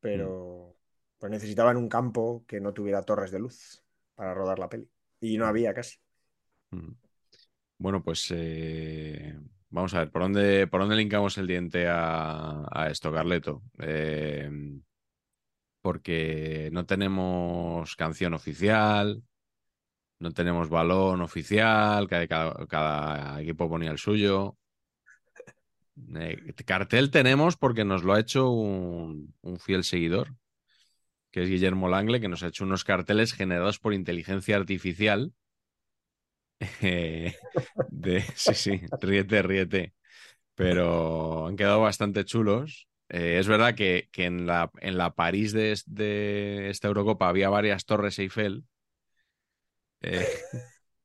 Pero 0.00 0.74
mm. 0.74 1.18
pues 1.18 1.30
necesitaban 1.30 1.76
un 1.76 1.88
campo 1.88 2.44
que 2.48 2.60
no 2.60 2.72
tuviera 2.72 3.02
torres 3.02 3.30
de 3.30 3.38
luz 3.38 3.84
para 4.14 4.34
rodar 4.34 4.58
la 4.58 4.68
peli. 4.68 4.90
Y 5.20 5.36
no 5.36 5.44
mm. 5.44 5.48
había 5.48 5.74
casi. 5.74 5.98
Bueno, 7.78 8.02
pues 8.02 8.26
eh, 8.30 9.38
Vamos 9.72 9.94
a 9.94 10.00
ver, 10.00 10.10
¿por 10.10 10.20
dónde, 10.20 10.66
por 10.66 10.80
dónde 10.80 10.96
linkamos 10.96 11.38
el 11.38 11.46
diente 11.46 11.86
a, 11.88 12.88
esto, 12.90 13.10
Carleto? 13.10 13.62
Em, 13.78 14.82
porque 15.80 16.68
no 16.72 16.84
tenemos 16.84 17.96
canción 17.96 18.34
oficial, 18.34 19.22
no 20.18 20.32
tenemos 20.32 20.68
balón 20.68 21.22
oficial, 21.22 22.06
cada, 22.06 23.40
equipo 23.40 23.70
ponía 23.70 23.90
el 23.90 23.98
suyo. 23.98 24.58
Eh, 26.16 26.52
cartel 26.66 27.10
tenemos 27.10 27.56
porque 27.56 27.84
nos 27.84 28.04
lo 28.04 28.12
ha 28.12 28.20
hecho 28.20 28.50
un, 28.50 29.34
un, 29.40 29.58
fiel 29.58 29.84
seguidor, 29.84 30.34
que 31.30 31.44
es 31.44 31.48
Guillermo 31.48 31.88
Langle, 31.88 32.20
que 32.20 32.28
nos 32.28 32.42
ha 32.42 32.48
hecho 32.48 32.64
unos 32.64 32.84
carteles 32.84 33.32
generados 33.32 33.78
por 33.78 33.94
inteligencia 33.94 34.56
artificial 34.56 35.32
eh, 36.82 37.34
de, 37.88 38.20
sí, 38.34 38.54
sí, 38.54 38.80
ríete, 39.00 39.42
ríete. 39.42 39.94
Pero 40.54 41.46
han 41.46 41.56
quedado 41.56 41.80
bastante 41.80 42.24
chulos. 42.24 42.88
Eh, 43.08 43.38
es 43.38 43.48
verdad 43.48 43.74
que, 43.74 44.08
en, 44.14 44.46
la, 44.46 44.70
en 44.80 44.96
la 44.98 45.14
París 45.14 45.52
de, 45.52 46.70
esta 46.70 46.88
Eurocopa 46.88 47.28
había 47.28 47.48
varias 47.48 47.84
torres 47.84 48.18
Eiffel. 48.18 48.64
Eh, 50.00 50.26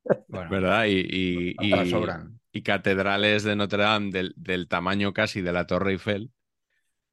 ¿Verdad? 0.28 0.86
Y, 0.88 1.54
y, 1.60 2.62
catedrales 2.62 3.44
de 3.44 3.54
Notre 3.54 3.84
Dame 3.84 4.10
del, 4.10 4.34
del, 4.36 4.66
tamaño 4.66 5.12
casi 5.12 5.42
de 5.42 5.52
la 5.52 5.66
Torre 5.66 5.92
Eiffel. 5.92 6.32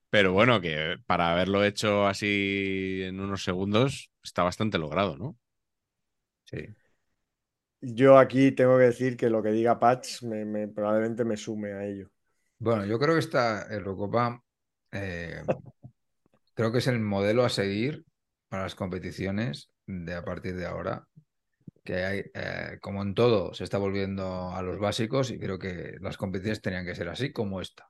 Pero 0.10 0.34
bueno, 0.34 0.60
que 0.62 0.98
para 1.06 1.32
haberlo 1.32 1.64
hecho 1.64 2.08
así 2.08 3.02
en 3.04 3.20
unos 3.20 3.44
segundos 3.44 4.10
está 4.24 4.44
bastante 4.44 4.78
logrado, 4.78 5.18
¿no? 5.18 5.38
Sí. 6.46 6.68
Yo 7.88 8.18
aquí 8.18 8.52
tengo 8.52 8.78
que 8.80 8.86
decir 8.86 9.16
que 9.16 9.30
lo 9.30 9.44
que 9.44 9.50
diga 9.50 9.80
Patch 9.80 10.24
me, 10.24 10.68
probablemente 10.68 11.24
me 11.24 11.38
sume 11.38 11.74
a 11.74 11.86
ello. 11.86 12.10
Bueno, 12.58 12.84
yo 12.86 12.98
creo 12.98 13.14
que 13.14 13.20
esta 13.20 13.72
Eurocopa 13.72 14.42
eh, 14.92 15.44
creo 16.56 16.72
que 16.72 16.80
es 16.80 16.88
el 16.88 17.00
modelo 17.00 17.46
a 17.46 17.50
seguir 17.50 18.04
para 18.50 18.64
las 18.64 18.74
competiciones 18.74 19.70
de 19.86 20.16
a 20.16 20.24
partir 20.24 20.56
de 20.56 20.66
ahora. 20.66 21.08
Que 21.84 22.04
hay, 22.04 22.24
eh, 22.34 22.80
como 22.82 23.04
en 23.04 23.14
todo, 23.14 23.54
se 23.54 23.64
está 23.64 23.78
volviendo 23.78 24.50
a 24.50 24.64
los 24.64 24.80
básicos 24.80 25.30
y 25.30 25.38
creo 25.38 25.60
que 25.60 25.98
las 26.02 26.18
competiciones 26.18 26.62
tenían 26.62 26.86
que 26.88 26.96
ser 26.96 27.08
así 27.10 27.32
como 27.32 27.62
esta. 27.62 27.88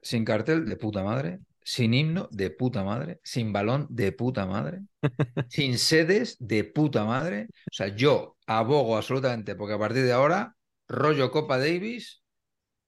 Sin 0.00 0.24
cartel, 0.24 0.66
de 0.66 0.76
puta 0.76 1.02
madre. 1.02 1.40
sin 1.60 1.94
himno 1.94 2.28
de 2.30 2.50
puta 2.50 2.84
madre, 2.84 3.18
sin 3.24 3.52
balón 3.52 3.88
de 3.90 4.12
puta 4.12 4.46
madre, 4.46 4.82
sin 5.48 5.78
sedes 5.78 6.36
de 6.38 6.62
puta 6.62 7.04
madre. 7.04 7.48
O 7.50 7.72
sea, 7.72 7.88
yo 7.88 8.33
abogo 8.46 8.96
absolutamente 8.96 9.54
porque 9.54 9.74
a 9.74 9.78
partir 9.78 10.04
de 10.04 10.12
ahora, 10.12 10.56
rollo 10.88 11.30
Copa 11.30 11.58
Davis, 11.58 12.22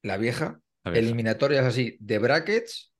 la 0.03 0.17
vieja, 0.17 0.61
La 0.85 0.91
vieja. 0.93 1.07
eliminatorias 1.07 1.65
así 1.65 1.97
de 2.01 2.19
brackets, 2.19 2.93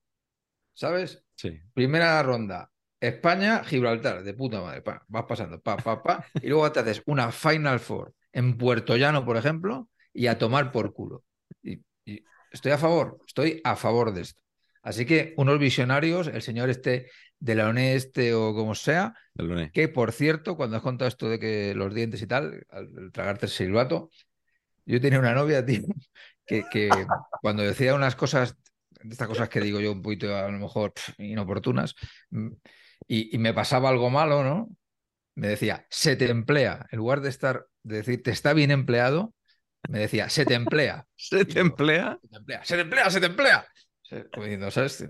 ¿sabes? 0.75 1.25
Sí. 1.35 1.61
Primera 1.75 2.23
ronda, 2.23 2.71
España, 3.01 3.63
Gibraltar, 3.65 4.23
de 4.25 4.35
puta 4.35 4.61
madre. 4.61 4.83
pa, 4.83 5.05
vas 5.09 5.25
pasando, 5.27 5.61
pa, 5.61 5.77
pa, 5.77 6.03
pa. 6.03 6.27
Y 6.43 6.49
luego 6.49 6.71
te 6.73 6.81
haces 6.81 7.03
una 7.07 7.31
Final 7.33 7.81
Four 7.81 8.15
en 8.33 8.57
Puerto 8.59 8.97
Llano, 8.97 9.25
por 9.25 9.37
ejemplo, 9.37 9.89
y 10.13 10.27
a 10.29 10.39
tomar 10.39 10.73
por 10.73 10.93
culo. 10.93 11.25
Y, 11.63 11.83
y 12.05 12.25
estoy 12.51 12.73
a 12.73 12.79
favor, 12.79 13.19
estoy 13.27 13.61
a 13.65 13.77
favor 13.77 14.13
de 14.13 14.23
esto. 14.23 14.41
Así 14.87 15.05
que 15.05 15.35
unos 15.37 15.59
visionarios, 15.59 16.29
el 16.29 16.43
señor 16.43 16.71
este 16.71 17.11
de 17.41 17.55
la 17.57 17.69
ONE 17.69 17.97
este 17.97 18.35
o 18.35 18.55
como 18.55 18.75
sea, 18.75 19.15
Loné. 19.35 19.71
que 19.73 19.89
por 19.89 20.13
cierto, 20.13 20.57
cuando 20.57 20.77
has 20.77 20.83
contado 20.83 21.09
esto 21.09 21.29
de 21.29 21.41
que 21.41 21.75
los 21.75 21.93
dientes 21.93 22.23
y 22.23 22.27
tal, 22.29 22.65
al, 22.71 22.89
al 22.97 23.13
tragarte 23.13 23.47
el 23.47 23.53
silbato, 23.53 24.11
yo 24.85 25.01
tenía 25.01 25.19
una 25.19 25.35
novia, 25.35 25.65
tío, 25.67 25.83
que, 26.47 26.65
que 26.71 26.89
cuando 27.43 27.63
decía 27.65 27.95
unas 27.95 28.15
cosas, 28.15 28.57
estas 29.11 29.29
cosas 29.29 29.49
que 29.49 29.61
digo 29.61 29.81
yo 29.81 29.93
un 29.93 30.03
poquito 30.03 30.35
a 30.37 30.49
lo 30.51 30.59
mejor 30.59 30.93
inoportunas, 31.19 31.95
mm, 32.31 32.49
y, 33.09 33.35
y 33.35 33.39
me 33.39 33.53
pasaba 33.55 33.89
algo 33.89 34.11
malo, 34.11 34.45
¿no? 34.45 34.69
Me 35.35 35.49
decía, 35.49 35.87
se 35.91 36.17
te 36.17 36.31
emplea, 36.31 36.87
en 36.91 36.99
lugar 36.99 37.21
de 37.21 37.29
estar, 37.29 37.67
de 37.83 37.97
decir, 37.99 38.23
te 38.23 38.31
está 38.31 38.53
bien 38.55 38.71
empleado, 38.71 39.35
me 39.89 39.99
decía, 40.01 40.29
se 40.29 40.47
te 40.47 40.55
emplea. 40.55 41.07
¿Se 41.17 41.45
te 41.45 41.61
emplea? 41.61 42.19
Se 42.23 42.29
te 42.29 42.37
emplea, 42.37 42.65
se 42.65 42.75
te 42.77 42.81
emplea, 42.83 43.11
se 43.11 43.21
te 43.21 43.27
emplea. 43.27 43.67
Se- 44.09 44.29
Como 44.31 44.45
diciendo, 44.45 44.71
¿sabes? 44.71 45.09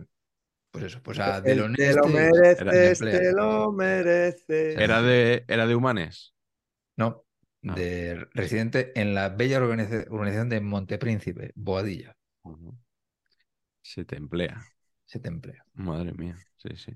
Pues 0.70 0.84
eso, 0.84 1.02
pues 1.02 1.18
a 1.18 1.40
Delon 1.40 1.74
te 1.74 1.94
lo 1.94 2.04
este, 2.06 2.12
mereces, 2.12 3.00
emplea. 3.00 3.18
te 3.20 3.32
lo 3.32 3.72
mereces. 3.72 4.76
Era 4.78 5.00
de, 5.02 5.44
era 5.48 5.66
de 5.66 5.74
Humanes. 5.74 6.34
No, 6.96 7.24
Ah. 7.68 7.74
de 7.74 8.26
residente 8.32 8.92
en 9.00 9.14
la 9.14 9.28
bella 9.30 9.58
urbaniza- 9.60 10.06
urbanización 10.08 10.48
de 10.50 10.60
Montepríncipe, 10.60 11.52
Boadilla. 11.56 12.16
Se 13.82 14.04
te 14.04 14.16
emplea. 14.16 14.62
Se 15.04 15.18
te 15.20 15.28
emplea. 15.28 15.64
Madre 15.74 16.12
mía, 16.12 16.36
sí, 16.56 16.76
sí. 16.76 16.92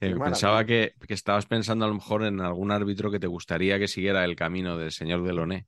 Eh, 0.00 0.14
pensaba 0.16 0.64
que, 0.64 0.94
que 1.06 1.14
estabas 1.14 1.46
pensando 1.46 1.84
a 1.84 1.88
lo 1.88 1.94
mejor 1.94 2.24
en 2.24 2.40
algún 2.40 2.70
árbitro 2.70 3.10
que 3.10 3.20
te 3.20 3.26
gustaría 3.26 3.78
que 3.78 3.88
siguiera 3.88 4.24
el 4.24 4.36
camino 4.36 4.76
del 4.76 4.92
señor 4.92 5.22
Deloné. 5.22 5.66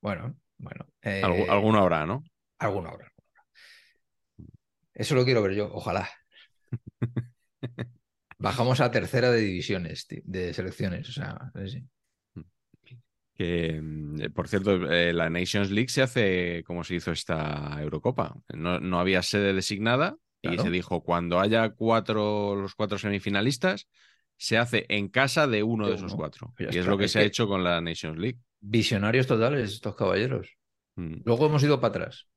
Bueno, 0.00 0.36
bueno. 0.58 0.86
Eh, 1.02 1.22
alguno 1.48 1.78
habrá, 1.80 2.06
¿no? 2.06 2.22
alguna 2.58 2.92
hora. 2.92 3.10
Eso 4.94 5.14
lo 5.14 5.24
quiero 5.24 5.42
ver 5.42 5.54
yo, 5.54 5.70
ojalá. 5.72 6.08
Bajamos 8.38 8.80
a 8.80 8.90
tercera 8.90 9.30
de 9.30 9.40
divisiones, 9.40 10.06
de 10.08 10.54
selecciones. 10.54 11.08
O 11.08 11.12
sea, 11.12 11.50
sí. 11.66 11.84
Que, 13.34 13.80
mm, 13.82 14.20
eh, 14.22 14.30
por 14.30 14.48
cierto, 14.48 14.90
eh, 14.92 15.12
la 15.12 15.28
Nations 15.28 15.70
League 15.70 15.88
se 15.88 16.02
hace 16.02 16.62
como 16.64 16.84
se 16.84 16.94
hizo 16.96 17.10
esta 17.10 17.76
Eurocopa. 17.80 18.36
No, 18.54 18.80
no 18.80 19.00
había 19.00 19.22
sede 19.22 19.52
designada 19.52 20.16
y 20.42 20.58
se 20.58 20.70
dijo 20.70 21.02
cuando 21.02 21.40
haya 21.40 21.70
cuatro, 21.70 22.54
los 22.54 22.74
cuatro 22.74 22.98
semifinalistas, 22.98 23.88
se 24.36 24.58
hace 24.58 24.84
en 24.88 25.08
casa 25.08 25.46
de 25.46 25.62
uno 25.62 25.86
De 25.86 25.92
de 25.92 25.96
esos 25.96 26.14
cuatro. 26.14 26.52
Ya 26.58 26.68
y 26.70 26.78
es 26.78 26.86
lo 26.86 26.98
que 26.98 27.06
Es 27.06 27.12
se 27.12 27.20
ha 27.20 27.22
hecho 27.22 27.48
con 27.48 27.64
la 27.64 27.80
Nations 27.80 28.18
League. 28.18 28.38
Visionarios 28.60 29.26
totales 29.26 29.72
estos 29.72 29.96
caballeros. 29.96 30.56
Mm. 30.96 31.22
Luego 31.24 31.46
hemos 31.46 31.62
ido 31.62 31.80
para 31.80 31.90
atrás. 31.90 32.28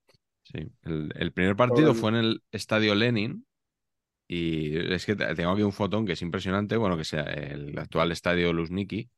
Sí, 0.52 0.60
el, 0.84 1.12
el 1.16 1.32
primer 1.34 1.56
partido 1.56 1.94
fue 1.94 2.12
en 2.12 2.16
el 2.16 2.44
Estadio 2.52 2.96
Lenin 2.96 3.46
y 4.28 4.78
es 4.78 5.06
que 5.06 5.16
te- 5.16 5.34
tengo 5.36 5.52
aquí 5.52 5.62
un 5.64 5.74
fotón 5.74 6.06
que 6.06 6.14
es 6.14 6.22
impresionante, 6.22 6.78
bueno, 6.78 6.98
que 6.98 7.04
sea 7.04 7.24
el 7.24 7.78
actual 7.78 8.12
Estadio 8.12 8.54
Luzhniki, 8.54 9.10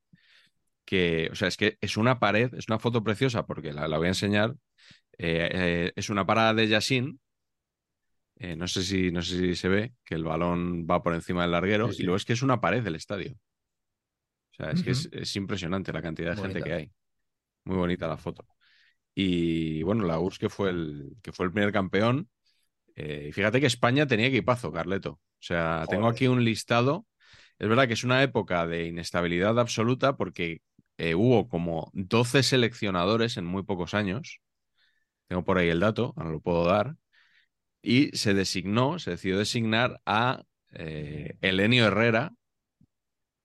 que, 0.86 1.30
o 1.32 1.36
sea, 1.36 1.48
es 1.48 1.58
que 1.58 1.78
es 1.82 1.98
una 1.98 2.20
pared, 2.20 2.54
es 2.56 2.68
una 2.68 2.80
foto 2.80 3.04
preciosa 3.04 3.46
porque 3.46 3.74
la, 3.74 3.88
la 3.88 3.98
voy 3.98 4.08
a 4.08 4.10
enseñar, 4.10 4.56
eh, 5.18 5.50
eh, 5.52 5.92
es 5.96 6.10
una 6.10 6.26
parada 6.26 6.54
de 6.54 6.68
Yassin, 6.68 7.20
eh, 8.38 8.56
no 8.56 8.68
sé 8.68 8.84
si, 8.84 9.12
no 9.12 9.22
sé 9.22 9.38
si 9.38 9.56
se 9.56 9.68
ve, 9.68 9.94
que 10.06 10.16
el 10.16 10.24
balón 10.24 10.88
va 10.90 11.04
por 11.04 11.14
encima 11.14 11.44
del 11.44 11.52
larguero 11.52 11.90
Sí, 11.90 11.98
sí. 11.98 12.02
y 12.04 12.06
luego 12.06 12.18
es 12.18 12.26
que 12.26 12.34
es 12.34 12.42
una 12.42 12.60
pared 12.62 12.84
del 12.84 12.96
estadio. 12.96 13.34
O 14.52 14.56
sea, 14.56 14.72
es 14.72 14.84
que 14.84 14.92
es, 14.92 15.36
impresionante 15.36 15.94
la 15.94 16.02
cantidad 16.02 16.36
de 16.36 16.42
gente 16.42 16.62
que 16.62 16.74
hay. 16.74 16.92
Muy 17.66 17.78
bonita 17.78 18.08
la 18.08 18.18
foto. 18.18 18.46
Y 19.22 19.84
bueno, 19.84 20.06
la 20.06 20.18
URSS 20.18 20.40
que 20.40 20.50
fue 20.50 20.70
el, 20.70 21.18
que 21.22 21.34
fue 21.34 21.46
el 21.46 21.52
primer 21.52 21.74
campeón. 21.74 22.30
eh, 22.96 23.28
y 23.30 23.32
fíjate 23.34 23.60
que 23.60 23.68
España 23.68 24.08
tenía 24.08 24.28
equipazo, 24.28 24.72
Carleto. 24.72 25.12
O 25.12 25.22
sea, 25.42 25.86
tengo 25.90 26.08
aquí 26.08 26.28
un 26.28 26.46
listado. 26.46 27.06
Es 27.60 27.68
verdad 27.68 27.88
que 27.88 27.96
es 27.96 28.06
una 28.06 28.24
época 28.24 28.66
de 28.66 28.88
inestabilidad 28.88 29.60
absoluta 29.60 30.16
porque 30.16 30.62
eh, 30.98 31.16
hubo 31.16 31.50
como 31.50 31.92
12 31.94 32.44
seleccionadores 32.44 33.36
en 33.36 33.46
muy 33.46 33.64
pocos 33.64 33.94
años. 33.94 34.40
Tengo 35.28 35.44
por 35.44 35.58
ahí 35.58 35.68
el 35.68 35.82
dato, 35.82 36.14
ahora 36.16 36.32
lo 36.32 36.40
puedo 36.40 36.64
dar. 36.66 36.96
Y 37.82 38.16
se 38.18 38.34
designó, 38.34 39.00
se 39.00 39.12
decidió 39.12 39.38
designar 39.38 40.02
a 40.06 40.44
eh, 40.72 41.38
Elenio 41.42 41.88
Herrera 41.88 42.32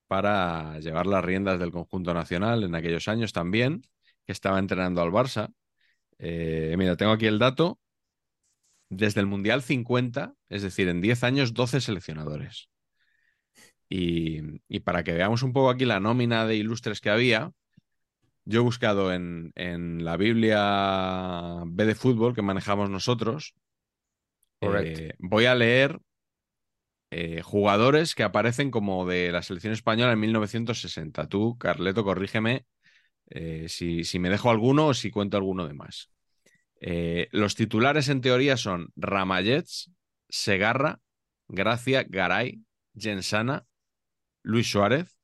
para 0.07 0.79
llevar 0.79 1.05
las 1.05 1.25
riendas 1.25 1.59
del 1.59 1.71
conjunto 1.71 2.13
nacional 2.13 2.63
en 2.63 2.75
aquellos 2.75 3.09
años 3.09 3.33
también, 3.33 3.81
que 4.25 4.31
estaba 4.31 4.59
entrenando 4.59 5.01
al 5.01 5.11
Barça. 5.11 5.53
Eh, 6.19 6.75
mira, 6.77 6.95
tengo 6.95 7.11
aquí 7.11 7.25
el 7.25 7.39
dato. 7.39 7.79
Desde 8.89 9.19
el 9.19 9.25
Mundial 9.25 9.61
50, 9.61 10.35
es 10.49 10.61
decir, 10.61 10.87
en 10.87 11.01
10 11.01 11.23
años, 11.23 11.53
12 11.53 11.81
seleccionadores. 11.81 12.69
Y, 13.89 14.41
y 14.67 14.79
para 14.81 15.03
que 15.03 15.13
veamos 15.13 15.43
un 15.43 15.53
poco 15.53 15.69
aquí 15.69 15.85
la 15.85 15.99
nómina 15.99 16.45
de 16.45 16.55
ilustres 16.55 17.01
que 17.01 17.09
había, 17.09 17.51
yo 18.45 18.61
he 18.61 18.63
buscado 18.63 19.11
en, 19.11 19.51
en 19.55 20.05
la 20.05 20.17
Biblia 20.17 21.63
B 21.65 21.85
de 21.85 21.95
fútbol 21.95 22.35
que 22.35 22.43
manejamos 22.43 22.89
nosotros. 22.89 23.55
Eh, 24.61 25.13
voy 25.19 25.45
a 25.45 25.55
leer 25.55 25.99
eh, 27.11 27.41
jugadores 27.41 28.15
que 28.15 28.23
aparecen 28.23 28.71
como 28.71 29.05
de 29.05 29.31
la 29.31 29.41
selección 29.41 29.73
española 29.73 30.13
en 30.13 30.19
1960. 30.19 31.27
Tú, 31.27 31.57
Carleto, 31.57 32.03
corrígeme 32.03 32.65
eh, 33.29 33.67
si, 33.69 34.03
si 34.03 34.19
me 34.19 34.29
dejo 34.29 34.49
alguno 34.49 34.87
o 34.87 34.93
si 34.93 35.11
cuento 35.11 35.37
alguno 35.37 35.67
de 35.67 35.73
más. 35.73 36.11
Eh, 36.79 37.29
los 37.31 37.55
titulares 37.55 38.09
en 38.09 38.21
teoría 38.21 38.57
son 38.57 38.91
Ramallets, 38.95 39.91
Segarra, 40.29 40.99
Gracia, 41.47 42.05
Garay, 42.07 42.61
Gensana, 42.95 43.65
Luis 44.43 44.69
Suárez, 44.69 45.17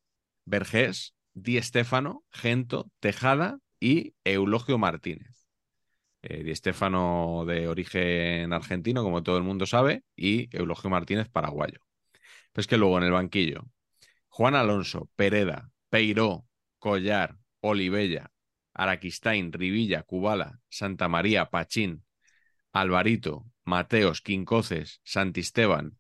Vergés, 0.45 1.15
Di 1.33 1.61
Stéfano, 1.61 2.23
Gento, 2.31 2.91
Tejada 2.99 3.59
y 3.79 4.15
Eulogio 4.23 4.77
Martínez. 4.77 5.47
Eh, 6.23 6.43
Di 6.43 6.53
de 6.53 7.67
origen 7.67 8.53
argentino, 8.53 9.03
como 9.03 9.23
todo 9.23 9.37
el 9.37 9.43
mundo 9.43 9.65
sabe, 9.65 10.03
y 10.15 10.55
Eulogio 10.55 10.89
Martínez 10.89 11.29
paraguayo. 11.29 11.79
Pues 12.53 12.67
que 12.67 12.77
luego 12.77 12.97
en 12.97 13.05
el 13.05 13.11
banquillo, 13.11 13.63
Juan 14.29 14.55
Alonso, 14.55 15.09
Pereda, 15.15 15.71
Peiró, 15.89 16.45
Collar, 16.79 17.37
Olivella, 17.61 18.31
Araquistain, 18.73 19.53
Rivilla, 19.53 20.03
Cubala, 20.03 20.59
Santa 20.69 21.07
María, 21.07 21.49
Pachín, 21.49 22.03
Alvarito, 22.73 23.45
Mateos, 23.63 24.21
Quincoces, 24.21 25.01
Santisteban, 25.03 25.97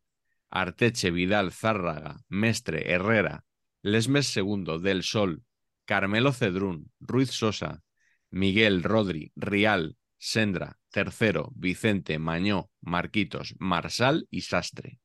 Arteche, 0.49 1.11
Vidal, 1.11 1.51
Zárraga, 1.51 2.23
Mestre, 2.27 2.91
Herrera, 2.91 3.45
Lesmes 3.81 4.35
II, 4.35 4.79
Del 4.81 5.03
Sol, 5.03 5.43
Carmelo 5.85 6.33
Cedrún, 6.33 6.91
Ruiz 6.99 7.31
Sosa, 7.31 7.83
Miguel, 8.29 8.83
Rodri, 8.83 9.31
Rial, 9.35 9.97
Sendra, 10.17 10.79
Tercero, 10.89 11.51
Vicente, 11.55 12.19
Mañó, 12.19 12.69
Marquitos, 12.81 13.55
Marsal 13.59 14.27
y 14.29 14.41
Sastre. 14.41 14.99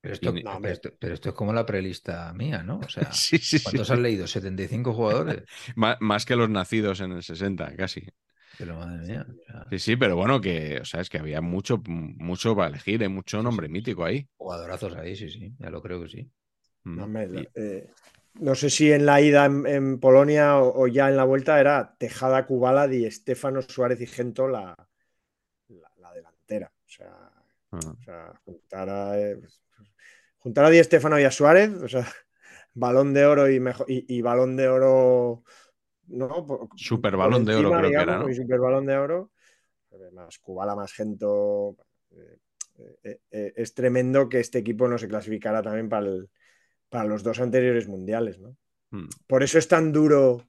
Pero 0.00 0.14
esto, 0.14 0.32
No, 0.32 0.60
pero 0.60 0.74
esto- 0.74 0.90
pero 0.98 1.14
esto 1.14 1.28
es 1.30 1.34
como 1.34 1.52
la 1.52 1.66
prelista 1.66 2.32
mía, 2.32 2.62
¿no? 2.62 2.80
O 2.80 2.88
sea, 2.88 3.10
Sí, 3.12 3.38
sí, 3.38 3.58
sí. 3.58 3.62
¿cuántos 3.64 3.90
has 3.90 3.98
leído? 3.98 4.26
¿75 4.26 4.94
jugadores? 4.94 5.44
Má- 5.76 5.98
Más 6.00 6.24
que 6.24 6.36
los 6.36 6.48
nacidos 6.50 7.00
en 7.00 7.12
el 7.12 7.22
60, 7.22 7.76
casi. 7.76 8.06
Pero 8.56 8.76
madre 8.76 9.04
mía. 9.06 9.26
o 9.28 9.42
sea, 9.46 9.66
Sí, 9.70 9.78
sí, 9.78 9.96
pero 9.96 10.16
bueno, 10.16 10.40
que, 10.40 10.80
o 10.80 10.84
sea, 10.84 11.00
es 11.00 11.08
que 11.08 11.18
había 11.18 11.40
mucho, 11.40 11.80
mucho 11.86 12.56
para 12.56 12.68
elegir, 12.70 13.02
hay 13.02 13.08
mucho 13.08 13.40
Sí, 13.42 13.42
nombre 13.42 13.68
sí, 13.68 13.70
mítico 13.70 14.04
ahí. 14.04 14.28
jugadorazos 14.36 14.94
ahí, 14.96 15.16
sí, 15.16 15.30
sí. 15.30 15.54
Ya 15.58 15.70
lo 15.70 15.82
creo 15.82 16.02
que 16.02 16.08
sí. 16.08 16.30
Mm. 16.84 16.98
No, 16.98 17.06
eh, 17.54 17.90
no 18.34 18.54
sé 18.54 18.70
si 18.70 18.90
en 18.92 19.06
la 19.06 19.20
ida 19.20 19.44
en, 19.46 19.66
en 19.66 20.00
Polonia 20.00 20.58
o, 20.58 20.82
o 20.82 20.86
ya 20.88 21.08
en 21.08 21.16
la 21.16 21.24
vuelta 21.24 21.60
era 21.60 21.96
Tejada, 21.98 22.46
Kubala, 22.46 22.88
Di 22.88 23.04
Estefano, 23.06 23.62
Suárez 23.62 24.00
y 24.00 24.06
Gento 24.06 24.48
la, 24.48 24.74
la, 25.68 25.90
la 25.98 26.12
delantera. 26.14 26.72
O 26.86 26.88
sea, 26.88 27.32
ah. 27.72 27.94
o 28.00 28.04
sea, 28.04 28.34
juntar 28.44 28.88
a, 28.90 29.18
eh, 29.20 29.40
juntar 30.40 30.64
a 30.64 30.70
Di 30.70 30.78
Estefano 30.78 31.18
y 31.20 31.24
a 31.24 31.30
Suárez, 31.30 31.70
o 31.70 31.88
sea, 31.88 32.04
balón 32.74 33.14
de 33.14 33.24
oro 33.24 33.48
y, 33.48 33.60
mejor, 33.60 33.86
y, 33.88 34.04
y 34.14 34.20
balón 34.22 34.56
de 34.56 34.68
oro. 34.68 35.44
¿no? 36.08 36.46
Por- 36.46 36.68
Super 36.76 37.16
balón 37.16 37.44
de 37.44 37.54
oro 37.54 37.70
creo 37.70 37.90
que 37.90 37.96
era, 37.96 38.18
¿no? 38.18 38.28
Y 38.28 38.34
super 38.34 38.58
balón 38.58 38.86
de 38.86 38.96
oro. 38.96 39.30
más 40.12 40.38
Kubala, 40.38 40.74
más 40.74 40.92
Gento. 40.92 41.76
es 43.30 43.74
tremendo 43.74 44.28
que 44.28 44.40
este 44.40 44.58
equipo 44.58 44.88
no 44.88 44.98
se 44.98 45.08
clasificara 45.08 45.62
también 45.62 45.88
para, 45.88 46.10
para 46.88 47.04
los 47.04 47.22
dos 47.22 47.38
anteriores 47.40 47.86
mundiales, 47.86 48.40
¿no? 48.40 48.56
Hmm. 48.90 49.08
Por 49.26 49.42
eso 49.42 49.58
es 49.58 49.68
tan 49.68 49.92
duro 49.92 50.48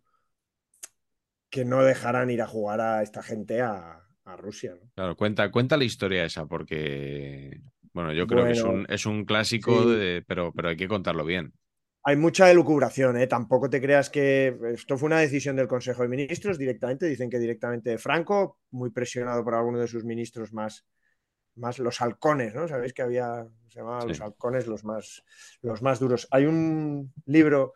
que 1.49 1.65
no 1.65 1.83
dejarán 1.83 2.31
ir 2.31 2.41
a 2.41 2.47
jugar 2.47 2.81
a 2.81 3.03
esta 3.03 3.21
gente 3.21 3.61
a, 3.61 3.97
Rusia. 4.37 4.73
¿no? 4.81 4.89
Claro, 4.95 5.17
cuenta, 5.17 5.51
cuenta 5.51 5.75
la 5.75 5.83
historia 5.83 6.23
esa, 6.23 6.45
porque 6.45 7.59
bueno, 7.93 8.13
yo 8.13 8.27
creo 8.27 8.45
que 8.45 8.51
es 8.51 8.63
un, 8.63 8.85
es 8.89 9.05
un 9.05 9.25
clásico, 9.25 9.85
pero, 10.27 10.51
pero 10.53 10.69
hay 10.69 10.77
que 10.77 10.87
contarlo 10.87 11.25
bien. 11.25 11.53
Hay 12.03 12.15
mucha 12.15 12.49
elucubración, 12.49 13.17
¿eh? 13.17 13.27
tampoco 13.27 13.69
te 13.69 13.79
creas 13.79 14.09
que 14.09 14.57
esto 14.73 14.97
fue 14.97 15.07
una 15.07 15.19
decisión 15.19 15.55
del 15.55 15.67
Consejo 15.67 16.01
de 16.01 16.07
Ministros 16.07 16.57
directamente, 16.57 17.05
dicen 17.05 17.29
que 17.29 17.37
directamente 17.37 17.91
de 17.91 17.99
Franco, 17.99 18.59
muy 18.71 18.89
presionado 18.89 19.43
por 19.43 19.53
alguno 19.53 19.79
de 19.79 19.87
sus 19.87 20.03
ministros 20.03 20.51
más, 20.51 20.87
más 21.55 21.77
los 21.77 22.01
halcones, 22.01 22.55
¿no? 22.55 22.67
Sabéis 22.67 22.93
que 22.93 23.03
había, 23.03 23.45
se 23.67 23.79
llamaban 23.79 24.07
los 24.07 24.19
halcones 24.19 24.65
los 24.65 24.83
más, 24.83 25.23
los 25.61 25.83
más 25.83 25.99
duros. 25.99 26.27
Hay 26.31 26.45
un 26.45 27.13
libro 27.25 27.73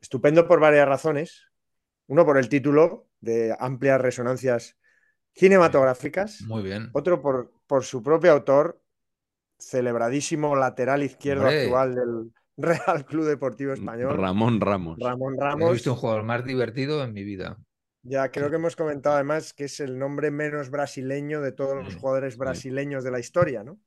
estupendo 0.00 0.48
por 0.48 0.58
varias 0.58 0.88
razones, 0.88 1.42
uno 2.06 2.24
por 2.24 2.38
el 2.38 2.48
título 2.48 3.08
de 3.20 3.54
amplias 3.58 4.00
resonancias 4.00 4.78
cinematográficas. 5.34 6.40
Muy 6.42 6.62
bien. 6.62 6.88
Otro 6.94 7.20
por, 7.20 7.52
por 7.66 7.84
su 7.84 8.02
propio 8.02 8.32
autor, 8.32 8.80
celebradísimo 9.58 10.56
lateral 10.56 11.02
izquierdo 11.02 11.46
actual 11.46 11.94
del 11.94 12.32
Real 12.56 13.04
Club 13.04 13.24
Deportivo 13.24 13.72
Español. 13.72 14.16
Ramón 14.16 14.60
Ramos. 14.60 14.98
Ramón 15.00 15.36
Ramos. 15.38 15.70
He 15.70 15.72
visto 15.72 15.92
un 15.92 15.98
jugador 15.98 16.24
más 16.24 16.44
divertido 16.44 17.02
en 17.02 17.12
mi 17.12 17.24
vida. 17.24 17.58
Ya, 18.02 18.30
creo 18.30 18.50
que 18.50 18.56
hemos 18.56 18.76
comentado 18.76 19.14
además 19.14 19.54
que 19.54 19.64
es 19.64 19.80
el 19.80 19.98
nombre 19.98 20.30
menos 20.30 20.70
brasileño 20.70 21.40
de 21.40 21.52
todos 21.52 21.82
los 21.82 21.96
jugadores 21.96 22.36
brasileños 22.36 23.02
de 23.02 23.10
la 23.10 23.18
historia, 23.18 23.64
¿no? 23.64 23.78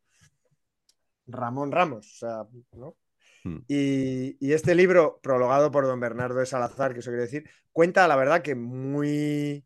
Ramón 1.28 1.72
Ramos, 1.72 2.08
o 2.14 2.18
sea, 2.18 2.48
¿no? 2.72 2.96
Hmm. 3.44 3.60
Y, 3.68 4.52
este 4.52 4.74
libro, 4.74 5.20
prologado 5.22 5.70
por 5.70 5.86
don 5.86 6.00
Bernardo 6.00 6.40
de 6.40 6.46
Salazar, 6.48 6.94
que 6.94 7.00
eso 7.00 7.12
quiere 7.12 7.24
decir, 7.24 7.50
cuenta 7.72 8.08
la 8.08 8.16
verdad 8.16 8.42
que 8.42 8.56
muy. 8.56 9.64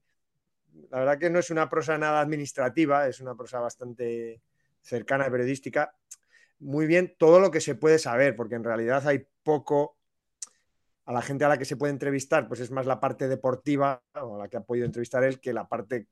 La 0.90 1.00
verdad 1.00 1.18
que 1.18 1.30
no 1.30 1.40
es 1.40 1.50
una 1.50 1.70
prosa 1.70 1.98
nada 1.98 2.20
administrativa, 2.20 3.08
es 3.08 3.22
una 3.22 3.36
prosa 3.36 3.62
bastante 3.62 4.42
cercana 4.82 5.30
periodística. 5.30 5.96
Muy 6.60 6.86
bien 6.86 7.16
todo 7.18 7.40
lo 7.40 7.52
que 7.52 7.62
se 7.62 7.76
puede 7.76 8.00
saber, 8.00 8.36
porque 8.36 8.56
en 8.56 8.64
realidad 8.64 9.08
hay 9.08 9.26
poco. 9.44 9.98
A 11.06 11.14
la 11.14 11.22
gente 11.22 11.44
a 11.44 11.50
la 11.50 11.58
que 11.58 11.66
se 11.66 11.78
puede 11.78 11.92
entrevistar, 11.92 12.48
pues 12.48 12.60
es 12.60 12.72
más 12.72 12.86
la 12.86 13.00
parte 13.00 13.28
deportiva, 13.28 14.02
o 14.14 14.38
la 14.38 14.48
que 14.48 14.58
ha 14.58 14.62
podido 14.62 14.86
entrevistar 14.86 15.24
él, 15.24 15.40
que 15.40 15.52
la 15.52 15.68
parte 15.68 16.08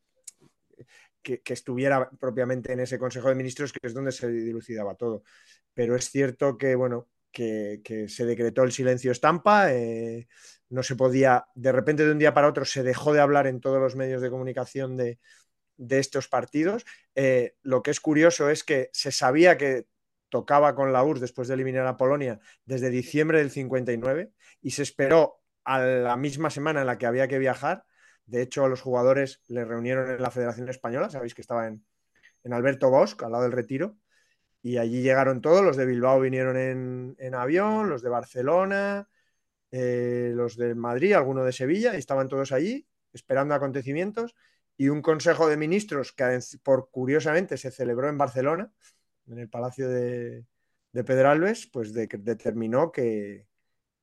que, 1.22 1.42
que, 1.42 1.54
estuviera 1.54 2.10
propiamente 2.20 2.74
en 2.74 2.80
ese 2.80 2.98
Consejo 2.98 3.30
de 3.30 3.36
Ministros, 3.36 3.72
que 3.72 3.86
es 3.86 3.94
donde 3.94 4.12
se 4.12 4.28
dilucidaba 4.28 4.96
todo. 4.96 5.24
Pero 5.74 5.96
es 5.96 6.10
cierto 6.10 6.58
que, 6.58 6.76
bueno, 6.76 7.08
que, 7.32 8.06
se 8.08 8.26
decretó 8.26 8.64
el 8.64 8.72
silencio 8.72 9.12
estampa, 9.12 9.72
eh, 9.74 10.28
no 10.70 10.84
se 10.84 10.96
podía, 10.96 11.46
de 11.56 11.72
repente 11.72 12.06
de 12.06 12.12
un 12.12 12.20
día 12.20 12.34
para 12.34 12.48
otro 12.48 12.66
se 12.66 12.84
dejó 12.84 13.14
de 13.14 13.22
hablar 13.22 13.48
en 13.48 13.60
todos 13.60 13.80
los 13.80 13.96
medios 13.96 14.22
de 14.22 14.30
comunicación 14.30 14.98
de, 14.98 15.20
estos 15.90 16.28
partidos. 16.28 16.86
Eh, 17.16 17.56
lo 17.62 17.82
que 17.82 17.92
es 17.92 18.00
curioso 18.00 18.50
es 18.50 18.64
que 18.64 18.90
se 18.94 19.12
sabía 19.12 19.58
que 19.58 19.88
tocaba 20.30 20.76
con 20.76 20.94
la 20.94 21.04
URSS 21.04 21.22
después 21.22 21.48
de 21.48 21.56
eliminar 21.56 21.88
a 21.88 21.98
Polonia 21.98 22.40
desde 22.66 22.90
diciembre 22.90 23.40
del 23.40 23.50
59 23.50 24.32
y 24.62 24.72
se 24.72 24.84
esperó 24.84 25.42
a 25.64 25.80
la 25.80 26.18
misma 26.18 26.50
semana 26.50 26.82
en 26.82 26.88
la 26.88 26.98
que 26.98 27.06
había 27.06 27.28
que 27.28 27.40
viajar. 27.40 27.86
De 28.26 28.42
hecho, 28.42 28.68
los 28.68 28.82
jugadores 28.82 29.42
le 29.48 29.66
reunieron 29.66 30.10
en 30.12 30.22
la 30.22 30.30
Federación 30.32 30.70
Española, 30.70 31.10
sabéis 31.10 31.34
que 31.34 31.42
estaba 31.42 31.68
en, 31.68 31.84
en 32.44 32.54
Alberto 32.54 32.90
Bosch, 32.90 33.22
al 33.24 33.32
lado 33.32 33.44
del 33.44 33.54
retiro, 33.54 33.98
y 34.62 34.78
allí 34.78 35.02
llegaron 35.02 35.42
todos, 35.42 35.64
los 35.64 35.78
de 35.78 35.86
Bilbao 35.86 36.20
vinieron 36.20 36.58
en, 36.58 37.36
avión, 37.36 37.90
los 37.90 38.02
de 38.02 38.10
Barcelona, 38.10 39.10
eh, 39.72 40.32
los 40.36 40.58
de 40.58 40.76
Madrid, 40.76 41.14
algunos 41.14 41.46
de 41.46 41.54
Sevilla, 41.54 41.96
y 41.96 41.98
estaban 41.98 42.28
todos 42.28 42.52
allí 42.52 42.88
esperando 43.14 43.56
acontecimientos. 43.56 44.36
Y 44.80 44.88
un 44.88 45.02
consejo 45.02 45.50
de 45.50 45.58
ministros 45.58 46.14
que, 46.14 46.40
por 46.64 46.90
curiosamente, 46.90 47.58
se 47.58 47.70
celebró 47.70 48.08
en 48.08 48.18
Barcelona, 48.18 48.72
en 49.28 49.38
el 49.38 49.50
Palacio 49.50 49.90
de, 49.90 50.46
Pedralbes, 50.94 51.68
pues 51.68 51.94
determinó 51.94 52.90
que, 52.90 53.46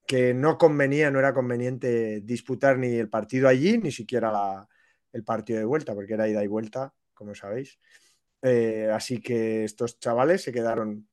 que, 0.06 0.34
no 0.34 0.58
convenía, 0.58 1.10
no 1.10 1.18
era 1.18 1.32
conveniente 1.32 2.20
disputar 2.20 2.76
ni 2.76 2.88
el 2.88 3.08
partido 3.08 3.48
allí, 3.48 3.78
ni 3.78 3.90
siquiera 3.90 4.68
el 5.12 5.24
partido 5.24 5.58
de 5.60 5.64
vuelta, 5.64 5.94
porque 5.94 6.12
era 6.12 6.28
ida 6.28 6.44
y 6.44 6.46
vuelta, 6.46 6.92
como 7.14 7.34
sabéis. 7.34 7.78
Eh, 8.42 8.90
así 8.92 9.22
que 9.22 9.64
estos 9.64 9.98
chavales 9.98 10.42
se 10.42 10.52
quedaron 10.52 11.08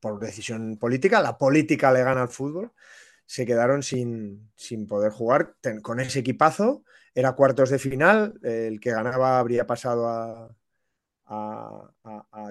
por 0.00 0.20
decisión 0.20 0.76
política, 0.78 1.20
la 1.20 1.36
política 1.36 1.92
le 1.92 2.04
gana 2.04 2.22
al 2.22 2.28
fútbol, 2.28 2.70
se 3.26 3.44
quedaron 3.44 3.82
sin, 3.82 4.52
poder 4.86 5.10
jugar 5.10 5.56
con 5.82 5.98
ese 5.98 6.20
equipazo. 6.20 6.84
Era 7.14 7.32
cuartos 7.32 7.70
de 7.70 7.78
final, 7.78 8.38
el 8.42 8.80
que 8.80 8.90
ganaba 8.90 9.38
habría 9.38 9.66
pasado 9.66 10.08
a, 10.08 10.50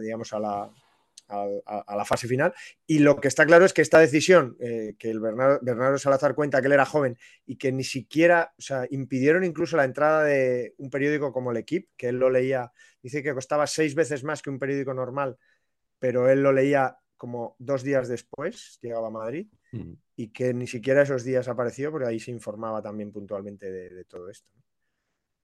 digamos, 0.01 0.33
a 0.33 0.39
la, 0.39 2.05
fase 2.05 2.27
final. 2.27 2.53
Y 2.85 2.99
lo 2.99 3.19
que 3.19 3.27
está 3.27 3.45
claro 3.45 3.65
es 3.65 3.73
que 3.73 3.81
esta 3.81 3.99
decisión, 3.99 4.55
eh, 4.59 4.95
que 4.97 5.09
el 5.09 5.19
Bernardo, 5.19 5.97
Salazar 5.97 6.35
cuenta 6.35 6.61
que 6.61 6.67
él 6.67 6.73
era 6.73 6.85
joven 6.85 7.17
y 7.45 7.57
que 7.57 7.71
ni 7.71 7.83
siquiera, 7.83 8.53
o 8.57 8.61
sea, 8.61 8.85
impidieron 8.89 9.43
incluso 9.43 9.77
la 9.77 9.85
entrada 9.85 10.23
de 10.23 10.73
un 10.77 10.89
periódico 10.89 11.31
como 11.31 11.51
el 11.51 11.57
Equipe, 11.57 11.89
que 11.97 12.09
él 12.09 12.17
lo 12.17 12.29
leía, 12.29 12.71
dice 13.01 13.23
que 13.23 13.33
costaba 13.33 13.67
seis 13.67 13.95
veces 13.95 14.23
más 14.23 14.41
que 14.41 14.49
un 14.49 14.59
periódico 14.59 14.93
normal, 14.93 15.37
pero 15.99 16.29
él 16.29 16.43
lo 16.43 16.51
leía 16.51 16.97
como 17.17 17.55
dos 17.59 17.83
días 17.83 18.07
después, 18.07 18.79
llegaba 18.81 19.07
a 19.07 19.11
Madrid, 19.11 19.47
mm. 19.77 19.93
y 20.15 20.27
que 20.29 20.53
ni 20.53 20.67
siquiera 20.67 21.01
esos 21.01 21.23
días 21.23 21.47
apareció, 21.47 21.91
porque 21.91 22.07
ahí 22.07 22.19
se 22.19 22.31
informaba 22.31 22.81
también 22.81 23.11
puntualmente 23.11 23.71
de, 23.71 24.05
todo 24.05 24.29
esto. 24.29 24.49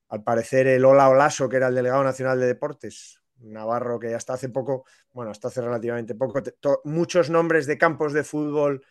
Al 0.09 0.23
parecer, 0.23 0.67
el 0.67 0.85
Ola 0.85 1.09
Olaso, 1.09 1.49
que 1.49 1.57
era 1.57 1.67
el 1.67 1.75
delegado 1.75 2.03
nacional 2.03 2.39
de 2.39 2.47
deportes, 2.47 3.21
Navarro, 3.41 3.99
que 3.99 4.13
hasta 4.13 4.33
hace 4.33 4.49
poco, 4.49 4.85
bueno, 5.13 5.31
hasta 5.31 5.47
hace 5.47 5.61
relativamente 5.61 6.15
poco, 6.15 6.41
muchos 6.83 7.29
nombres 7.29 7.67
de 7.67 7.77
campos 7.77 8.13
de 8.13 8.23
fútbol 8.23 8.83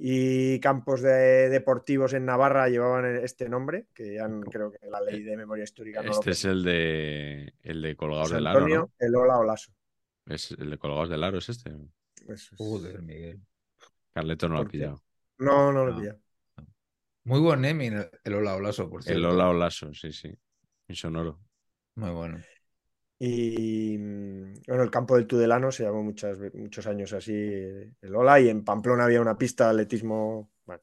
y 0.00 0.60
campos 0.60 1.02
de 1.02 1.48
deportivos 1.48 2.12
en 2.12 2.24
Navarra 2.24 2.68
llevaban 2.68 3.04
este 3.16 3.48
nombre, 3.48 3.86
que 3.92 4.14
ya 4.14 4.28
creo 4.48 4.70
que 4.70 4.86
la 4.88 5.00
ley 5.00 5.22
de 5.24 5.36
memoria 5.36 5.64
histórica 5.64 6.02
no 6.02 6.12
Este 6.12 6.30
es 6.30 6.44
el 6.44 6.62
de 6.62 7.54
el 7.62 7.82
de 7.82 7.96
Colgados 7.96 8.30
del 8.30 8.46
Aro, 8.46 8.68
¿no? 8.68 8.92
El 8.98 9.16
Ola 9.16 9.38
Olaso. 9.38 9.72
Es 10.26 10.52
el 10.52 10.70
de 10.70 10.78
Colgados 10.78 11.08
del 11.08 11.24
Aro, 11.24 11.38
es 11.38 11.48
este. 11.48 11.74
Joder, 12.56 13.02
Miguel. 13.02 13.40
Carleto 14.18 14.48
no 14.48 14.56
lo 14.56 14.60
ha 14.62 14.68
pillado. 14.68 15.04
No, 15.38 15.72
no 15.72 15.86
lo 15.86 15.92
he 15.92 16.00
pillado. 16.00 16.18
Muy 17.22 17.38
buen 17.38 17.60
Nemi, 17.60 17.86
el 17.86 18.34
Ola 18.34 18.56
Olaso, 18.56 18.90
por 18.90 19.04
cierto. 19.04 19.16
El 19.16 19.26
Ola 19.26 19.50
Olaso, 19.50 19.94
sí, 19.94 20.12
sí. 20.12 20.36
Y 20.88 20.94
sonoro. 20.96 21.38
Muy 21.94 22.10
bueno. 22.10 22.40
Y 23.20 23.96
bueno, 24.66 24.82
el 24.82 24.90
campo 24.90 25.14
del 25.14 25.28
Tudelano 25.28 25.70
se 25.70 25.84
llamó 25.84 26.02
muchas, 26.02 26.36
muchos 26.54 26.86
años 26.88 27.12
así 27.12 27.32
el 27.32 28.16
Ola 28.16 28.40
y 28.40 28.48
en 28.48 28.64
Pamplona 28.64 29.04
había 29.04 29.20
una 29.20 29.38
pista 29.38 29.66
de 29.66 29.70
atletismo. 29.70 30.50
Bueno, 30.64 30.82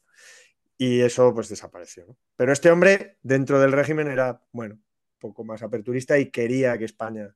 y 0.77 1.01
eso 1.01 1.33
pues 1.33 1.49
desapareció. 1.49 2.15
Pero 2.37 2.53
este 2.53 2.71
hombre 2.71 3.17
dentro 3.21 3.59
del 3.59 3.73
régimen 3.73 4.07
era, 4.07 4.41
bueno, 4.53 4.75
un 4.75 5.19
poco 5.19 5.43
más 5.43 5.61
aperturista 5.61 6.17
y 6.17 6.31
quería 6.31 6.77
que 6.77 6.85
España 6.85 7.35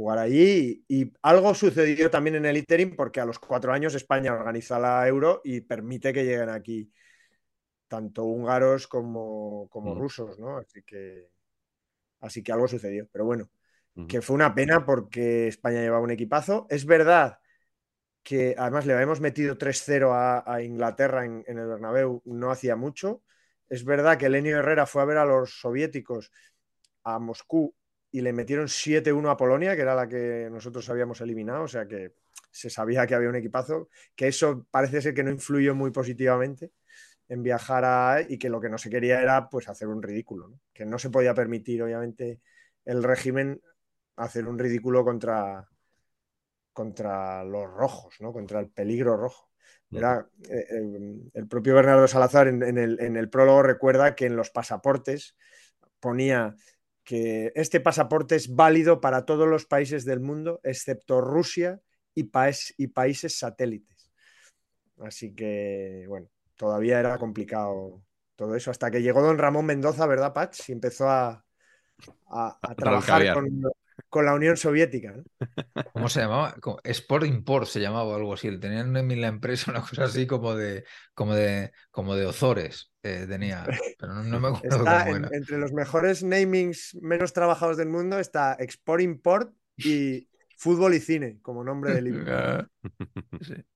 jugara 0.00 0.22
allí. 0.22 0.84
Y, 0.88 1.12
algo 1.22 1.54
sucedió 1.54 2.10
también 2.10 2.36
en 2.36 2.46
el 2.46 2.56
interim 2.56 2.96
porque 2.96 3.20
a 3.20 3.26
los 3.26 3.38
cuatro 3.38 3.72
años 3.72 3.94
España 3.94 4.32
organiza 4.32 4.78
la 4.78 5.06
Euro 5.06 5.42
y 5.44 5.60
permite 5.60 6.12
que 6.12 6.24
lleguen 6.24 6.48
aquí 6.48 6.90
tanto 7.86 8.24
húngaros 8.24 8.86
como, 8.86 9.68
como 9.68 9.94
mm. 9.94 9.98
rusos, 9.98 10.38
¿no? 10.38 10.58
Así 10.58 10.82
que, 10.82 11.28
así 12.20 12.42
que 12.42 12.52
algo 12.52 12.66
sucedió. 12.66 13.08
Pero 13.12 13.24
bueno, 13.26 13.50
que 14.08 14.22
fue 14.22 14.34
una 14.34 14.54
pena 14.54 14.86
porque 14.86 15.48
España 15.48 15.80
llevaba 15.80 16.02
un 16.02 16.12
equipazo. 16.12 16.66
Es 16.70 16.86
verdad 16.86 17.38
que 18.22 18.54
además 18.56 18.86
le 18.86 18.94
habíamos 18.94 19.20
metido 19.20 19.58
3-0 19.58 20.42
a, 20.46 20.62
Inglaterra 20.62 21.24
en, 21.24 21.44
el 21.46 21.66
Bernabéu 21.66 22.22
no 22.24 22.50
hacía 22.50 22.76
mucho. 22.76 23.22
Es 23.68 23.84
verdad 23.84 24.16
que 24.16 24.28
Lenio 24.28 24.58
Herrera 24.58 24.86
fue 24.86 25.02
a 25.02 25.06
ver 25.06 25.18
a 25.18 25.24
los 25.26 25.60
soviéticos 25.60 26.30
a 27.04 27.18
Moscú 27.18 27.74
y 28.12 28.20
le 28.20 28.32
metieron 28.32 28.66
7-1 28.66 29.30
a 29.30 29.36
Polonia, 29.36 29.76
que 29.76 29.82
era 29.82 29.94
la 29.94 30.08
que 30.08 30.48
nosotros 30.50 30.88
habíamos 30.90 31.20
eliminado, 31.20 31.64
o 31.64 31.68
sea 31.68 31.86
que 31.86 32.14
se 32.50 32.70
sabía 32.70 33.06
que 33.06 33.14
había 33.14 33.28
un 33.28 33.36
equipazo, 33.36 33.88
que 34.16 34.28
eso 34.28 34.66
parece 34.70 35.00
ser 35.00 35.14
que 35.14 35.22
no 35.22 35.30
influyó 35.30 35.74
muy 35.74 35.90
positivamente 35.90 36.72
en 37.28 37.42
viajar 37.42 37.84
a 37.84 38.20
y 38.28 38.38
que 38.38 38.50
lo 38.50 38.60
que 38.60 38.68
no 38.68 38.76
se 38.76 38.90
quería 38.90 39.22
era 39.22 39.48
pues 39.48 39.68
hacer 39.68 39.86
un 39.88 40.02
ridículo, 40.02 40.58
que 40.72 40.84
no 40.84 40.98
se 40.98 41.10
podía 41.10 41.32
permitir 41.32 41.82
obviamente 41.82 42.40
el 42.84 43.04
régimen 43.04 43.60
hacer 44.16 44.46
un 44.48 44.58
ridículo 44.58 45.04
contra, 45.04 45.68
contra 46.72 47.44
los 47.44 47.70
rojos, 47.70 48.16
¿no? 48.20 48.32
contra 48.32 48.60
el 48.60 48.70
peligro 48.70 49.16
rojo. 49.16 49.48
Era, 49.92 50.28
eh, 50.48 50.66
eh, 50.70 51.30
el 51.34 51.48
propio 51.48 51.74
Bernardo 51.74 52.06
Salazar 52.06 52.46
en, 52.46 52.62
el, 52.62 53.30
prólogo 53.30 53.62
recuerda 53.62 54.14
que 54.14 54.26
en 54.26 54.36
los 54.36 54.50
pasaportes 54.50 55.36
ponía 55.98 56.54
que 57.04 57.52
este 57.54 57.80
pasaporte 57.80 58.36
es 58.36 58.54
válido 58.54 59.00
para 59.00 59.24
todos 59.24 59.48
los 59.48 59.66
países 59.66 60.04
del 60.04 60.20
mundo, 60.20 60.60
excepto 60.62 61.20
Rusia 61.20 61.80
y, 62.14 62.30
y 62.76 62.86
países 62.88 63.38
satélites. 63.38 64.10
Así 65.00 65.34
que, 65.34 66.04
bueno, 66.08 66.28
todavía 66.56 67.00
era 67.00 67.18
complicado 67.18 68.02
todo 68.36 68.54
eso, 68.54 68.70
hasta 68.70 68.90
que 68.90 69.02
llegó 69.02 69.22
don 69.22 69.38
Ramón 69.38 69.66
Mendoza, 69.66 70.06
¿verdad, 70.06 70.32
Patch? 70.32 70.68
Y 70.68 70.72
empezó 70.72 71.08
a, 71.08 71.44
a, 72.28 72.74
trabajar 72.76 73.34
con, 74.08 74.24
la 74.24 74.34
Unión 74.34 74.56
Soviética. 74.56 75.14
¿Cómo 75.92 76.08
se 76.08 76.20
llamaba? 76.20 76.54
Sport 76.84 77.26
Import 77.26 77.66
se 77.66 77.80
llamaba 77.80 78.16
algo 78.16 78.34
así. 78.34 78.58
Tenían 78.58 78.96
en 78.96 79.20
la 79.20 79.28
empresa 79.28 79.70
una 79.70 79.80
cosa 79.82 80.04
así 80.04 80.26
como 80.26 80.54
de, 80.54 80.84
como 81.14 81.34
de, 81.34 81.72
como 81.90 82.14
de 82.14 82.26
Ozores. 82.26 82.89
Eh, 83.02 83.26
tenía, 83.26 83.66
pero 83.98 84.22
no, 84.22 84.40
me 84.40 84.48
acuerdo 84.48 84.78
está 84.78 85.08
entre 85.08 85.56
los 85.58 85.72
mejores 85.72 86.22
namings 86.22 86.96
menos 87.00 87.32
trabajados 87.32 87.78
del 87.78 87.88
mundo 87.88 88.18
está 88.18 88.56
Export 88.58 89.00
Import 89.00 89.54
y 89.78 90.28
Fútbol 90.56 90.94
y 90.94 91.00
Cine 91.00 91.38
como 91.40 91.64
nombre 91.64 91.94
del 91.94 92.04
libro. 92.04 92.24
Ah, 93.62 93.66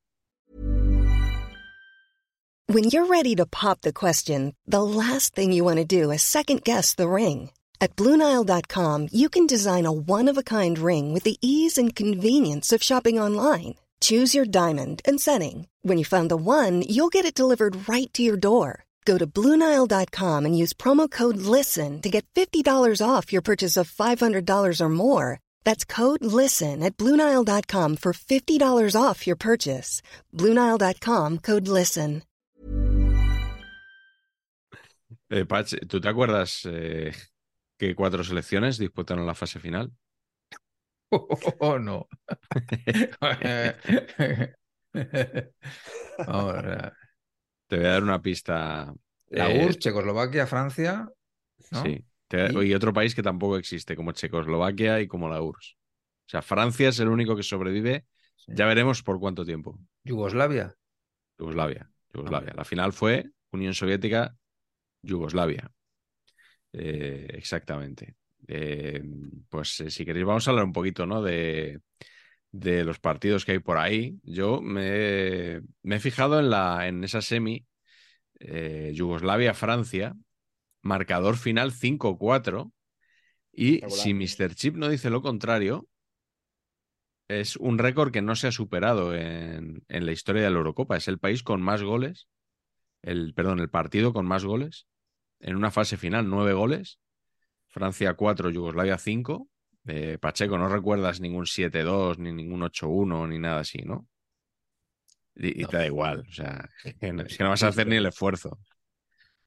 When 2.67 2.85
you're 2.85 3.07
ready 3.07 3.35
to 3.37 3.45
pop 3.45 3.83
the 3.83 3.93
question, 3.93 4.55
the 4.67 4.83
last 4.83 5.35
thing 5.35 5.53
you 5.53 5.65
want 5.65 5.79
to 5.79 5.85
do 5.85 6.11
is 6.11 6.23
second 6.23 6.65
guess 6.65 6.95
the 6.95 7.09
ring. 7.09 7.51
At 7.79 7.95
BlueNile.com, 7.97 9.09
you 9.13 9.29
can 9.29 9.47
design 9.47 9.85
a 9.85 9.93
one-of-a-kind 9.93 10.79
ring 10.79 11.13
with 11.13 11.25
the 11.25 11.37
ease 11.43 11.77
and 11.77 11.95
convenience 11.95 12.73
of 12.73 12.83
shopping 12.83 13.21
online. 13.21 13.75
Choose 14.01 14.35
your 14.35 14.47
diamond 14.47 15.03
and 15.05 15.21
setting. 15.21 15.69
When 15.83 15.99
you 15.99 16.07
find 16.07 16.31
the 16.31 16.39
one, 16.39 16.83
you'll 16.89 17.13
get 17.13 17.27
it 17.27 17.35
delivered 17.35 17.87
right 17.87 18.13
to 18.15 18.23
your 18.23 18.39
door. 18.39 18.85
Go 19.05 19.19
to 19.19 19.27
Bluenile.com 19.27 20.47
and 20.47 20.57
use 20.57 20.73
promo 20.73 21.11
code 21.11 21.37
LISTEN 21.37 22.01
to 22.03 22.09
get 22.09 22.25
$50 22.35 22.65
off 23.07 23.33
your 23.33 23.43
purchase 23.43 23.77
of 23.77 23.91
$500 23.91 24.81
or 24.81 24.89
more. 24.89 25.41
That's 25.65 25.85
code 25.85 26.25
LISTEN 26.25 26.83
at 26.83 26.97
Bluenile.com 26.97 27.97
for 27.97 28.15
$50 28.15 28.97
off 28.97 29.27
your 29.27 29.37
purchase. 29.37 30.01
Bluenile.com 30.33 31.39
code 31.39 31.69
LISTEN. 31.69 32.23
Eh, 35.31 35.47
Patch, 35.47 35.75
¿tú 35.89 36.01
te 36.01 36.09
acuerdas 36.09 36.67
eh, 36.67 37.13
que 37.79 37.95
cuatro 37.95 38.23
selecciones 38.23 38.79
disputaron 38.79 39.27
la 39.27 39.35
fase 39.35 39.59
final? 39.59 39.91
Oh, 41.61 41.79
no. 41.79 42.09
Ahora. 46.27 46.93
Te 47.67 47.77
voy 47.77 47.87
a 47.87 47.91
dar 47.91 48.03
una 48.03 48.21
pista. 48.23 48.95
La 49.29 49.51
eh, 49.51 49.65
URSS, 49.65 49.79
Checoslovaquia, 49.79 50.47
Francia. 50.47 51.09
Sí. 51.59 52.05
¿Y? 52.31 52.75
otro 52.75 52.93
país 52.93 53.15
que 53.15 53.23
tampoco 53.23 53.57
existe, 53.57 53.95
como 53.95 54.13
Checoslovaquia 54.13 55.01
y 55.01 55.07
como 55.07 55.29
la 55.29 55.41
URSS. 55.41 55.77
O 56.27 56.29
sea, 56.29 56.43
Francia 56.43 56.89
es 56.89 56.99
el 56.99 57.09
único 57.09 57.37
que 57.37 57.43
sobrevive. 57.43 58.07
Ya 58.47 58.67
veremos 58.67 59.03
por 59.03 59.21
cuánto 59.21 59.45
tiempo. 59.45 59.79
Yugoslavia. 60.03 60.75
Yugoslavia. 61.39 61.91
Yugoslavia. 62.13 62.53
La 62.55 62.65
final 62.65 62.93
fue 62.93 63.31
Unión 63.53 63.75
Soviética, 63.75 64.37
Yugoslavia. 65.03 65.71
Eh, 66.73 67.29
exactamente. 67.31 68.17
Eh, 68.47 69.03
pues 69.49 69.83
si 69.89 70.05
queréis, 70.05 70.27
vamos 70.27 70.47
a 70.47 70.51
hablar 70.51 70.67
un 70.67 70.73
poquito, 70.73 71.07
¿no? 71.07 71.23
De, 71.23 71.81
de 72.55 72.85
los 72.85 73.01
partidos 73.01 73.45
que 73.45 73.53
hay 73.53 73.59
por 73.59 73.79
ahí. 73.79 74.21
Yo 74.23 74.61
me, 74.61 75.57
he 75.57 76.01
fijado 76.01 76.39
en, 76.39 76.51
la, 76.51 76.87
en 76.87 77.03
esa 77.03 77.21
semi 77.21 77.67
eh, 78.39 78.93
Yugoslavia-Francia, 78.95 80.15
marcador 80.81 81.37
final 81.37 81.73
5-4. 81.73 82.71
Y 83.51 83.81
si 83.89 84.15
Mr. 84.15 84.55
Chip 84.55 84.77
no 84.77 84.89
dice 84.89 85.11
lo 85.11 85.21
contrario, 85.21 85.89
es 87.27 87.57
un 87.57 87.79
récord 87.79 88.13
que 88.13 88.23
no 88.23 88.37
se 88.37 88.47
ha 88.47 88.53
superado 88.53 89.17
en, 89.17 89.83
en, 89.89 90.07
la 90.07 90.13
historia 90.13 90.43
de 90.43 90.51
la 90.51 90.59
Eurocopa. 90.59 90.97
Es 90.97 91.09
el 91.09 91.19
país 91.19 91.43
con 91.43 91.61
más 91.61 91.83
goles, 91.83 92.29
el, 93.03 93.35
perdón, 93.35 93.59
el 93.59 93.69
partido 93.69 94.13
con 94.13 94.27
más 94.27 94.45
goles 94.45 94.87
en 95.41 95.57
una 95.57 95.73
fase 95.73 95.97
final, 95.97 96.31
nueve 96.31 96.53
goles. 96.53 97.01
Francia 97.67 98.15
4, 98.15 98.51
Yugoslavia 98.51 98.97
5. 98.97 99.49
Eh, 99.87 100.19
Pacheco, 100.19 100.57
no 100.57 100.69
recuerdas 100.69 101.21
ningún 101.21 101.47
7-2, 101.47 102.19
ni 102.19 102.33
ningún 102.33 102.63
8-1, 102.63 103.29
ni 103.29 103.39
nada 103.39 103.61
así, 103.61 103.83
¿no? 103.83 104.09
Y, 105.37 105.65
te 105.65 105.77
da 105.77 105.87
igual, 105.87 106.25
o 106.29 106.33
sea, 106.33 106.69
que 107.01 107.13
no, 107.13 107.25
vas 107.49 107.63
a 107.63 107.69
hacer 107.69 107.87
ni 107.87 107.97
el 107.97 108.07
esfuerzo. 108.07 108.59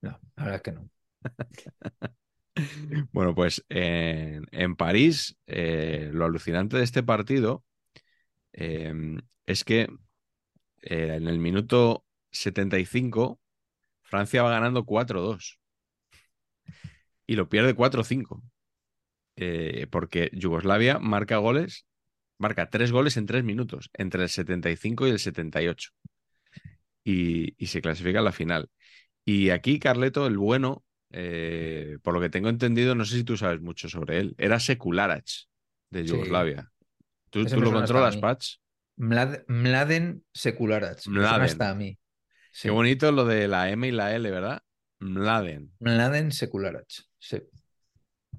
No, 0.01 0.19
la 0.35 0.43
verdad 0.43 0.55
es 0.55 0.61
que 0.61 0.71
no. 0.73 0.89
bueno, 3.13 3.33
pues 3.33 3.65
en, 3.69 4.75
París, 4.75 5.37
eh, 5.47 6.09
lo 6.13 6.25
alucinante 6.25 6.77
de 6.77 6.83
este 6.83 7.03
partido 7.03 7.63
em, 8.51 9.21
es 9.45 9.63
que 9.63 9.87
eh, 10.81 11.15
en 11.15 11.27
el 11.27 11.39
minuto 11.39 12.05
75, 12.31 13.39
Francia 14.03 14.43
va 14.43 14.51
ganando 14.51 14.85
4-2 14.85 15.57
y 17.25 17.35
lo 17.35 17.49
pierde 17.49 17.75
4-5. 17.75 18.43
Eh, 19.37 19.87
porque 19.89 20.29
Yugoslavia 20.33 20.99
marca 20.99 21.37
goles, 21.37 21.85
marca 22.37 22.69
tres 22.69 22.91
goles 22.91 23.15
en 23.17 23.27
tres 23.27 23.43
minutos, 23.43 23.89
entre 23.93 24.23
el 24.23 24.29
75 24.29 25.07
y 25.07 25.11
el 25.11 25.19
78. 25.19 25.91
Y, 27.03 27.53
y 27.57 27.67
se 27.67 27.81
clasifica 27.81 28.19
a 28.19 28.23
la 28.23 28.31
final. 28.33 28.69
Y 29.23 29.51
aquí, 29.51 29.79
Carleto, 29.79 30.27
el 30.27 30.37
bueno, 30.37 30.83
eh, 31.11 31.97
por 32.01 32.13
lo 32.13 32.21
que 32.21 32.29
tengo 32.29 32.49
entendido, 32.49 32.95
no 32.95 33.05
sé 33.05 33.17
si 33.17 33.23
tú 33.23 33.37
sabes 33.37 33.61
mucho 33.61 33.87
sobre 33.87 34.19
él, 34.19 34.35
era 34.37 34.59
Sekularach 34.59 35.29
de 35.89 36.05
Yugoslavia. 36.05 36.71
¿Tú, 37.29 37.43
lo 37.43 37.71
controlas, 37.71 38.17
Patch? 38.17 38.55
Mladen 38.97 40.23
Sekularach. 40.33 41.05
Mladen. 41.07 41.41
Hasta 41.41 41.69
a 41.69 41.75
mí. 41.75 41.97
Qué 42.61 42.69
bonito 42.71 43.11
lo 43.11 43.25
de 43.25 43.47
la 43.47 43.69
M 43.69 43.87
y 43.87 43.91
la 43.91 44.15
L, 44.15 44.29
¿verdad? 44.31 44.61
Mladen. 44.99 45.71
Mladen 45.79 46.31
Sekularach. 46.31 47.03
Sí. 47.19 47.41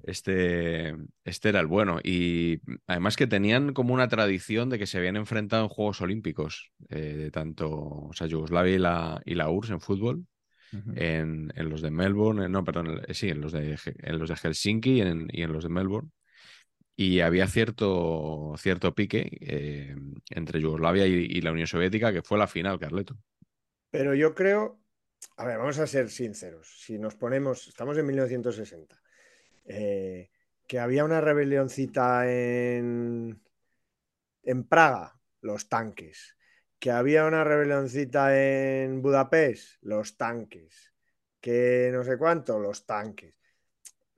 Este, 0.03 0.95
este 1.23 1.49
era 1.49 1.59
el 1.59 1.67
bueno. 1.67 1.99
Y 2.03 2.61
además 2.87 3.15
que 3.15 3.27
tenían 3.27 3.73
como 3.73 3.93
una 3.93 4.07
tradición 4.07 4.69
de 4.69 4.79
que 4.79 4.87
se 4.87 4.97
habían 4.97 5.15
enfrentado 5.15 5.63
en 5.63 5.69
Juegos 5.69 6.01
Olímpicos, 6.01 6.71
eh, 6.89 7.29
tanto 7.31 7.69
o 7.69 8.11
sea, 8.13 8.27
Yugoslavia 8.27 8.75
y 8.75 8.79
la, 8.79 9.21
y 9.25 9.35
la 9.35 9.49
URSS 9.49 9.71
en 9.71 9.81
fútbol, 9.81 10.25
en, 10.95 11.51
los 11.55 11.81
de 11.81 11.89
Melbourne, 11.89 12.47
no, 12.47 12.63
perdón, 12.63 13.01
sí, 13.09 13.29
en 13.29 13.41
los 13.41 13.51
de, 13.51 13.77
en 13.85 14.19
los 14.19 14.29
de 14.29 14.35
Helsinki 14.35 14.97
y 14.97 15.01
en, 15.01 15.27
y 15.31 15.41
en 15.41 15.51
los 15.51 15.63
de 15.63 15.69
Melbourne. 15.69 16.11
Y 16.95 17.21
había 17.21 17.47
cierto, 17.47 18.53
cierto 18.57 18.93
pique 18.93 19.29
eh, 19.41 19.95
entre 20.29 20.61
Yugoslavia 20.61 21.07
y, 21.07 21.13
y, 21.13 21.41
la 21.41 21.51
Unión 21.51 21.65
Soviética, 21.65 22.11
que 22.11 22.21
fue 22.21 22.37
la 22.37 22.45
final, 22.45 22.77
Carleto. 22.77 23.17
Pero 23.89 24.13
yo 24.13 24.35
creo, 24.35 24.81
a 25.37 25.45
ver, 25.45 25.57
vamos 25.57 25.79
a 25.79 25.87
ser 25.87 26.09
sinceros. 26.09 26.67
Si 26.81 26.99
nos 26.99 27.15
ponemos, 27.15 27.67
estamos 27.67 27.97
en 27.97 28.05
1960 28.05 28.99
eh, 29.69 30.31
que 30.67 30.79
había 30.79 31.05
una 31.05 31.21
rebelioncita 31.21 32.29
en, 32.29 33.39
en 34.43 34.63
Praga, 34.63 35.19
los 35.41 35.69
tanques, 35.69 36.35
que 36.79 36.91
había 36.91 37.25
una 37.25 37.43
rebelioncita 37.43 38.35
en 38.35 39.01
Budapest, 39.01 39.77
los 39.81 40.17
tanques, 40.17 40.93
que 41.39 41.91
no 41.93 42.03
sé 42.03 42.17
cuánto, 42.17 42.59
los 42.59 42.85
tanques. 42.85 43.35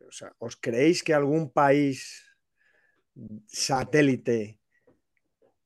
O 0.07 0.11
sea, 0.11 0.33
¿os 0.39 0.55
creéis 0.55 1.03
que 1.03 1.13
algún 1.13 1.51
país 1.51 2.25
satélite 3.47 4.59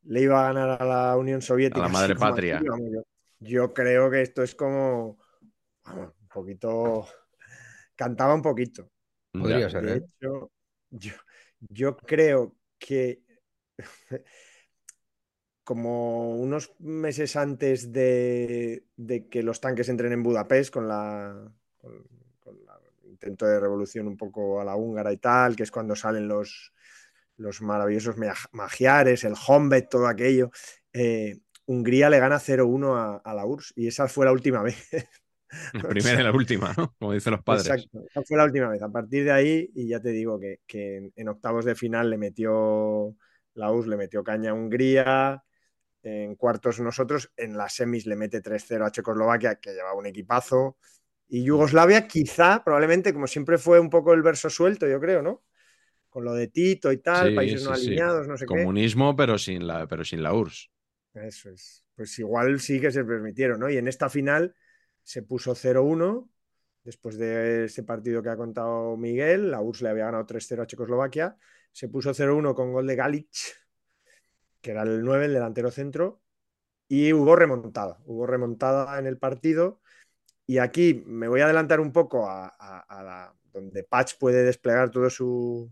le 0.04 0.22
iba 0.22 0.42
a 0.42 0.54
ganar 0.54 0.82
a 0.82 0.86
la 0.86 1.18
Unión 1.18 1.42
Soviética? 1.42 1.86
A 1.86 1.88
la 1.88 1.94
madre 1.94 2.16
patria. 2.16 2.60
yo, 3.40 3.74
creo 3.74 4.10
que 4.10 4.24
esto 4.24 4.42
es 4.42 4.56
como 4.56 5.20
un 5.86 6.28
poquito, 6.34 7.08
cantaba 7.96 8.34
un 8.34 8.42
poquito. 8.42 8.95
Podría 9.40 9.70
ser. 9.70 9.88
¿eh? 9.88 10.02
yo, 11.70 11.98
creo 11.98 12.56
que 12.78 13.22
como 15.64 16.36
unos 16.36 16.74
meses 16.80 17.36
antes 17.36 17.92
de, 17.92 18.86
que 19.30 19.44
los 19.44 19.60
tanques 19.60 19.90
entren 19.90 20.14
en 20.14 20.24
Budapest 20.24 20.74
con 20.74 20.88
la, 20.88 21.52
intento 23.04 23.46
de 23.46 23.60
revolución 23.60 24.08
un 24.08 24.18
poco 24.18 24.62
a 24.62 24.66
la 24.66 24.76
húngara 24.76 25.12
y 25.12 25.18
tal, 25.18 25.56
que 25.56 25.64
es 25.64 25.72
cuando 25.72 25.96
salen 25.96 26.28
los, 26.28 26.74
los 27.38 27.62
maravillosos 27.62 28.16
magiares, 28.52 29.24
el 29.24 29.36
Hombet, 29.48 29.90
todo 29.90 30.08
aquello. 30.08 30.52
Eh, 30.94 31.40
Hungría 31.68 32.10
le 32.10 32.20
gana 32.20 32.40
0-1 32.40 32.96
a, 32.96 33.16
a, 33.18 33.34
la 33.34 33.46
URSS 33.46 33.74
y 33.76 33.88
esa 33.88 34.08
fue 34.08 34.26
la 34.26 34.32
última 34.32 34.62
vez 34.64 34.90
La 35.74 35.84
primera 35.90 36.22
y 36.22 36.24
la 36.24 36.32
última, 36.32 36.74
¿no? 36.78 36.94
Como 37.00 37.14
dicen 37.14 37.32
los 37.32 37.44
padres. 37.44 37.68
Exacto, 37.68 38.04
esa 38.10 38.22
fue 38.24 38.38
la 38.38 38.46
última 38.46 38.70
vez. 38.70 38.82
A 38.82 38.90
partir 38.90 39.24
de 39.26 39.32
ahí, 39.32 39.72
y 39.76 39.88
ya 39.88 40.00
te 40.00 40.10
digo 40.10 40.40
que, 40.40 41.12
en, 41.16 41.28
octavos 41.30 41.66
de 41.66 41.76
final 41.76 42.10
le 42.10 42.18
metió 42.18 43.16
la 43.54 43.72
US, 43.72 43.88
le 43.88 43.98
metió 43.98 44.24
caña 44.24 44.52
a 44.52 44.54
Hungría, 44.54 45.44
en 46.04 46.36
cuartos 46.36 46.80
nosotros, 46.80 47.32
en 47.36 47.58
las 47.58 47.74
semis 47.74 48.06
le 48.06 48.16
mete 48.16 48.42
3-0 48.42 48.86
a 48.86 48.92
Checoslovaquia, 48.92 49.56
que 49.56 49.74
llevaba 49.74 49.96
un 49.96 50.06
equipazo, 50.06 50.78
Y 51.28 51.44
Yugoslavia 51.44 52.08
quizá, 52.08 52.64
probablemente, 52.64 53.12
como 53.14 53.26
siempre 53.28 53.58
fue 53.58 53.80
un 53.80 53.90
poco 53.90 54.14
el 54.14 54.22
verso 54.22 54.50
suelto, 54.50 54.88
yo 54.88 55.00
creo, 55.00 55.24
¿no? 55.24 55.44
Con 56.10 56.24
lo 56.24 56.34
de 56.34 56.48
Tito 56.48 56.92
y 56.92 56.98
tal, 56.98 57.30
Sí, 57.30 57.36
países 57.36 57.64
no 57.64 57.76
sí. 57.76 57.88
alineados, 57.88 58.28
no 58.28 58.38
sé 58.38 58.46
qué. 58.46 58.54
Comunismo, 58.56 59.16
pero 59.16 59.38
sin 59.38 59.66
la, 59.66 59.88
pero 59.88 60.06
sin 60.06 60.22
la 60.22 60.34
URSS. 60.34 60.70
Eso 61.16 61.50
es. 61.50 61.84
Pues 61.96 62.20
igual 62.20 62.60
sí 62.60 62.80
que 62.80 62.92
se 62.92 63.04
permitieron, 63.04 63.60
¿no? 63.60 63.70
Y 63.70 63.78
en 63.78 63.88
esta 63.88 64.10
final 64.10 64.54
se 65.06 65.22
puso 65.22 65.56
0-1, 65.56 66.28
después 66.84 67.18
de 67.18 67.66
ese 67.66 67.84
partido 67.84 68.22
que 68.24 68.30
ha 68.30 68.36
contado 68.36 68.98
Miguel, 68.98 69.52
la 69.52 69.62
URSS 69.62 69.84
le 69.84 69.90
había 69.90 70.06
ganado 70.06 70.26
3-0 70.26 70.64
a 70.64 70.68
Checoslovaquia, 70.68 71.38
se 71.72 71.88
puso 71.88 72.12
0-1 72.12 72.56
con 72.56 72.74
gol 72.74 72.88
de 72.88 72.96
Galic, 72.96 73.30
que 74.62 74.72
era 74.72 74.82
el 74.82 75.04
9, 75.04 75.26
el 75.26 75.34
delantero 75.34 75.70
centro, 75.70 76.22
y 76.88 77.14
hubo 77.14 77.36
remontada, 77.36 78.00
hubo 78.06 78.26
remontada 78.26 78.98
en 78.98 79.06
el 79.06 79.20
partido, 79.20 79.80
y 80.48 80.58
aquí 80.58 81.04
me 81.06 81.28
voy 81.28 81.42
a 81.42 81.46
adelantar 81.46 81.80
un 81.80 81.92
poco 81.92 82.28
a, 82.28 83.34
donde 83.54 83.84
Patch 83.84 84.18
puede 84.20 84.44
desplegar 84.44 84.90
todo 84.90 85.10
su 85.12 85.72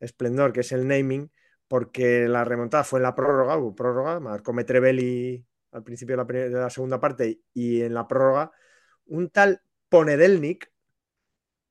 esplendor, 0.00 0.52
que 0.52 0.60
es 0.60 0.72
el 0.72 0.86
naming, 0.86 1.30
porque 1.68 2.28
la 2.28 2.44
remontada 2.44 2.82
fue 2.82 2.98
en 2.98 3.04
la 3.04 3.14
prórroga, 3.14 3.56
hubo 3.56 3.74
prórroga, 3.74 4.18
marcó 4.18 4.52
Metrevelli 4.52 5.44
al 5.72 5.84
principio 5.84 6.16
de 6.16 6.24
la, 6.24 6.48
de 6.48 6.60
la 6.60 6.70
segunda 6.70 7.00
parte 7.00 7.40
y 7.52 7.82
en 7.82 7.94
la 7.94 8.06
prórroga 8.06 8.52
un 9.06 9.30
tal 9.30 9.60
Ponedelnik 9.88 10.70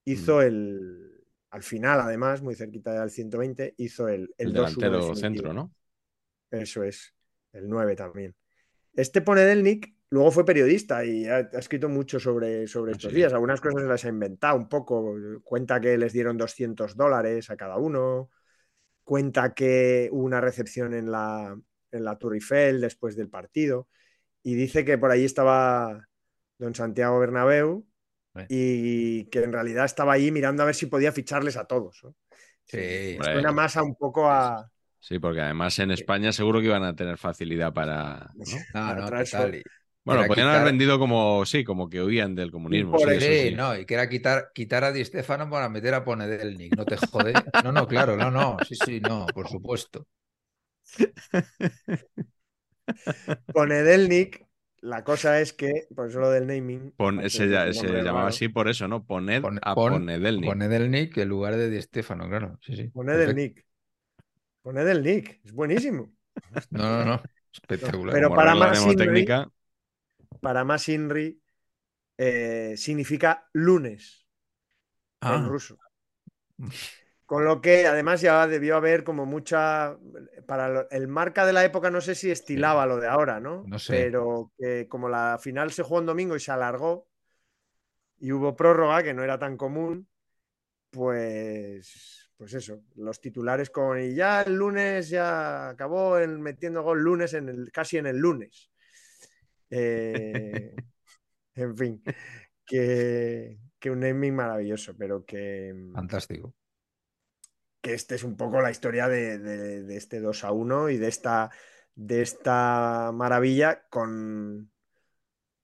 hizo 0.06 0.38
Mm. 0.38 0.42
el, 0.42 1.24
al 1.50 1.64
final 1.64 2.00
además, 2.02 2.42
muy 2.42 2.56
cerquita 2.56 3.00
del 3.00 3.10
120, 3.10 3.76
hizo 3.78 4.08
el, 4.08 4.34
el, 4.38 4.50
El 4.50 4.54
2-1 4.54 4.54
delantero 4.54 5.16
centro, 5.16 5.54
¿no? 5.54 5.74
Eso 6.52 6.84
es, 6.84 7.14
el 7.52 7.68
9 7.70 7.96
también. 7.96 8.36
Este 8.96 9.22
Ponedelnik 9.22 9.96
luego 10.10 10.32
fue 10.32 10.46
periodista 10.46 11.04
y 11.04 11.26
ha, 11.26 11.38
ha 11.38 11.60
escrito 11.60 11.90
mucho 11.90 12.20
sobre, 12.20 12.68
sobre 12.68 12.92
Ah, 12.92 12.96
estos 12.96 13.10
sí. 13.12 13.18
días. 13.18 13.34
Algunas 13.34 13.60
cosas 13.60 13.84
las 13.84 14.06
ha 14.06 14.10
inventado 14.10 14.56
un 14.56 14.70
poco. 14.70 15.16
Cuenta 15.44 15.82
que 15.82 15.98
les 15.98 16.14
dieron 16.14 16.38
200 16.38 16.96
dólares 16.96 17.50
a 17.50 17.58
cada 17.58 17.78
uno. 17.78 18.30
Cuenta 19.04 19.54
que 19.54 20.10
hubo 20.12 20.24
una 20.24 20.42
recepción 20.42 20.94
en 20.94 21.12
la, 21.12 21.60
en 21.92 22.04
la 22.04 22.18
Tour 22.18 22.36
Eiffel 22.36 22.82
después 22.82 23.16
del 23.16 23.30
partido. 23.30 23.88
Y 24.44 24.54
dice 24.56 24.86
que 24.86 24.98
por 25.00 25.10
ahí 25.10 25.26
estaba 25.26 26.08
don 26.58 26.76
Santiago 26.76 27.20
Bernabéu 27.20 27.86
Bueno. 28.34 28.48
y 28.50 29.26
que 29.26 29.44
en 29.44 29.54
realidad 29.54 29.86
estaba 29.86 30.14
ahí 30.14 30.32
mirando 30.32 30.64
a 30.64 30.68
ver 30.68 30.76
si 30.76 30.88
podía 30.88 31.12
ficharles 31.12 31.58
a 31.58 31.66
todos. 31.66 32.02
¿no? 32.04 32.16
Sí. 32.66 33.18
Suena 33.22 33.52
más 33.52 33.78
a 33.78 33.84
un 33.84 33.96
poco 33.96 34.30
a, 34.30 34.70
Sí, 35.00 35.20
porque 35.20 35.42
además 35.42 35.78
en 35.80 35.92
España 35.92 36.32
seguro 36.32 36.60
que 36.62 36.68
iban 36.68 36.84
a 36.84 36.96
tener 36.96 37.18
facilidad 37.18 37.74
para. 37.74 38.32
Bueno, 40.06 40.28
podían 40.28 40.48
quitar- 40.48 40.56
haber 40.62 40.66
vendido 40.66 41.00
como, 41.00 41.46
sí, 41.46 41.64
como 41.64 41.90
que 41.90 42.02
huían 42.02 42.36
del 42.36 42.52
comunismo. 42.52 42.92
por 42.92 43.02
Sí, 43.02 43.06
el- 43.10 43.18
eso 43.18 43.26
Sí, 43.28 43.50
sí. 43.50 43.56
no, 43.56 43.76
y 43.78 43.86
que 43.86 43.94
era 43.94 44.10
quitar, 44.10 44.52
quitar 44.54 44.84
a 44.84 44.92
Di 44.92 45.04
Stefano 45.06 45.50
para 45.50 45.70
meter 45.70 45.94
a 45.94 46.04
Ponedelnik, 46.04 46.74
no 46.76 46.88
te 46.88 46.98
jode. 46.98 47.34
No, 47.62 47.72
no, 47.72 47.88
claro, 47.88 48.18
no, 48.18 48.32
no, 48.32 48.62
sí, 48.64 48.76
sí, 48.76 49.00
no, 49.02 49.32
por 49.34 49.48
supuesto. 49.50 50.08
Ponedelnik, 53.54 54.43
la 54.84 55.04
cosa 55.04 55.40
es 55.42 55.54
que, 55.54 55.88
por 55.96 56.10
eso 56.10 56.20
lo 56.20 56.30
del 56.30 56.48
naming. 56.48 56.94
Pon- 56.96 57.18
aparte 57.18 57.30
se, 57.30 57.50
ya- 57.50 57.70
llamaba 57.72 58.28
así 58.30 58.48
por 58.50 58.70
eso, 58.70 58.88
¿no? 58.88 59.06
Poned 59.06 59.44
Pon- 59.44 59.60
a 59.62 59.76
pon- 59.76 60.06
Ponedelnik. 60.06 60.44
Ponedelnik 60.44 61.18
en 61.18 61.30
lugar 61.30 61.56
de 61.56 61.70
Di 61.70 61.82
Stefano, 61.82 62.28
claro, 62.30 62.58
sí, 62.62 62.76
sí. 62.76 62.94
Ponedelnik. 62.94 63.66
Ponedelnik, 64.64 65.42
es 65.46 65.54
buenísimo. 65.54 66.12
No, 66.72 66.84
no, 66.98 67.06
no, 67.06 67.30
espectacular. 67.54 68.16
Pero 68.16 68.28
Como 68.28 68.36
para 68.36 68.56
más 68.56 68.86
mnemotécnica, 68.86 69.50
Para 70.42 70.64
más 70.64 70.90
Inri 70.90 71.42
eh, 72.18 72.76
significa 72.78 73.50
lunes 73.54 74.28
en 75.28 75.44
Ah, 75.44 75.46
ruso. 75.46 75.78
Con 77.34 77.46
lo 77.46 77.62
que 77.62 77.88
además 77.88 78.22
ya 78.22 78.46
debió 78.46 78.76
haber 78.76 79.04
como 79.04 79.26
mucha. 79.26 79.98
Para 80.46 80.86
el 80.92 81.08
marca 81.08 81.48
de 81.48 81.54
la 81.54 81.66
época, 81.66 81.90
no 81.90 82.00
sé 82.00 82.14
si 82.14 82.30
estilaba 82.30 82.86
lo 82.86 82.98
de 82.98 83.08
ahora, 83.08 83.40
¿no? 83.40 83.64
No 83.66 83.80
sé. 83.80 83.94
Pero 83.94 84.52
que 84.56 84.88
como 84.88 85.10
la 85.10 85.40
final 85.42 85.72
se 85.72 85.82
jugó 85.82 86.00
en 86.00 86.06
domingo 86.06 86.36
y 86.36 86.40
se 86.40 86.52
alargó 86.52 87.08
y 88.20 88.32
hubo 88.32 88.56
prórroga, 88.56 89.02
que 89.02 89.16
no 89.16 89.24
era 89.24 89.40
tan 89.40 89.58
común, 89.58 90.08
pues. 90.92 92.30
Pues 92.38 92.54
eso, 92.54 92.84
los 92.98 93.20
titulares 93.20 93.72
con. 93.72 94.00
Y 94.00 94.14
ya 94.14 94.44
el 94.44 94.54
lunes 94.54 95.10
ya 95.10 95.70
acabó 95.70 96.20
el 96.20 96.38
metiendo 96.38 96.84
gol 96.84 97.02
lunes 97.02 97.34
en 97.34 97.50
el, 97.50 97.72
casi 97.72 97.98
en 97.98 98.06
el 98.06 98.18
lunes. 98.18 98.70
Eh, 99.72 100.76
en 101.56 101.76
fin, 101.76 102.04
que, 102.64 103.58
que 103.80 103.90
un 103.90 104.02
naming 104.02 104.36
maravilloso, 104.36 104.96
pero 104.96 105.26
que, 105.26 105.74
fantástico. 105.96 106.54
Que 107.84 107.94
este 107.94 108.16
es 108.16 108.24
un 108.24 108.38
poco 108.38 108.62
la 108.62 108.72
historia 108.72 109.10
de, 109.10 109.86
este 109.98 110.22
2 110.22 110.46
a 110.46 110.54
1 110.54 110.90
y 110.90 110.98
de 110.98 111.10
esta, 111.10 111.52
de 111.96 112.22
esta 112.22 113.12
maravilla 113.14 113.86
con, 113.90 114.72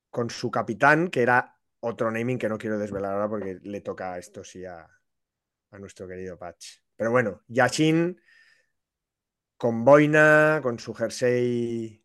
con 0.09 0.29
su 0.29 0.51
capitán, 0.51 1.07
que 1.07 1.21
era 1.21 1.57
otro 1.79 2.11
naming 2.11 2.37
que 2.37 2.49
no 2.49 2.57
quiero 2.57 2.77
desvelar 2.77 3.13
ahora 3.13 3.29
porque 3.29 3.59
le 3.63 3.79
toca 3.79 4.17
esto 4.17 4.43
sí 4.43 4.65
a, 4.65 4.85
a 5.71 5.79
nuestro 5.79 6.09
querido 6.09 6.37
Patch. 6.37 6.79
Pero 6.97 7.11
bueno, 7.11 7.41
Yashin 7.47 8.19
con 9.55 9.85
boina, 9.85 10.59
con 10.61 10.77
su 10.77 10.93
jersey 10.93 12.03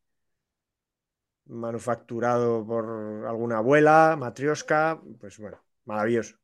manufacturado 1.46 2.64
por 2.64 3.26
alguna 3.26 3.58
abuela, 3.58 4.14
matrioska, 4.16 5.02
pues 5.18 5.38
bueno, 5.38 5.60
maravilloso. 5.86 6.43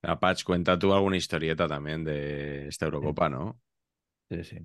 Patch, 0.00 0.44
cuenta 0.44 0.78
tú 0.78 0.92
alguna 0.92 1.16
historieta 1.16 1.66
también 1.66 2.04
de 2.04 2.68
esta 2.68 2.86
Eurocopa, 2.86 3.28
¿no? 3.28 3.60
Sí, 4.30 4.44
sí. 4.44 4.58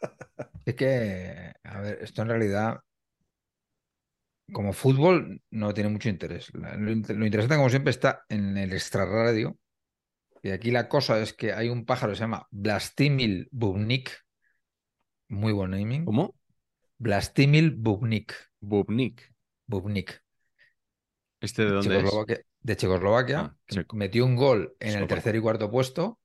Es 0.64 0.74
que, 0.74 1.52
a 1.64 1.80
ver, 1.80 1.98
esto 2.02 2.22
en 2.22 2.28
realidad, 2.28 2.80
como 4.52 4.72
fútbol, 4.72 5.40
no 5.50 5.72
tiene 5.74 5.90
mucho 5.90 6.08
interés. 6.08 6.52
Lo 6.52 6.92
interesante, 6.92 7.56
como 7.56 7.70
siempre, 7.70 7.90
está 7.90 8.24
en 8.28 8.56
el 8.56 8.72
extrarradio. 8.72 9.56
Y 10.42 10.50
aquí 10.50 10.70
la 10.70 10.88
cosa 10.88 11.20
es 11.20 11.32
que 11.32 11.52
hay 11.52 11.68
un 11.68 11.84
pájaro 11.84 12.12
que 12.12 12.16
se 12.16 12.24
llama 12.24 12.46
Blastimil 12.50 13.48
Bubnik. 13.50 14.10
Muy 15.28 15.52
buen 15.52 15.70
naming. 15.72 16.04
¿Cómo? 16.04 16.34
Blastimil 16.98 17.72
Bubnik. 17.72 18.34
Bubnik. 18.60 19.34
Bubnik. 19.66 20.22
¿Este 21.40 21.64
de 21.64 21.70
dónde 21.72 21.94
es? 22.00 22.04
Checoslovaquia, 22.04 22.40
de 22.62 22.76
Checoslovaquia, 22.76 23.38
Ah, 23.42 23.54
que 23.66 23.86
metió 23.92 24.24
un 24.26 24.36
gol 24.36 24.74
en 24.80 24.94
el 24.96 25.06
tercer 25.06 25.36
y 25.36 25.40
cuarto 25.40 25.70
puesto, 25.70 26.18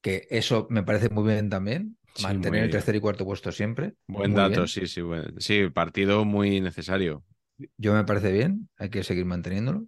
que 0.00 0.26
eso 0.30 0.66
me 0.70 0.82
parece 0.82 1.08
muy 1.10 1.24
bien 1.32 1.50
también, 1.50 1.98
Sí, 2.14 2.22
mantener 2.22 2.64
el 2.64 2.70
tercer 2.70 2.96
y 2.96 3.00
cuarto 3.00 3.24
puesto 3.24 3.52
siempre. 3.52 3.94
Buen 4.06 4.34
dato, 4.34 4.60
bien. 4.60 4.68
sí, 4.68 4.86
sí. 4.86 5.02
Sí, 5.38 5.68
partido 5.70 6.24
muy 6.24 6.60
necesario. 6.60 7.24
Yo 7.78 7.94
me 7.94 8.04
parece 8.04 8.32
bien, 8.32 8.68
hay 8.76 8.90
que 8.90 9.02
seguir 9.02 9.24
manteniéndolo. 9.24 9.86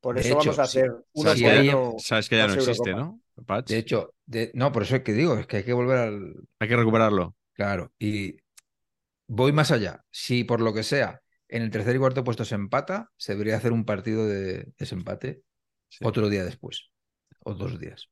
Por 0.00 0.16
De 0.16 0.22
eso 0.22 0.34
hecho, 0.34 0.50
vamos 0.50 0.58
a 0.58 0.62
hacer 0.64 0.90
uno 1.14 1.96
Sabes 1.98 2.28
que 2.28 2.36
ya 2.36 2.46
no 2.46 2.54
existe. 2.54 2.94
¿no? 2.94 3.20
Patch. 3.46 3.70
De 3.70 3.78
hecho, 3.78 4.14
de- 4.26 4.50
no, 4.54 4.72
por 4.72 4.82
eso 4.82 4.96
es 4.96 5.02
que 5.02 5.12
digo, 5.12 5.36
es 5.38 5.46
que 5.46 5.58
hay 5.58 5.64
que 5.64 5.72
volver 5.72 5.98
al... 5.98 6.34
Hay 6.60 6.68
que 6.68 6.76
recuperarlo. 6.76 7.34
Claro, 7.54 7.92
y 7.98 8.36
voy 9.28 9.52
más 9.52 9.70
allá. 9.72 10.04
Si 10.10 10.44
por 10.44 10.60
lo 10.60 10.74
que 10.74 10.82
sea 10.84 11.22
en 11.48 11.62
el 11.62 11.70
tercer 11.70 11.96
y 11.96 11.98
cuarto 11.98 12.24
puesto 12.24 12.44
se 12.44 12.54
empata, 12.54 13.10
se 13.16 13.32
debería 13.32 13.56
hacer 13.56 13.72
un 13.72 13.84
partido 13.84 14.26
de 14.26 14.72
desempate 14.78 15.42
Sí. 15.88 16.04
otro 16.04 16.28
día 16.28 16.44
después, 16.44 16.90
o 17.44 17.54
dos 17.54 17.78
días. 17.78 18.10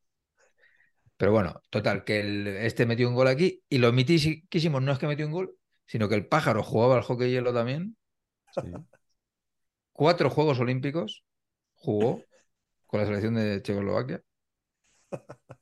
Pero 1.17 1.33
bueno, 1.33 1.61
total, 1.71 2.05
que 2.05 2.21
el- 2.21 2.47
este 2.47 2.87
metió 2.87 3.09
un 3.09 3.15
gol 3.17 3.27
aquí 3.29 3.63
y 3.69 3.79
lo 3.79 3.93
mitiquísimo 3.93 4.81
no 4.81 4.93
es 4.93 4.99
que 4.99 5.07
metió 5.09 5.27
un 5.27 5.33
gol, 5.33 5.57
sino 5.87 6.09
que 6.09 6.15
el 6.15 6.27
pájaro 6.27 6.63
jugaba 6.63 6.97
al 6.97 7.03
hockey 7.03 7.31
hielo 7.31 7.53
también. 7.53 7.97
Sí. 8.55 8.71
Cuatro 9.93 10.31
Juegos 10.31 10.61
Olímpicos 10.61 11.25
jugó 11.75 12.23
con 12.87 13.01
la 13.01 13.07
selección 13.07 13.35
de 13.35 13.61
Checoslovaquia. 13.63 14.23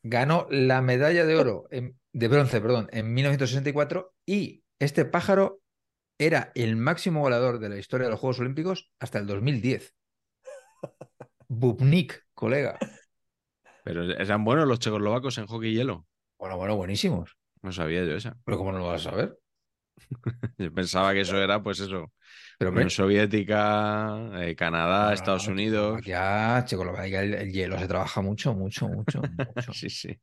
Ganó 0.03 0.47
la 0.51 0.83
medalla 0.83 1.25
de 1.25 1.37
oro, 1.37 1.67
en- 1.71 1.99
de 2.13 2.29
bronce, 2.29 2.61
perdón, 2.61 2.89
en 2.93 3.13
1964 3.15 4.15
y 4.27 4.63
este 4.79 5.07
pájaro 5.07 5.62
era 6.19 6.53
el 6.55 6.77
máximo 6.77 7.21
goleador 7.21 7.59
de 7.59 7.69
la 7.69 7.79
historia 7.79 8.07
de 8.07 8.11
los 8.13 8.21
Juegos 8.21 8.41
Olímpicos 8.41 8.91
hasta 8.99 9.19
el 9.19 9.27
2010. 9.27 9.95
Bubnik, 11.49 12.27
colega. 12.35 12.79
Pero 13.85 14.05
eran 14.05 14.45
buenos 14.45 14.67
los 14.67 14.79
checoslovacos 14.79 15.39
en 15.39 15.47
hockey 15.47 15.71
y 15.71 15.75
hielo. 15.75 16.07
Bueno, 16.39 16.57
bueno, 16.57 16.77
buenísimos. 16.77 17.37
No 17.63 17.73
sabía 17.73 18.05
yo 18.05 18.17
esa. 18.17 18.37
Pero 18.45 18.59
¿cómo 18.59 18.73
no 18.73 18.79
lo 18.79 18.87
vas 18.89 19.07
a 19.07 19.11
saber? 19.11 19.39
Yo 20.59 20.73
pensaba 20.73 21.13
que 21.13 21.21
eso 21.21 21.37
era, 21.39 21.63
pues 21.63 21.81
eso, 21.81 22.13
Pero 22.59 22.71
Unión 22.71 22.91
Soviética, 22.91 24.31
eh, 24.43 24.55
Canadá, 24.57 25.09
no, 25.09 25.15
Estados 25.15 25.47
no, 25.47 25.53
Unidos. 25.53 26.03
Checoslovaquia, 26.03 26.65
Checoslovaquia, 26.65 27.23
el, 27.23 27.35
el 27.35 27.53
hielo 27.53 27.79
se 27.79 27.89
trabaja 27.89 28.21
mucho, 28.21 28.55
mucho, 28.55 28.89
mucho, 28.89 29.21
mucho. 29.47 29.73
Sí, 29.73 29.91
sí. 29.91 30.19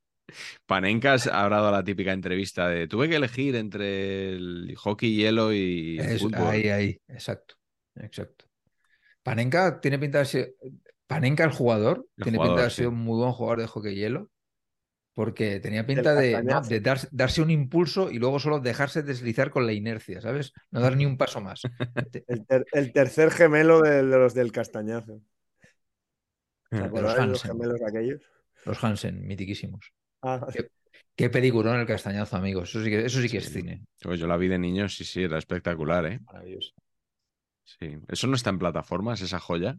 Panenkas 0.65 1.27
ha 1.27 1.47
dado 1.49 1.71
la 1.71 1.84
típica 1.84 2.11
entrevista 2.13 2.67
de 2.67 2.88
tuve 2.88 3.09
que 3.09 3.15
elegir 3.17 3.55
entre 3.55 4.30
el 4.34 4.73
hockey, 4.77 5.15
hielo 5.15 5.53
y 5.53 5.97
Es- 5.99 6.21
fútbol. 6.21 6.47
ahí, 6.47 6.69
ahí, 6.69 7.01
exacto. 7.07 7.55
Exacto. 7.95 8.45
Panenka 9.23 9.82
tiene 9.82 9.99
pinta 9.99 10.19
de 10.19 10.25
ser. 10.25 10.55
Panenka, 11.07 11.43
el 11.43 11.51
jugador, 11.51 12.07
El 12.17 12.23
tiene 12.23 12.38
jugador, 12.38 12.55
pinta 12.57 12.63
de 12.65 12.69
sí. 12.69 12.75
ser 12.77 12.88
un 12.88 12.95
muy 12.99 13.17
buen 13.19 13.32
jugador 13.32 13.59
de 13.59 13.67
hockey 13.67 13.95
hielo. 13.95 14.30
Porque 15.15 15.59
tenía 15.59 15.86
pinta 15.86 16.13
de, 16.15 16.32
¿no? 16.32 16.38
castañazo. 16.38 16.69
de 16.69 16.80
dar- 16.80 17.07
darse 17.11 17.41
un 17.41 17.49
impulso 17.49 18.09
y 18.09 18.19
luego 18.19 18.39
solo 18.39 18.59
dejarse 18.61 19.03
deslizar 19.03 19.49
con 19.49 19.65
la 19.65 19.73
inercia, 19.73 20.21
¿sabes? 20.21 20.53
No 20.71 20.80
dar 20.80 20.95
ni 20.95 21.05
un 21.05 21.17
paso 21.17 21.41
más. 21.41 21.61
El, 22.27 22.45
ter- 22.45 22.65
el 22.71 22.93
tercer 22.93 23.32
gemelo 23.32 23.82
de, 23.82 23.95
de 24.03 24.17
los 24.17 24.34
del 24.34 24.53
castañazo. 24.53 25.19
¿Te 26.69 26.77
De 26.77 26.82
los 26.84 26.88
acordáis 26.89 27.17
de 27.19 27.25
los 27.27 27.43
Hansen. 27.45 27.51
gemelos 27.51 27.82
aquellos? 27.82 28.21
Los 28.65 28.84
Hansen, 28.84 29.27
mitiquísimos. 29.27 29.91
Ah, 30.22 30.45
Qué- 30.51 30.70
Qué 31.15 31.30
peliculón 31.30 31.78
el 31.80 31.86
castañazo, 31.86 32.38
amigos. 32.38 32.70
Eso 32.70 32.82
sí 32.82 32.89
que, 32.89 33.05
eso 33.05 33.22
sí 33.22 33.28
que 33.30 33.38
es 33.39 33.51
cine. 33.51 33.84
Pues 34.01 34.20
yo 34.22 34.28
la 34.28 34.38
vi 34.38 34.47
de 34.47 34.57
niño, 34.57 34.88
sí, 34.88 35.03
sí, 35.03 35.24
era 35.24 35.38
espectacular, 35.38 36.05
¿eh? 36.05 36.20
Maravilloso. 36.26 36.72
Sí. 37.65 37.97
¿Eso 38.07 38.28
no 38.28 38.36
está 38.36 38.49
en 38.51 38.59
plataformas, 38.59 39.20
esa 39.22 39.38
joya? 39.39 39.78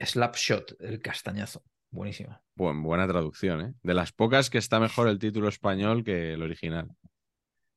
Slapshot, 0.00 0.74
el 0.80 1.00
castañazo. 1.00 1.62
Buenísimo. 1.90 2.40
Buen- 2.56 2.82
buena 2.82 3.06
traducción, 3.06 3.60
¿eh? 3.60 3.74
De 3.84 3.94
las 3.94 4.10
pocas 4.12 4.50
que 4.50 4.58
está 4.58 4.80
mejor 4.80 5.06
el 5.08 5.20
título 5.20 5.48
español 5.48 6.02
que 6.02 6.32
el 6.32 6.42
original. 6.42 6.88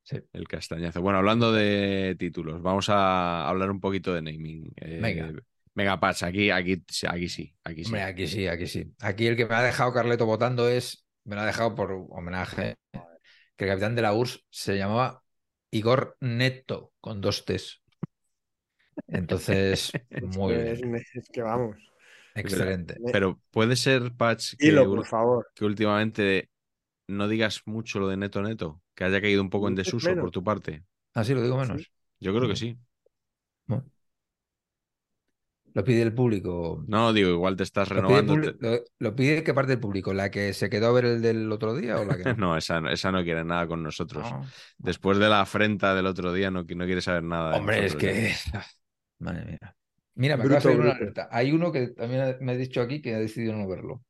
Sí. 0.03 0.17
El 0.33 0.47
castañazo. 0.47 1.01
Bueno, 1.01 1.19
hablando 1.19 1.51
de 1.51 2.15
títulos, 2.17 2.61
vamos 2.63 2.89
a 2.89 3.47
hablar 3.47 3.69
un 3.69 3.79
poquito 3.79 4.13
de 4.13 4.21
naming. 4.23 4.71
Eh, 4.75 4.99
Venga. 5.01 5.31
Venga, 5.75 5.99
Pach, 5.99 6.23
aquí, 6.23 6.49
aquí, 6.49 6.73
aquí 6.73 6.83
sí, 6.89 7.53
aquí 7.63 7.83
sí. 7.83 7.85
Hombre, 7.85 8.01
aquí 8.01 8.25
sí, 8.27 8.47
aquí 8.47 8.65
sí. 8.65 8.91
Aquí 8.99 9.27
el 9.27 9.35
que 9.35 9.45
me 9.45 9.53
ha 9.53 9.61
dejado 9.61 9.93
Carleto 9.93 10.25
votando 10.25 10.67
es, 10.67 11.05
me 11.27 11.35
lo 11.37 11.43
ha 11.43 11.47
dejado 11.47 11.75
por 11.75 11.91
homenaje, 12.11 12.77
que 13.57 13.65
el 13.65 13.71
capitán 13.71 13.95
de 13.95 14.03
la 14.03 14.13
URSS 14.13 14.45
se 14.51 14.77
llamaba 14.77 15.23
Igor 15.71 16.17
Neto, 16.21 16.93
con 17.01 17.21
dos 17.21 17.45
T's. 17.45 17.81
Entonces, 19.11 19.97
muy 20.19 20.55
es, 20.55 20.81
bien, 20.81 20.95
es 21.13 21.29
que 21.29 21.41
vamos. 21.41 21.77
excelente. 22.33 23.01
Pero 23.09 23.39
puede 23.51 23.75
ser, 23.75 24.13
Patch, 24.15 24.55
que, 24.59 24.65
Dilo, 24.65 24.83
ul- 24.83 24.97
por 24.97 25.05
favor. 25.05 25.47
que 25.53 25.65
últimamente 25.65 26.49
no 27.07 27.27
digas 27.27 27.63
mucho 27.65 27.99
lo 27.99 28.07
de 28.09 28.17
neto 28.17 28.41
neto, 28.41 28.81
que 28.95 29.03
haya 29.05 29.21
caído 29.21 29.41
un 29.41 29.49
poco 29.49 29.67
en 29.67 29.75
desuso 29.75 30.09
menos. 30.09 30.19
por 30.19 30.31
tu 30.31 30.43
parte. 30.43 30.85
Así 31.13 31.33
lo 31.33 31.43
digo 31.43 31.57
menos. 31.57 31.91
Yo 32.19 32.35
creo 32.35 32.47
que 32.49 32.55
sí. 32.55 32.77
Bueno. 33.67 33.85
Lo 35.73 35.83
pide 35.83 36.01
el 36.01 36.13
público. 36.13 36.83
No, 36.87 37.13
digo, 37.13 37.29
igual 37.29 37.55
te 37.55 37.63
estás 37.63 37.89
Lo 37.89 38.07
pide, 38.07 38.19
el 38.19 38.27
renovando. 38.27 38.57
lo- 38.59 38.83
lo 38.99 39.15
pide 39.15 39.43
qué 39.43 39.53
parte 39.53 39.73
del 39.73 39.79
público? 39.79 40.13
¿La 40.13 40.31
que 40.31 40.53
se 40.53 40.69
quedó 40.69 40.87
a 40.87 40.91
ver 40.93 41.05
el 41.05 41.21
del 41.21 41.51
otro 41.51 41.75
día 41.75 41.99
o 41.99 42.05
la 42.05 42.17
que 42.17 42.23
no? 42.33 42.35
No, 42.35 42.57
esa, 42.57 42.81
no- 42.81 42.89
esa 42.89 43.11
no 43.11 43.23
quiere 43.23 43.43
nada 43.43 43.67
con 43.67 43.83
nosotros. 43.83 44.29
No. 44.31 44.45
Después 44.79 45.19
de 45.19 45.29
la 45.29 45.41
afrenta 45.41 45.93
del 45.93 46.07
otro 46.07 46.33
día, 46.33 46.49
no, 46.49 46.63
no 46.63 46.85
quiere 46.85 47.01
saber 47.01 47.23
nada. 47.23 47.51
de 47.51 47.57
Hombre, 47.59 47.85
es 47.85 47.95
que. 47.95 48.33
ya. 48.51 48.65
Madre 49.19 49.45
mía. 49.45 49.75
Mira, 50.15 50.35
me 50.35 50.43
Bruto, 50.45 50.57
acaba 50.57 50.71
de 50.71 50.77
salir 50.77 50.91
una 50.91 50.97
alerta. 50.97 51.29
Hay 51.31 51.51
uno 51.51 51.71
que 51.71 51.89
también 51.89 52.37
me 52.41 52.53
ha 52.53 52.55
dicho 52.55 52.81
aquí 52.81 53.01
que 53.01 53.13
ha 53.13 53.19
decidido 53.19 53.55
no 53.55 53.67
verlo. 53.67 54.03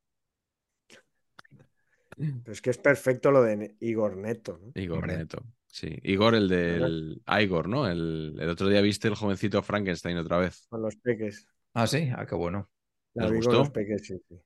Pero 2.17 2.51
es 2.51 2.61
que 2.61 2.69
es 2.71 2.77
perfecto 2.77 3.29
lo 3.29 3.43
de 3.43 3.75
Igor 3.79 4.15
Neto. 4.17 4.59
¿no? 4.61 4.71
Igor 4.81 4.99
Hombre. 4.99 5.17
Neto. 5.17 5.43
Sí. 5.67 5.99
Igor, 6.03 6.33
el 6.35 6.47
del. 6.47 7.21
Igor, 7.27 7.67
¿no? 7.69 7.87
El, 7.87 8.35
el 8.39 8.49
otro 8.49 8.67
día 8.67 8.81
viste 8.81 9.07
el 9.07 9.15
jovencito 9.15 9.61
Frankenstein 9.61 10.17
otra 10.17 10.37
vez. 10.37 10.67
Con 10.69 10.81
los 10.81 10.95
peques. 10.95 11.45
Ah, 11.73 11.85
sí, 11.87 12.09
ah, 12.15 12.25
qué 12.25 12.35
bueno. 12.35 12.69
La 13.15 13.27
¿Les 13.27 13.35
gustó? 13.35 13.51
con 13.51 13.59
los 13.59 13.69
peques, 13.71 14.01
sí, 14.07 14.17
sí. 14.27 14.39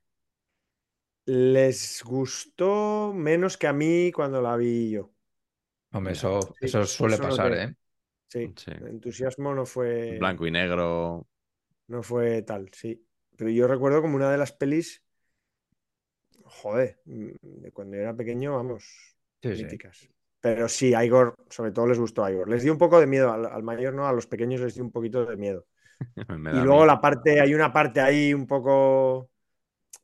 Les 1.25 2.03
gustó 2.03 3.13
menos 3.13 3.57
que 3.57 3.67
a 3.67 3.73
mí 3.73 4.11
cuando 4.11 4.41
la 4.41 4.55
vi 4.57 4.91
yo. 4.91 5.11
Hombre, 5.93 6.13
eso, 6.13 6.39
Sí, 6.59 6.65
eso 6.65 6.85
suele 6.85 7.15
eso 7.15 7.23
pasar, 7.23 7.53
¿eh? 7.53 7.75
Sí, 8.27 8.53
Sí. 8.55 8.71
el 8.71 8.87
entusiasmo 8.87 9.53
no 9.53 9.65
fue, 9.65 10.17
Blanco 10.19 10.47
y 10.47 10.51
negro. 10.51 11.27
no 11.87 12.03
fue 12.03 12.41
tal, 12.43 12.69
sí. 12.73 13.05
Pero 13.37 13.49
yo 13.49 13.67
recuerdo 13.67 14.01
como 14.01 14.15
una 14.15 14.31
de 14.31 14.37
las 14.37 14.51
pelis, 14.51 15.03
joder, 16.45 16.99
mm, 17.05 17.31
de 17.41 17.71
cuando 17.71 17.97
era 17.97 18.15
pequeño, 18.15 18.55
vamos, 18.55 19.15
Sí, 19.41 19.55
sí. 19.55 19.77
Pero 20.41 20.67
sí, 20.67 20.93
a 20.93 21.05
Igor, 21.05 21.35
sobre 21.49 21.71
todo 21.71 21.87
les 21.87 21.99
gustó 21.99 22.25
a 22.25 22.31
Igor. 22.31 22.49
Les 22.49 22.63
dio 22.63 22.73
un 22.73 22.79
poco 22.79 22.99
de 22.99 23.07
miedo, 23.07 23.31
al, 23.31 23.45
al 23.45 23.63
mayor 23.63 23.93
no, 23.93 24.07
a 24.07 24.13
los 24.13 24.27
pequeños 24.27 24.59
les 24.61 24.73
dio 24.73 24.83
un 24.83 24.91
poquito 24.91 25.25
de 25.25 25.37
miedo. 25.37 25.65
Y 26.51 26.59
luego 26.59 26.83
miedo. 26.83 26.85
la 26.85 26.99
parte, 26.99 27.39
hay 27.39 27.53
una 27.53 27.71
parte 27.71 28.01
ahí 28.01 28.33
un 28.33 28.47
poco 28.47 29.29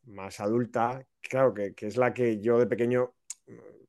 más 0.04 0.40
adulta, 0.40 1.04
claro, 1.20 1.52
que, 1.52 1.74
que 1.74 1.86
es 1.86 1.96
la 1.96 2.14
que 2.14 2.40
yo 2.40 2.58
de 2.58 2.66
pequeño 2.66 3.14
eh, 3.46 3.88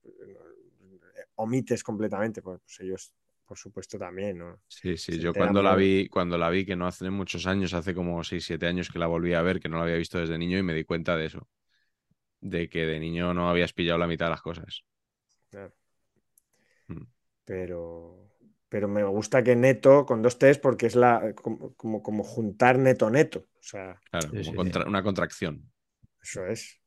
omites 1.35 1.83
completamente, 1.83 2.41
pues, 2.41 2.59
pues 2.61 2.79
ellos, 2.81 3.13
por 3.45 3.57
supuesto, 3.57 3.97
también, 3.97 4.39
¿no? 4.39 4.59
Sí, 4.67 4.97
sí, 4.97 5.13
se 5.13 5.19
yo 5.19 5.33
cuando 5.33 5.61
la 5.61 5.75
vi, 5.75 6.07
cuando 6.09 6.37
la 6.37 6.49
vi, 6.49 6.65
que 6.65 6.75
no 6.75 6.87
hace 6.87 7.09
muchos 7.09 7.47
años, 7.47 7.73
hace 7.73 7.93
como 7.93 8.23
6, 8.23 8.43
7 8.43 8.67
años 8.67 8.89
que 8.89 8.99
la 8.99 9.07
volví 9.07 9.33
a 9.33 9.41
ver, 9.41 9.59
que 9.59 9.69
no 9.69 9.77
la 9.77 9.83
había 9.83 9.95
visto 9.95 10.19
desde 10.19 10.37
niño 10.37 10.57
y 10.57 10.63
me 10.63 10.73
di 10.73 10.83
cuenta 10.83 11.15
de 11.15 11.25
eso. 11.25 11.47
De 12.41 12.69
que 12.69 12.85
de 12.85 12.99
niño 12.99 13.33
no 13.33 13.49
habías 13.49 13.73
pillado 13.73 13.97
la 13.97 14.07
mitad 14.07 14.27
de 14.27 14.31
las 14.31 14.41
cosas. 14.41 14.83
Claro. 15.49 15.73
Pero, 17.49 17.81
pero 18.71 18.87
me 18.95 19.03
gusta 19.03 19.43
que 19.45 19.55
neto 19.55 20.05
con 20.07 20.21
dos 20.25 20.37
T's 20.39 20.57
porque 20.65 20.85
es 20.87 20.95
la 21.03 21.33
como, 21.35 21.73
como, 21.75 21.97
como 22.03 22.23
juntar 22.23 22.75
neto 22.85 23.09
neto. 23.09 23.39
O 23.59 23.63
sea, 23.71 24.01
Claro, 24.11 24.33
como 24.35 24.43
sí. 24.43 24.55
contra- 24.55 24.85
una 24.87 25.01
contracción. 25.03 25.55
eso 26.21 26.45
es. 26.45 26.79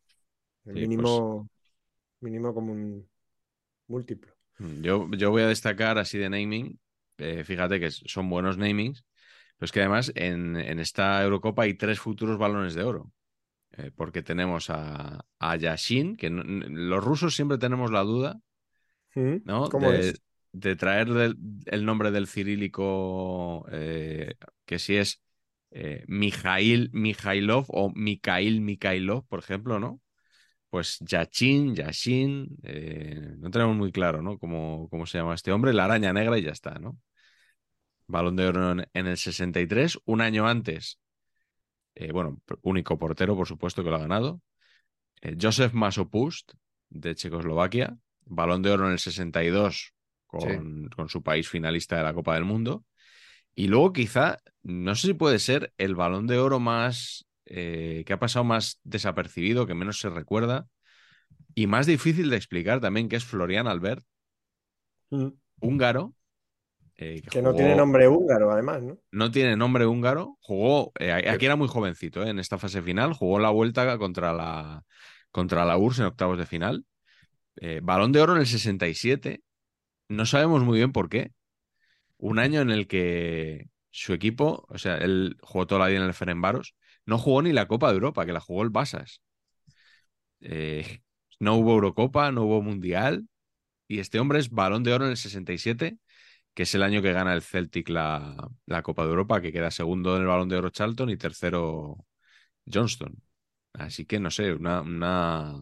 El 0.67 0.75
Sí, 0.75 0.79
mínimo, 0.79 1.49
mínimo 2.21 2.55
como 2.55 2.73
un 2.75 3.11
múltiplo. 3.89 4.35
Mm, 4.59 4.83
Yo, 4.83 5.09
yo 5.13 5.31
voy 5.31 5.43
a 5.43 5.49
destacar 5.49 5.99
así 5.99 6.19
de 6.19 6.31
naming. 6.31 6.79
eh, 7.19 7.45
fíjate 7.45 7.79
que 7.81 7.91
son 7.91 8.29
buenos 8.31 8.59
namings. 8.59 9.05
Pero 9.59 9.67
es 9.67 9.73
que 9.73 9.81
además 9.81 10.13
en, 10.15 10.57
en 10.57 10.81
esta 10.81 11.23
Eurocopa 11.23 11.65
hay 11.65 11.75
tres 11.75 12.01
futuros 12.01 12.39
balones 12.39 12.75
de 12.75 12.85
oro. 12.85 13.13
Eh, 13.73 13.91
porque 13.97 14.23
tenemos 14.23 14.71
a, 14.71 15.25
a 15.41 15.57
Yashin, 15.57 16.17
que 16.17 16.31
no- 16.31 16.43
los 16.45 17.05
rusos 17.05 17.35
siempre 17.37 17.59
tenemos 17.59 17.91
la 17.93 18.03
duda. 18.03 18.41
¿no? 19.45 19.71
¿Cómo 19.71 19.93
de, 19.93 19.93
es? 19.93 20.23
De 20.53 20.77
traer 20.77 21.09
el 21.67 21.85
nombre 21.85 22.11
del 22.11 22.27
cirílico, 22.27 23.67
eh, 23.71 24.35
que 24.67 24.79
si 24.79 24.97
es 24.97 25.23
eh, 25.71 26.05
Mijail 26.09 26.91
Mijailov 26.93 27.67
o 27.69 27.91
Mikhail 27.95 28.61
Mikhailov, 28.61 29.27
por 29.27 29.39
ejemplo, 29.41 29.79
¿no? 29.81 30.01
Pues 30.71 30.99
Yachin, 31.01 31.75
Yashin, 31.75 32.49
eh, 32.63 33.35
no 33.39 33.51
tenemos 33.51 33.77
muy 33.77 33.93
claro, 33.93 34.23
¿no? 34.23 34.39
Cómo, 34.39 34.89
cómo 34.91 35.07
se 35.07 35.19
llama 35.19 35.35
este 35.35 35.53
hombre, 35.53 35.73
la 35.75 35.85
araña 35.87 36.13
negra 36.13 36.39
y 36.39 36.43
ya 36.43 36.53
está, 36.53 36.79
¿no? 36.79 36.99
Balón 38.07 38.37
de 38.37 38.47
oro 38.47 38.73
en, 38.73 38.87
en 38.93 39.07
el 39.07 39.17
63, 39.17 39.99
un 40.05 40.21
año 40.21 40.47
antes, 40.47 40.99
eh, 41.95 42.13
bueno, 42.13 42.41
único 42.63 42.99
portero, 42.99 43.37
por 43.37 43.47
supuesto, 43.47 43.85
que 43.85 43.91
lo 43.91 43.97
ha 43.97 44.01
ganado. 44.01 44.41
Eh, 45.21 45.37
Josef 45.41 45.73
Masopust, 45.73 46.53
de 46.89 47.15
Checoslovaquia, 47.15 47.97
balón 48.25 48.63
de 48.63 48.71
oro 48.71 48.87
en 48.87 48.93
el 48.93 48.99
62 48.99 49.95
con, 50.41 50.89
con 50.89 51.09
su 51.09 51.23
país 51.23 51.49
finalista 51.49 51.97
de 51.97 52.03
la 52.05 52.15
Copa 52.15 52.35
del 52.35 52.45
Mundo. 52.45 52.85
Y 53.55 53.69
luego 53.69 53.93
quizá, 53.93 54.39
no 54.63 54.95
sé 54.95 55.09
si 55.09 55.15
puede 55.15 55.39
ser 55.39 55.73
el 55.77 55.95
balón 55.95 56.27
de 56.27 56.39
oro 56.39 56.59
más 56.59 57.27
eh, 57.45 58.03
que 58.07 58.13
ha 58.15 58.19
pasado 58.19 58.45
más 58.45 58.81
desapercibido, 58.83 59.67
que 59.67 59.75
menos 59.75 60.01
se 60.01 60.09
recuerda 60.09 60.67
y 61.55 61.67
más 61.67 61.87
difícil 61.87 62.31
de 62.31 62.37
explicar 62.37 62.81
también, 62.81 63.09
que 63.11 63.17
es 63.17 63.25
Florian 63.25 63.67
Albert, 63.67 64.05
¿Mm? 65.11 65.29
húngaro. 65.61 66.15
eh, 66.97 67.21
Que 67.31 67.43
no 67.43 67.51
jugó- 67.51 67.57
tiene 67.59 67.75
nombre 67.77 68.09
húngaro, 68.09 68.51
además, 68.53 68.83
¿no? 68.83 68.99
no 69.11 69.31
tiene 69.31 69.57
nombre 69.57 69.85
húngaro. 69.87 70.39
Jugó, 70.41 70.93
eh, 70.99 71.13
aquí 71.13 71.45
era 71.45 71.57
muy 71.57 71.69
jovencito, 71.69 72.23
en 72.25 72.39
esta 72.39 72.57
fase 72.59 72.81
final. 72.81 73.13
Jugó 73.13 73.39
la 73.39 73.51
vuelta 73.51 73.99
contra 73.99 74.33
la, 74.33 74.83
contra 75.31 75.65
la 75.67 75.77
URSS 75.77 76.01
en 76.03 76.07
octavos 76.07 76.39
de 76.39 76.47
final. 76.47 76.87
Balón 77.83 78.13
de 78.13 78.21
oro 78.23 78.33
en 78.35 78.41
el 78.41 78.47
67. 78.47 79.43
No 80.13 80.27
sabemos 80.27 80.63
muy 80.63 80.79
bien 80.79 80.93
por 80.93 81.09
qué. 81.09 81.33
Un 82.19 82.39
año 82.41 82.61
en 82.63 82.71
el 82.71 82.87
que 82.89 83.69
su 83.91 84.13
equipo, 84.15 84.67
o 84.71 84.79
sea, 84.79 84.99
él 84.99 85.39
jugó 85.43 85.67
toda 85.69 85.81
la 85.83 85.89
vida 85.89 86.01
en 86.01 86.07
el 86.07 86.15
Ferencváros, 86.15 86.75
no 87.07 87.19
jugó 87.19 87.43
ni 87.43 87.53
la 87.53 87.69
Copa 87.69 87.89
de 87.91 87.95
Europa, 87.95 88.27
que 88.27 88.33
la 88.33 88.41
jugó 88.41 88.63
el 88.65 88.71
Basas. 88.71 89.23
Eh, 90.41 91.01
no 91.41 91.57
hubo 91.57 91.73
Eurocopa, 91.75 92.31
no 92.33 92.43
hubo 92.45 92.63
Mundial. 92.63 93.29
Y 93.89 94.01
este 94.01 94.21
hombre 94.21 94.41
es 94.41 94.51
balón 94.51 94.85
de 94.85 94.95
oro 94.95 95.07
en 95.07 95.13
el 95.13 95.19
67 95.19 95.99
que 96.55 96.65
es 96.65 96.75
el 96.77 96.83
año 96.85 97.03
que 97.03 97.13
gana 97.13 97.35
el 97.35 97.43
Celtic 97.43 97.89
la, 97.91 98.51
la 98.67 98.83
Copa 98.83 99.05
de 99.05 99.11
Europa, 99.11 99.41
que 99.43 99.53
queda 99.53 99.71
segundo 99.73 100.17
en 100.17 100.23
el 100.23 100.29
Balón 100.29 100.49
de 100.51 100.57
Oro 100.57 100.71
Charlton 100.71 101.11
y 101.11 101.17
tercero 101.19 102.07
Johnston. 102.73 103.23
Así 103.75 104.07
que 104.07 104.21
no 104.21 104.31
sé, 104.31 104.53
una, 104.55 104.83
una 104.83 105.55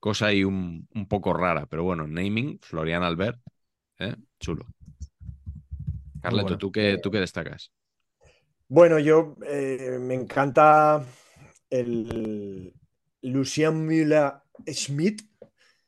cosa 0.00 0.26
ahí 0.28 0.44
un, 0.44 0.88
un 0.94 1.08
poco 1.08 1.32
rara, 1.34 1.66
pero 1.66 1.84
bueno, 1.84 2.06
naming, 2.06 2.58
Florian 2.62 3.02
Albert, 3.04 3.40
¿eh? 3.98 4.14
chulo. 4.38 4.66
Carleto, 6.20 6.44
bueno. 6.44 6.58
¿tú, 6.58 6.72
qué, 6.72 6.98
¿tú 7.02 7.10
qué 7.10 7.20
destacas? 7.20 7.70
Bueno, 8.68 8.98
yo 8.98 9.36
eh, 9.46 9.98
me 10.00 10.14
encanta 10.14 11.04
el 11.68 12.72
Lucien 13.20 13.86
Müller-Schmidt. 13.86 15.22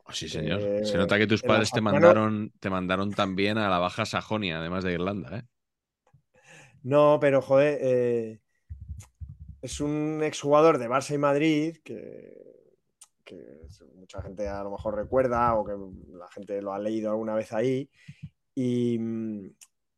Oh, 0.05 0.13
sí, 0.13 0.29
señor. 0.29 0.61
Eh, 0.61 0.85
Se 0.85 0.97
nota 0.97 1.19
que 1.19 1.27
tus 1.27 1.43
padres 1.43 1.71
te 1.71 1.81
mandaron, 1.81 2.53
te 2.61 2.71
mandaron 2.71 3.13
también 3.13 3.59
a 3.59 3.69
la 3.69 3.79
Baja 3.79 4.05
Sajonia, 4.05 4.59
además 4.59 4.85
de 4.85 4.93
Irlanda, 4.93 5.39
¿eh? 5.39 5.43
No, 6.83 7.19
pero 7.21 7.43
joder, 7.43 7.79
eh, 7.83 8.41
es 9.63 9.81
un 9.81 10.21
exjugador 10.23 10.79
de 10.79 10.89
Barça 10.89 11.15
y 11.15 11.19
Madrid 11.19 11.79
que, 11.83 12.33
que 13.27 13.67
mucha 13.97 14.23
gente 14.23 14.49
a 14.49 14.63
lo 14.63 14.71
mejor 14.71 14.95
recuerda 14.95 15.55
o 15.57 15.65
que 15.65 15.75
la 16.17 16.29
gente 16.29 16.63
lo 16.63 16.73
ha 16.73 16.79
leído 16.79 17.11
alguna 17.11 17.35
vez 17.35 17.53
ahí. 17.53 17.91
Y, 18.55 18.99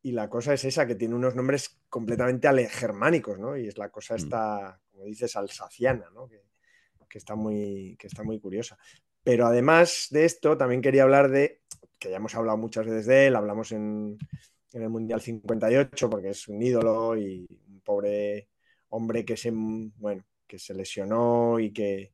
y 0.01 0.11
la 0.11 0.29
cosa 0.29 0.53
es 0.53 0.65
esa, 0.65 0.87
que 0.87 0.95
tiene 0.95 1.15
unos 1.15 1.35
nombres 1.35 1.79
completamente 1.87 2.49
germánicos, 2.67 3.39
¿no? 3.39 3.55
Y 3.55 3.67
es 3.67 3.77
la 3.77 3.89
cosa 3.89 4.15
esta, 4.15 4.81
como 4.91 5.05
dices, 5.05 5.35
alsaciana, 5.35 6.09
¿no? 6.13 6.27
Que, 6.27 6.41
que, 7.07 7.17
está 7.19 7.35
muy, 7.35 7.95
que 7.97 8.07
está 8.07 8.23
muy 8.23 8.39
curiosa. 8.39 8.77
Pero 9.23 9.45
además 9.45 10.07
de 10.09 10.25
esto, 10.25 10.57
también 10.57 10.81
quería 10.81 11.03
hablar 11.03 11.29
de, 11.29 11.61
que 11.99 12.09
ya 12.09 12.17
hemos 12.17 12.35
hablado 12.35 12.57
muchas 12.57 12.85
veces 12.85 13.05
de 13.05 13.27
él, 13.27 13.35
hablamos 13.35 13.71
en, 13.71 14.17
en 14.73 14.81
el 14.81 14.89
Mundial 14.89 15.21
58, 15.21 16.09
porque 16.09 16.29
es 16.29 16.47
un 16.47 16.61
ídolo 16.61 17.15
y 17.15 17.45
un 17.67 17.81
pobre 17.81 18.49
hombre 18.89 19.23
que 19.23 19.37
se, 19.37 19.51
bueno, 19.53 20.23
que 20.47 20.57
se 20.57 20.73
lesionó 20.73 21.59
y 21.59 21.71
que, 21.71 22.13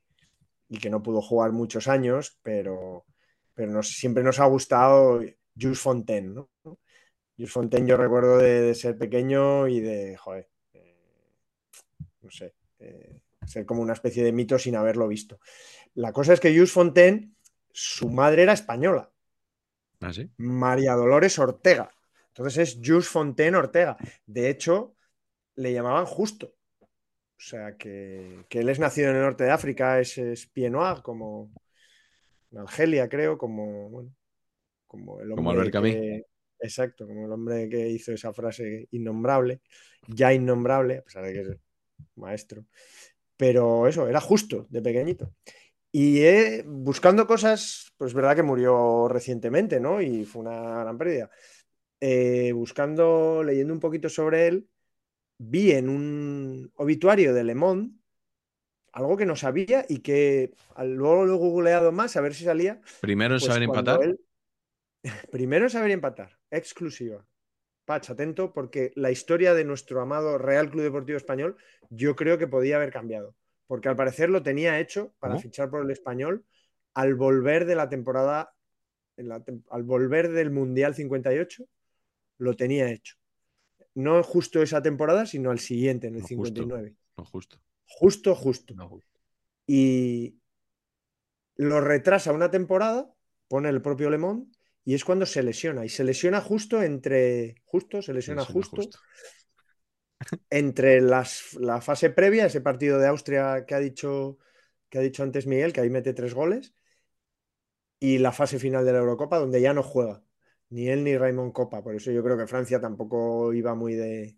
y 0.70 0.78
que 0.78 0.90
no 0.90 1.04
pudo 1.04 1.22
jugar 1.22 1.52
muchos 1.52 1.88
años, 1.88 2.40
pero, 2.42 3.06
pero 3.54 3.72
nos, 3.72 3.90
siempre 3.90 4.24
nos 4.24 4.40
ha 4.40 4.46
gustado 4.46 5.22
Jules 5.60 5.80
Fontaine, 5.80 6.34
¿no? 6.34 6.50
Jules 7.38 7.52
Fontaine 7.52 7.88
yo 7.88 7.98
recuerdo 7.98 8.38
de, 8.38 8.74
ser 8.76 8.98
pequeño 8.98 9.68
y 9.68 9.80
de, 9.82 10.18
joder, 10.18 10.50
eh, 10.74 10.96
no 12.22 12.32
sé, 12.32 12.56
eh, 12.80 13.22
ser 13.46 13.66
como 13.66 13.82
una 13.82 13.94
especie 13.94 14.24
de 14.24 14.32
mito 14.32 14.58
sin 14.58 14.76
haberlo 14.76 15.08
visto. 15.08 15.40
La 15.94 16.12
cosa 16.12 16.34
es 16.34 16.40
que 16.40 16.54
Jules 16.54 16.72
Fontaine, 16.72 17.34
su 17.72 18.10
madre 18.10 18.44
era 18.44 18.54
española. 18.54 19.12
¿Ah, 20.02 20.14
sí? 20.14 20.30
María 20.38 20.94
Dolores 20.94 21.38
Ortega. 21.40 21.90
Entonces 22.28 22.58
es 22.58 22.80
Jules 22.84 23.08
Fontaine 23.08 23.56
Ortega. 23.56 23.98
De 24.26 24.50
hecho, 24.50 24.96
le 25.56 25.74
llamaban 25.74 26.06
justo. 26.06 26.55
O 27.46 27.48
sea, 27.48 27.78
que, 27.78 28.44
él 28.50 28.70
es 28.70 28.80
nacido 28.80 29.12
en 29.12 29.18
el 29.18 29.22
norte 29.22 29.44
de 29.44 29.52
África, 29.52 30.00
es, 30.00 30.18
es 30.18 30.48
Pienoir, 30.48 31.04
como 31.04 31.52
en 32.52 32.58
Argelia, 32.58 33.08
creo, 33.08 33.38
como, 33.38 33.88
bueno, 33.88 34.16
como 34.88 35.22
el 35.22 35.32
hombre 35.32 35.70
que, 35.70 36.26
Exacto, 36.60 37.06
como 37.06 37.28
el 37.28 37.32
hombre 37.32 37.70
que 37.70 37.88
hizo 37.88 38.14
esa 38.14 38.34
frase 38.34 38.88
innombrable, 38.90 39.62
ya 40.08 40.34
innombrable, 40.34 40.98
a 40.98 41.02
pesar 41.04 41.24
de 41.24 41.34
que 41.34 41.40
es 41.42 41.50
maestro. 42.16 42.66
Pero 43.38 43.88
eso, 43.88 44.08
era 44.08 44.22
justo 44.22 44.66
de 44.72 44.82
pequeñito. 44.82 45.36
Y 45.92 46.24
buscando 46.64 47.28
cosas, 47.28 47.92
pues 47.96 48.10
es 48.10 48.16
verdad 48.16 48.36
que 48.36 48.42
murió 48.42 49.08
recientemente, 49.08 49.80
¿no? 49.80 50.02
Y 50.02 50.26
fue 50.26 50.42
una 50.42 50.80
gran 50.80 50.98
pérdida. 50.98 51.30
Eh, 52.02 52.54
buscando, 52.54 53.44
leyendo 53.44 53.72
un 53.72 53.80
poquito 53.80 54.10
sobre 54.10 54.48
él, 54.48 54.68
vi 55.38 55.72
en 55.72 55.90
un 55.90 56.72
obituario 56.76 57.34
de 57.34 57.44
Le 57.44 57.56
Monde 57.56 57.92
algo 58.96 59.18
que 59.18 59.26
no 59.26 59.36
sabía 59.36 59.86
y 59.90 60.00
que 60.00 60.54
luego 60.78 61.26
lo 61.26 61.36
he 61.36 61.38
googleado 61.38 61.92
más 61.92 62.16
a 62.16 62.22
ver 62.22 62.34
si 62.34 62.46
salía. 62.46 62.80
Primero 63.02 63.36
en 63.36 63.40
pues 63.42 63.46
saber 63.46 63.64
empatar. 63.64 64.00
Primero 65.32 65.66
en 65.66 65.70
saber 65.70 65.92
empatar, 65.92 66.40
exclusiva. 66.50 67.26
Pach, 67.84 68.10
atento, 68.10 68.54
porque 68.54 68.94
la 68.96 69.12
historia 69.12 69.54
de 69.54 69.66
nuestro 69.66 70.02
amado 70.02 70.38
Real 70.38 70.72
Club 70.72 70.84
Deportivo 70.84 71.18
Español 71.18 71.58
yo 71.90 72.16
creo 72.16 72.38
que 72.38 72.48
podía 72.48 72.78
haber 72.78 72.92
cambiado. 72.92 73.36
Porque 73.68 73.90
al 73.90 73.98
parecer 73.98 74.30
lo 74.30 74.42
tenía 74.42 74.80
hecho 74.80 75.14
para 75.20 75.38
fichar 75.40 75.70
por 75.70 75.84
el 75.84 75.92
español 75.92 76.46
al 76.94 77.16
volver 77.16 77.66
de 77.66 77.76
la 77.76 77.90
temporada, 77.90 78.54
al 79.72 79.84
volver 79.84 80.32
del 80.32 80.52
Mundial 80.52 80.96
58, 80.96 81.66
lo 82.38 82.56
tenía 82.56 82.90
hecho 82.90 83.18
no 83.96 84.22
justo 84.24 84.62
esa 84.62 84.82
temporada, 84.82 85.26
sino 85.26 85.50
al 85.50 85.60
siguiente, 85.60 86.08
en 86.08 86.16
el 86.16 86.26
59. 86.26 86.96
no 87.18 87.26
justo. 87.26 87.58
Justo, 87.88 88.36
justo. 88.36 88.76
Y 89.66 90.38
lo 91.56 91.82
retrasa 91.82 92.34
una 92.34 92.52
temporada, 92.52 93.12
pone 93.48 93.70
el 93.70 93.82
propio 93.82 94.10
Lemón, 94.10 94.52
y 94.84 94.94
es 94.94 95.06
cuando 95.06 95.26
se 95.26 95.42
lesiona. 95.42 95.86
Y 95.86 95.90
se 95.90 96.04
lesiona 96.04 96.42
justo 96.42 96.84
entre. 96.84 97.56
Justo, 97.64 98.02
se 98.02 98.14
lesiona, 98.14 98.44
justo, 98.46 98.82
Entre 100.50 101.02
las, 101.02 101.54
la 101.56 101.82
fase 101.82 102.10
previa, 102.10 102.46
ese 102.46 102.62
partido 102.62 103.00
de 103.00 103.08
Austria 103.08 103.66
que 103.66 103.76
ha 103.76 103.80
dicho 103.80 104.38
que 104.90 105.00
ha 105.00 105.02
dicho 105.02 105.24
antes 105.24 105.48
Miguel, 105.48 105.74
que 105.74 105.82
ahí 105.82 105.90
mete 105.90 106.14
tres 106.14 106.34
goles, 106.34 106.74
y 108.00 108.18
la 108.20 108.32
fase 108.32 108.60
final 108.60 108.86
de 108.86 108.94
la 108.94 109.00
Eurocopa, 109.00 109.40
donde 109.40 109.62
ya 109.62 109.74
no 109.74 109.84
juega 109.84 110.24
ni 110.70 110.90
él 110.90 111.04
ni 111.04 111.18
Raymond 111.18 111.54
Copa. 111.54 111.84
Por 111.84 111.96
eso 111.96 112.12
yo 112.12 112.24
creo 112.24 112.38
que 112.38 112.48
Francia 112.48 112.80
tampoco 112.80 113.54
iba 113.54 113.76
muy 113.76 113.96
de, 113.96 114.38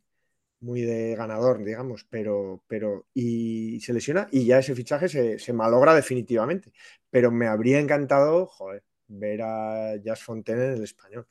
muy 0.60 0.82
de 0.82 1.16
ganador, 1.16 1.64
digamos, 1.64 2.06
pero, 2.10 2.64
pero 2.68 3.08
y 3.14 3.80
se 3.82 3.94
lesiona 3.94 4.28
y 4.32 4.46
ya 4.46 4.60
ese 4.60 4.76
fichaje 4.76 5.08
se, 5.40 5.54
malogra 5.54 5.94
definitivamente. 5.96 6.72
Pero 7.10 7.32
me 7.32 7.48
habría 7.48 7.80
encantado, 7.80 8.46
joder, 8.48 8.84
ver 9.08 9.42
a 9.44 9.96
Jazz 9.98 10.24
Fontaine 10.24 10.66
en 10.66 10.72
el 10.74 10.84
español. 10.84 11.28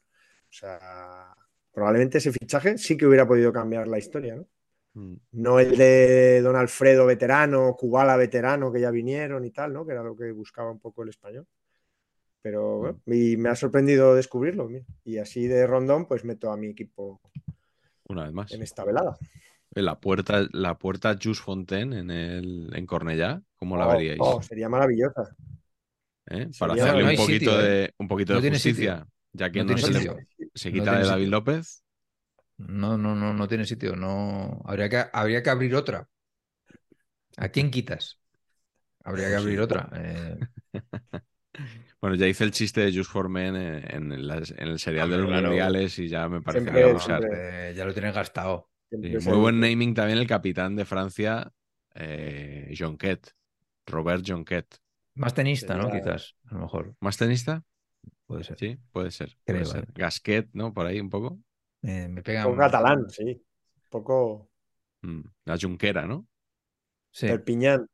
O 0.49 0.53
sea, 0.53 1.35
probablemente 1.73 2.19
ese 2.19 2.33
fichaje 2.33 2.79
sí 2.79 2.97
que 2.97 3.07
hubiera 3.07 3.27
podido 3.27 3.53
cambiar 3.53 3.89
la 3.89 3.99
historia, 3.99 4.37
¿no? 4.37 4.47
Mm. 4.95 5.17
No 5.33 5.61
el 5.61 5.77
de 5.77 6.41
Don 6.41 6.57
Alfredo 6.57 7.05
veterano, 7.05 7.77
Kubala 7.77 8.17
veterano, 8.17 8.73
que 8.73 8.81
ya 8.81 8.91
vinieron 8.91 9.45
y 9.45 9.51
tal, 9.51 9.73
¿no? 9.73 9.85
Que 9.85 9.93
era 9.93 10.03
lo 10.03 10.17
que 10.17 10.33
buscaba 10.33 10.71
un 10.71 10.81
poco 10.81 11.03
el 11.03 11.11
español. 11.11 11.47
Pero 12.47 13.01
mm. 13.07 13.13
y 13.13 13.37
me 13.37 13.49
ha 13.49 13.57
sorprendido 13.57 14.15
descubrirlo. 14.15 14.69
Y 15.03 15.19
así 15.19 15.49
de 15.49 15.67
rondón, 15.67 16.07
pues 16.07 16.25
meto 16.25 16.53
a 16.53 16.57
mi 16.57 16.69
equipo 16.69 17.21
una 18.09 18.23
vez 18.23 18.33
más 18.33 18.53
en 18.53 18.63
esta 18.63 18.85
velada. 18.85 19.19
La 19.73 19.99
puerta, 19.99 20.47
la 20.53 20.79
puerta 20.79 21.19
Jus 21.21 21.41
Fontaine 21.41 21.99
en, 21.99 22.11
el, 22.13 22.71
en 22.73 22.87
Cornellá, 22.87 23.43
¿cómo 23.57 23.77
la 23.77 23.89
oh, 23.89 23.91
veríais? 23.91 24.19
Oh, 24.21 24.41
sería 24.41 24.69
maravillosa. 24.69 25.35
¿Eh? 26.29 26.49
Para 26.57 26.75
hacerle 26.75 27.11
un, 27.11 27.17
poquito 27.17 27.59
de, 27.59 27.85
¿eh? 27.87 27.95
un 27.99 28.07
poquito 28.07 28.41
de 28.41 28.49
justicia, 28.49 29.05
ya 29.33 29.51
que 29.51 29.65
no, 29.65 29.77
se, 29.77 30.09
se, 30.55 30.73
quita 30.73 31.01
de 31.01 31.05
David 31.05 31.27
López. 31.27 31.83
No, 32.59 32.97
no, 32.97 33.17
no, 33.17 33.35
no 33.35 33.49
tiene 33.49 33.65
sitio. 33.65 33.97
No, 33.97 34.63
habría 34.67 34.89
que, 34.89 35.05
habría 35.13 35.43
que 35.43 35.51
abrir 35.51 35.75
otra. 35.75 36.09
¿A 37.39 37.49
quién 37.49 37.73
quitas? 37.73 38.21
Habría 39.03 39.31
que 39.31 39.35
abrir 39.35 39.61
otra. 39.61 39.91
Eh... 39.97 40.39
Bueno, 42.01 42.17
ya 42.17 42.27
hice 42.27 42.45
el 42.45 42.51
chiste 42.51 42.83
de 42.83 42.97
Just 42.97 43.11
for 43.11 43.29
Men 43.29 43.57
en, 43.57 44.13
el 44.13 44.79
serial 44.79 45.11
de 45.11 45.19
los 45.19 45.31
mundiales 45.31 45.99
y 45.99 46.09
ya 46.09 46.29
me 46.29 46.41
parece 46.41 46.71
que 46.71 47.75
ya 47.75 47.85
lo 47.85 47.93
tienen 47.93 48.13
gastado. 48.13 48.71
muy 48.91 49.39
buen 49.39 49.61
naming 49.61 49.95
también 49.95 50.19
el 50.19 50.27
capitán 50.27 50.77
de 50.77 50.85
Francia, 50.85 51.51
eh, 51.95 52.73
Jonquet, 52.79 53.33
Robert 53.87 54.23
Jonquet. 54.27 54.67
Más 55.15 55.33
tenista, 55.33 55.77
¿no? 55.77 55.91
Quizás, 55.91 56.37
a 56.51 56.55
lo 56.55 56.61
mejor. 56.61 56.95
¿Más 57.01 57.17
tenista? 57.17 57.65
Puede 58.27 58.45
ser. 58.45 58.59
Sí, 58.59 58.79
puede 58.93 59.11
ser. 59.11 59.37
Gasquet, 59.95 60.49
¿no? 60.53 60.75
Por 60.75 60.87
ahí 60.87 61.01
un 61.01 61.11
poco. 61.11 61.39
Eh, 61.83 62.09
me 62.09 62.23
pega 62.23 62.47
un 62.47 62.57
catalán, 62.57 63.09
sí. 63.09 63.25
Un 63.25 63.89
poco. 63.91 64.51
Mm, 65.03 65.23
la 65.45 65.57
Junquera, 65.57 66.07
¿no? 66.07 66.27
Sí. 67.11 67.27
El 67.27 67.43
Piñán. 67.43 67.87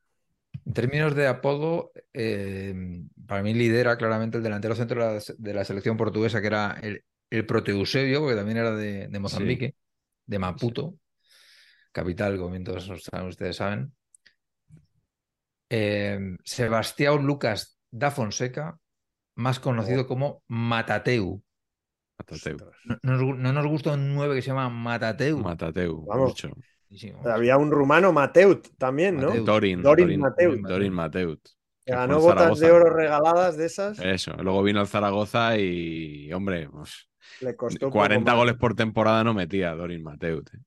En 0.64 0.72
términos 0.72 1.14
de 1.14 1.26
apodo, 1.26 1.92
eh, 2.12 2.74
para 3.26 3.42
mí 3.42 3.52
lidera 3.52 3.96
claramente 3.96 4.36
el 4.36 4.42
delantero 4.44 4.74
centro 4.74 5.20
de 5.38 5.54
la, 5.54 5.64
selección 5.64 5.96
portuguesa, 5.96 6.40
que 6.40 6.46
era 6.46 6.78
el, 6.82 7.04
el 7.30 7.46
Proteusebio, 7.46 8.20
porque 8.20 8.36
también 8.36 8.58
era 8.58 8.74
de, 8.74 9.08
Mozambique, 9.18 9.74
de 10.26 10.38
Maputo, 10.38 10.94
capital, 11.90 12.36
como 12.36 12.50
bien 12.50 12.64
todos 12.64 12.88
ustedes 12.88 13.56
saben. 13.56 13.92
Eh, 15.68 16.36
Sebastián 16.44 17.24
Lucas 17.26 17.78
da 17.90 18.10
Fonseca, 18.10 18.78
más 19.36 19.58
conocido 19.58 20.02
oh. 20.02 20.06
como 20.06 20.42
Matateu. 20.48 21.42
No, 23.02 23.52
nos 23.52 23.66
gusta 23.66 23.94
un 23.94 24.14
9 24.14 24.36
que 24.36 24.42
se 24.42 24.48
llama 24.48 24.68
Matateu. 24.68 25.38
Matateu, 25.38 26.06
mucho. 26.06 26.50
Había 27.24 27.56
un 27.56 27.70
rumano, 27.70 28.12
Mateut, 28.12 28.68
también, 28.76 29.16
¿no? 29.16 29.30
Dorin, 29.30 29.82
Dorin, 29.82 30.20
Mateut. 30.20 30.60
Dorin 30.60 30.92
Mateut. 30.92 31.40
ganó 31.86 32.20
botas 32.20 32.58
de 32.58 32.70
oro 32.70 32.90
regaladas 32.90 33.56
de 33.56 33.66
esas. 33.66 33.98
Eso, 33.98 34.32
luego 34.42 34.62
vino 34.62 34.80
al 34.80 34.88
Zaragoza 34.88 35.56
y, 35.58 36.32
hombre, 36.32 36.68
pues, 36.68 37.08
Le 37.40 37.56
costó 37.56 37.90
40 37.90 38.32
goles 38.34 38.54
por 38.56 38.74
temporada 38.74 39.24
no 39.24 39.34
metía 39.34 39.74
Dorin 39.74 40.02
Mateut. 40.02 40.48
¿eh? 40.54 40.58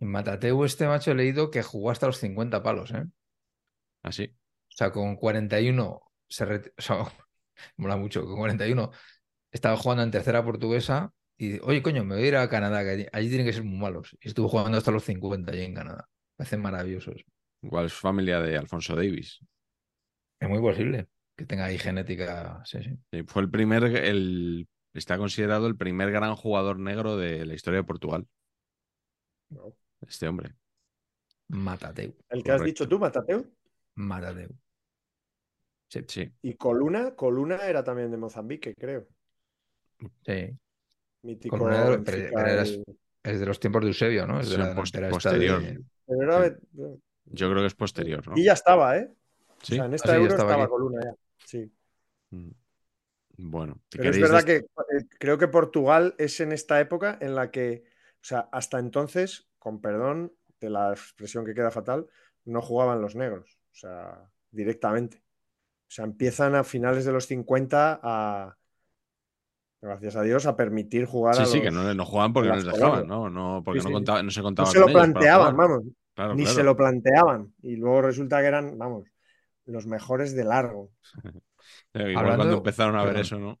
En 0.00 0.10
Matateu 0.10 0.64
este 0.64 0.86
macho 0.86 1.10
he 1.10 1.14
leído 1.14 1.50
que 1.50 1.62
jugó 1.62 1.90
hasta 1.90 2.06
los 2.06 2.18
50 2.18 2.62
palos, 2.62 2.90
¿eh? 2.92 3.04
Así. 4.02 4.32
¿Ah, 4.32 4.36
o 4.36 4.72
sea, 4.72 4.90
con 4.92 5.16
41 5.16 6.00
se 6.26 6.44
o 6.44 6.60
sea, 6.78 7.04
mola 7.76 7.96
mucho, 7.96 8.24
con 8.24 8.38
41 8.38 8.90
estaba 9.52 9.76
jugando 9.76 10.02
en 10.02 10.10
tercera 10.10 10.44
portuguesa 10.44 11.12
y 11.40 11.58
oye, 11.62 11.82
coño, 11.82 12.04
me 12.04 12.16
voy 12.16 12.24
a 12.24 12.28
ir 12.28 12.36
a 12.36 12.50
Canadá, 12.50 12.84
que 12.84 13.08
allí, 13.10 13.28
tienen 13.30 13.46
que 13.46 13.54
ser 13.54 13.64
muy 13.64 13.78
malos. 13.78 14.14
Y 14.20 14.28
estuvo 14.28 14.46
jugando 14.46 14.76
hasta 14.76 14.90
los 14.90 15.04
50 15.04 15.50
allí 15.50 15.62
en 15.62 15.72
Canadá. 15.72 16.06
Me 16.36 16.42
hacen 16.42 16.60
maravillosos. 16.60 17.24
Igual 17.62 17.86
es 17.86 17.94
familia 17.94 18.40
de 18.40 18.58
Alfonso 18.58 18.94
Davis. 18.94 19.40
Es 20.38 20.48
muy 20.50 20.60
posible 20.60 21.08
que 21.34 21.46
tenga 21.46 21.64
ahí 21.64 21.78
genética. 21.78 22.62
Sí, 22.66 22.80
sí. 22.82 23.22
fue 23.26 23.40
el 23.40 23.50
primer, 23.50 23.84
el, 23.84 24.68
está 24.92 25.16
considerado 25.16 25.66
el 25.66 25.78
primer 25.78 26.10
gran 26.12 26.36
jugador 26.36 26.78
negro 26.78 27.16
de 27.16 27.46
la 27.46 27.54
historia 27.54 27.80
de 27.80 27.86
Portugal. 27.86 28.28
No. 29.48 29.74
Este 30.02 30.28
hombre. 30.28 30.54
Matateu. 31.48 32.14
El 32.28 32.42
que 32.42 32.52
has 32.52 32.62
dicho 32.62 32.86
tú, 32.86 32.98
Matateu. 32.98 33.50
Matateu. 33.94 34.50
Sí, 35.88 36.00
Sí. 36.06 36.30
Y 36.42 36.54
Coluna, 36.54 37.14
Coluna 37.14 37.66
era 37.66 37.82
también 37.82 38.10
de 38.10 38.18
Mozambique, 38.18 38.74
creo. 38.74 39.08
sí. 40.26 40.54
Mítico 41.22 41.58
Coluna 41.58 41.76
era- 41.82 41.90
Benfica, 41.90 42.12
pero- 42.16 42.30
pero 42.34 42.46
era- 42.48 42.62
el- 42.62 42.84
Es 43.22 43.38
de 43.40 43.46
los 43.46 43.60
tiempos 43.60 43.82
de 43.82 43.88
Eusebio, 43.88 44.26
¿no? 44.26 44.40
Es 44.40 44.48
de 44.50 44.56
la 44.58 44.74
post- 44.74 44.94
esta 44.94 45.10
posterior. 45.10 45.60
de- 45.62 45.80
pero 46.06 46.22
era 46.22 46.44
Sí. 46.48 46.54
de- 46.72 46.98
Yo 47.26 47.50
creo 47.50 47.60
que 47.62 47.66
es 47.66 47.74
posterior, 47.74 48.26
¿no? 48.26 48.34
Y 48.36 48.44
ya 48.44 48.54
estaba, 48.54 48.96
¿eh? 48.96 49.10
Sí. 49.62 49.74
O 49.74 49.76
sea, 49.76 49.84
en 49.84 49.94
esta 49.94 50.08
Ah, 50.12 50.14
sí, 50.14 50.16
ya 50.18 50.22
Euro 50.22 50.34
estaba 50.34 50.50
estaba. 50.52 50.68
Coluna 50.68 51.00
ya. 51.04 51.14
Sí. 51.44 51.70
Mm. 52.30 52.50
Bueno, 53.42 53.80
Pero 53.90 54.10
es 54.10 54.20
verdad 54.20 54.44
que 54.44 54.56
eh, 54.56 54.64
creo 55.18 55.38
que 55.38 55.48
Portugal 55.48 56.14
es 56.18 56.40
en 56.40 56.52
esta 56.52 56.80
época 56.80 57.16
en 57.20 57.34
la 57.34 57.50
que, 57.50 57.84
o 58.16 58.22
sea, 58.24 58.48
hasta 58.52 58.78
entonces, 58.78 59.48
con 59.58 59.80
perdón 59.80 60.32
de 60.60 60.70
la 60.70 60.90
expresión 60.92 61.44
que 61.46 61.54
queda 61.54 61.70
fatal, 61.70 62.06
no 62.44 62.60
jugaban 62.62 63.00
los 63.00 63.14
negros, 63.16 63.58
o 63.72 63.74
sea, 63.74 64.30
directamente. 64.50 65.18
O 65.18 65.92
sea, 65.92 66.04
empiezan 66.04 66.54
a 66.54 66.64
finales 66.64 67.04
de 67.04 67.12
los 67.12 67.26
50 67.26 67.98
a, 68.02 68.56
gracias 69.82 70.16
a 70.16 70.22
Dios, 70.22 70.46
a 70.46 70.56
permitir 70.56 71.06
jugar 71.06 71.34
Sí, 71.36 71.42
a 71.42 71.46
sí, 71.46 71.56
los... 71.58 71.64
que 71.64 71.70
no, 71.70 71.94
no 71.94 72.04
jugaban 72.04 72.32
porque 72.32 72.48
no 72.50 72.56
les 72.56 72.64
dejaban. 72.64 73.06
¿no? 73.06 73.30
no 73.30 73.62
porque 73.64 73.80
Sí, 73.80 73.84
no, 73.84 73.88
sí. 73.90 73.94
contaba- 73.94 74.22
no 74.22 74.30
se 74.30 74.40
No 74.40 74.44
contaban 74.44 74.72
se 74.72 74.78
lo 74.80 74.86
planteaban, 74.86 75.56
vamos, 75.56 75.82
Claro, 76.14 76.34
ni 76.34 76.42
claro. 76.42 76.56
se 76.56 76.62
lo 76.64 76.76
planteaban. 76.76 77.54
Y 77.62 77.76
luego 77.76 78.02
resulta 78.02 78.40
que 78.40 78.46
eran, 78.46 78.76
vamos, 78.78 79.04
los 79.66 79.86
mejores 79.86 80.34
de 80.34 80.44
largo. 80.44 80.90
Igual 81.94 82.16
Hablando- 82.16 82.36
cuando 82.36 82.56
empezaron 82.58 82.96
a 82.96 83.04
ver 83.04 83.08
perdón. 83.14 83.22
eso, 83.22 83.38
¿no? 83.38 83.58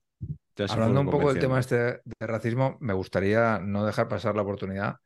Ya 0.56 0.66
Hablando 0.68 1.00
un 1.00 1.10
poco 1.10 1.32
del 1.32 1.40
tema 1.40 1.58
este 1.58 1.76
de 2.04 2.26
racismo, 2.26 2.76
me 2.80 2.92
gustaría 2.92 3.58
no 3.60 3.86
dejar 3.86 4.08
pasar 4.08 4.36
la 4.36 4.42
oportunidad 4.42 4.96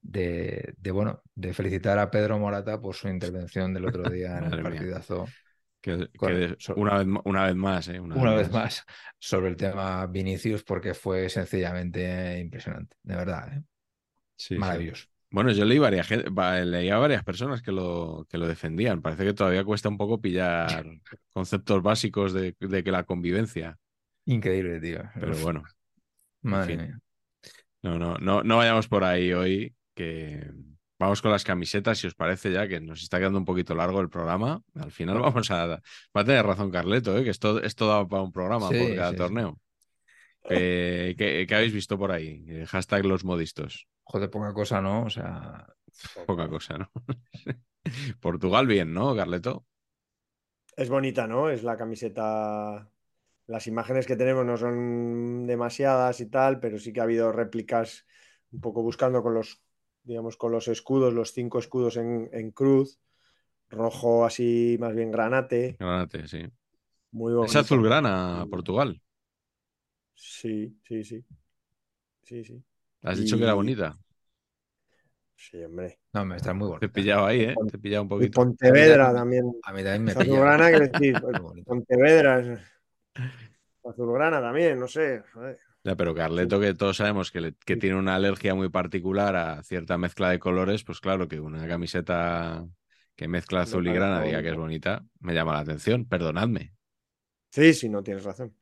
de, 0.00 0.74
de, 0.76 0.90
bueno, 0.92 1.22
de 1.34 1.52
felicitar 1.54 1.98
a 1.98 2.08
Pedro 2.10 2.38
Morata 2.38 2.80
por 2.80 2.94
su 2.94 3.08
intervención 3.08 3.74
del 3.74 3.86
otro 3.86 4.08
día 4.08 4.38
en 4.38 4.44
el 4.44 4.50
mía. 4.54 4.62
partidazo. 4.62 5.24
Que, 5.86 6.08
que 6.18 6.56
una, 6.74 6.98
vez, 6.98 7.06
una 7.24 7.46
vez 7.46 7.54
más, 7.54 7.86
¿eh? 7.86 8.00
Una 8.00 8.34
vez 8.34 8.50
más 8.50 8.84
sobre 9.20 9.50
el 9.50 9.56
tema 9.56 10.04
Vinicius, 10.06 10.64
porque 10.64 10.94
fue 10.94 11.28
sencillamente 11.28 12.40
impresionante, 12.40 12.96
de 13.04 13.14
verdad, 13.14 13.56
¿eh? 13.56 13.62
Sí, 14.34 14.54
sí. 14.54 14.56
maravilloso. 14.56 15.06
Bueno, 15.30 15.52
yo 15.52 15.64
leí 15.64 15.78
varias, 15.78 16.08
leía 16.10 16.98
varias 16.98 17.22
personas 17.22 17.62
que 17.62 17.70
lo, 17.70 18.26
que 18.28 18.36
lo 18.36 18.48
defendían. 18.48 19.00
Parece 19.00 19.24
que 19.24 19.32
todavía 19.32 19.62
cuesta 19.62 19.88
un 19.88 19.96
poco 19.96 20.20
pillar 20.20 20.84
conceptos 21.32 21.82
básicos 21.82 22.32
de, 22.32 22.56
de 22.58 22.82
que 22.82 22.90
la 22.90 23.04
convivencia. 23.04 23.78
Increíble, 24.24 24.80
tío. 24.80 25.04
Pero 25.14 25.36
bueno, 25.36 25.62
Madre 26.42 26.76
fin. 26.76 26.86
mía. 26.86 26.98
no, 27.82 27.96
no, 27.96 28.16
no, 28.18 28.42
no 28.42 28.56
vayamos 28.56 28.88
por 28.88 29.04
ahí 29.04 29.32
hoy, 29.32 29.72
que 29.94 30.50
vamos 30.98 31.22
con 31.22 31.30
las 31.32 31.44
camisetas, 31.44 31.98
si 31.98 32.06
os 32.06 32.14
parece 32.14 32.52
ya, 32.52 32.68
que 32.68 32.80
nos 32.80 33.02
está 33.02 33.18
quedando 33.18 33.38
un 33.38 33.44
poquito 33.44 33.74
largo 33.74 34.00
el 34.00 34.08
programa. 34.10 34.62
Al 34.74 34.90
final 34.92 35.18
vamos 35.20 35.50
a... 35.50 35.66
Va 35.66 36.20
a 36.22 36.24
tener 36.24 36.44
razón 36.46 36.70
Carleto, 36.70 37.16
¿eh? 37.18 37.24
que 37.24 37.30
esto, 37.30 37.62
esto 37.62 37.86
da 37.88 38.06
para 38.08 38.22
un 38.22 38.32
programa 38.32 38.68
Sí, 38.68 38.74
por 38.74 38.94
cada 38.94 39.14
sí, 39.16 39.16
sí. 39.24 39.24
torneo. 39.24 39.60
¿Qué, 40.46 41.14
qué- 41.18 41.46
qué 41.48 41.54
habéis 41.54 41.72
visto 41.74 41.98
por 41.98 42.12
ahí? 42.12 42.44
Eh, 42.48 42.66
Hashtag 42.66 43.04
los 43.04 43.24
modistos. 43.24 43.88
Joder, 44.04 44.30
poca 44.30 44.52
cosa, 44.54 44.80
¿no? 44.80 45.04
O 45.04 45.10
sea, 45.10 45.66
Poca 46.26 46.48
cosa, 46.48 46.78
¿no? 46.78 46.90
Portugal 48.20 48.66
bien, 48.66 48.92
¿no, 48.94 49.14
Carleto? 49.16 49.66
Es 50.76 50.88
bonita, 50.90 51.26
¿no? 51.26 51.48
Es 51.50 51.62
la 51.62 51.76
camiseta. 51.76 52.90
Las 53.46 53.66
imágenes 53.66 54.06
que 54.06 54.16
tenemos 54.16 54.44
no 54.44 54.56
son 54.56 55.46
demasiadas 55.46 56.20
y 56.20 56.26
tal, 56.30 56.60
pero 56.60 56.78
sí 56.78 56.92
que 56.92 57.00
ha 57.00 57.04
habido 57.04 57.32
réplicas 57.32 58.06
un 58.52 58.60
poco 58.60 58.82
buscando 58.82 59.22
con 59.22 59.34
los, 59.34 59.62
digamos, 60.06 60.36
con 60.38 60.52
los 60.52 60.68
escudos, 60.68 61.14
los 61.14 61.32
cinco 61.34 61.58
escudos 61.60 61.98
en, 61.98 62.30
en 62.32 62.52
cruz, 62.52 63.00
rojo 63.70 64.24
así 64.26 64.76
más 64.80 64.94
bien 64.94 65.12
granate, 65.12 65.78
Granate, 65.78 66.26
sí. 66.28 66.42
muy 67.12 67.32
bonito. 67.34 67.46
Es 67.46 67.56
azulgrana 67.56 68.46
Portugal. 68.50 69.00
Sí, 70.14 70.78
sí, 70.84 71.04
sí. 71.04 71.24
Sí, 72.24 72.44
sí. 72.44 72.62
Has 73.02 73.16
dicho 73.18 73.38
que 73.38 73.44
era 73.44 73.54
Y- 73.54 73.60
bonita. 73.60 73.96
Sí, 75.34 75.62
hombre. 75.64 75.98
no, 76.12 76.24
me 76.24 76.36
está 76.36 76.54
muy 76.54 76.68
Te 76.78 76.86
he 76.86 76.88
bonito. 76.88 76.88
pillado 76.88 77.26
ahí, 77.26 77.42
¿eh? 77.42 77.60
Te 77.66 77.76
he 77.76 77.80
pillado 77.80 78.02
un 78.04 78.08
Y 78.16 78.26
poquito. 78.26 78.28
Pontevedra 78.28 79.12
también. 79.14 79.52
A 79.62 79.72
mí 79.72 79.82
también 79.82 80.04
me 80.04 80.16
pilla. 80.16 80.42
azulgrana, 80.44 80.68
quiero 80.70 80.86
decir, 80.88 81.20
bonito. 81.42 81.68
Pontevedra 81.68 82.60
azulgrana 83.84 84.40
también, 84.40 84.78
no 84.78 84.86
sé. 84.88 85.22
joder. 85.32 85.58
Ya, 85.86 85.94
pero 85.96 86.14
Carleto, 86.14 86.58
que 86.60 86.74
todos 86.74 86.96
sabemos 86.96 87.30
que, 87.30 87.40
le- 87.40 87.54
que 87.64 87.76
Sí. 87.76 87.82
tiene 87.82 87.96
una 87.96 88.16
alergia 88.16 88.54
muy 88.56 88.68
particular 88.70 89.36
a 89.36 89.62
cierta 89.62 89.96
mezcla 89.98 90.30
de 90.30 90.40
colores, 90.40 90.82
pues 90.84 91.00
claro 91.00 91.28
que 91.28 91.38
una 91.40 91.66
camiseta 91.68 92.66
que 93.14 93.28
mezcla 93.28 93.62
azul 93.62 93.86
y 93.86 93.92
grana 93.92 94.20
diga 94.22 94.42
que 94.42 94.50
es 94.50 94.56
bonita. 94.56 95.04
me 95.20 95.32
llama 95.34 95.52
la 95.52 95.60
atención. 95.60 96.04
Perdonadme. 96.06 96.74
Sí, 97.50 97.74
sí, 97.74 97.88
no 97.88 98.02
tienes 98.04 98.22
razón. 98.24 98.54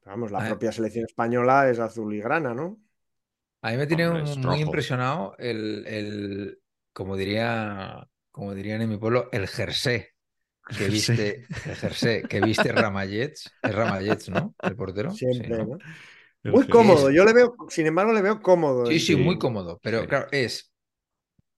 Pero 0.00 0.10
Vamos, 0.12 0.30
la 0.32 0.44
propia 0.44 0.72
selección 0.72 1.04
española 1.04 1.68
es 1.70 1.78
azul 1.78 2.14
y 2.14 2.20
grana, 2.20 2.54
¿no? 2.54 2.80
A 3.62 3.70
mí 3.72 3.76
me 3.76 3.86
tiene 3.86 4.08
Hombre, 4.10 4.36
muy 4.36 4.60
impresionado 4.60 5.34
el, 5.38 5.84
el, 5.86 6.60
como 6.92 7.16
diría, 7.16 8.08
como 8.30 8.54
dirían 8.54 8.82
en 8.82 8.90
mi 8.90 8.96
pueblo, 8.98 9.28
el 9.32 9.48
jersey 9.48 10.04
que 10.76 10.88
viste, 10.88 11.46
el 11.64 11.76
jersey 11.76 12.26
que 12.28 12.40
viste 12.40 12.72
Ramallets, 12.72 13.56
es 13.62 13.74
Ramallets, 13.74 14.28
¿no? 14.28 14.54
El 14.64 14.76
portero. 14.76 15.10
Sí, 15.12 15.26
Siempre, 15.26 15.58
¿no? 15.64 15.78
Muy 16.50 16.68
cómodo, 16.68 17.10
yo 17.10 17.24
le 17.24 17.32
veo, 17.32 17.56
sin 17.68 17.86
embargo, 17.86 18.12
le 18.12 18.22
veo 18.22 18.40
cómodo. 18.42 18.86
Sí, 18.86 19.00
sí, 19.00 19.16
Sí, 19.16 19.16
muy 19.16 19.38
cómodo, 19.38 19.78
pero 19.82 20.00
sí. 20.00 20.06
claro, 20.06 20.28
es, 20.32 20.72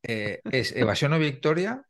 eh, 0.05 0.43
es 0.51 0.73
evasión 0.77 1.13
o 1.15 1.19
victoria, 1.19 1.87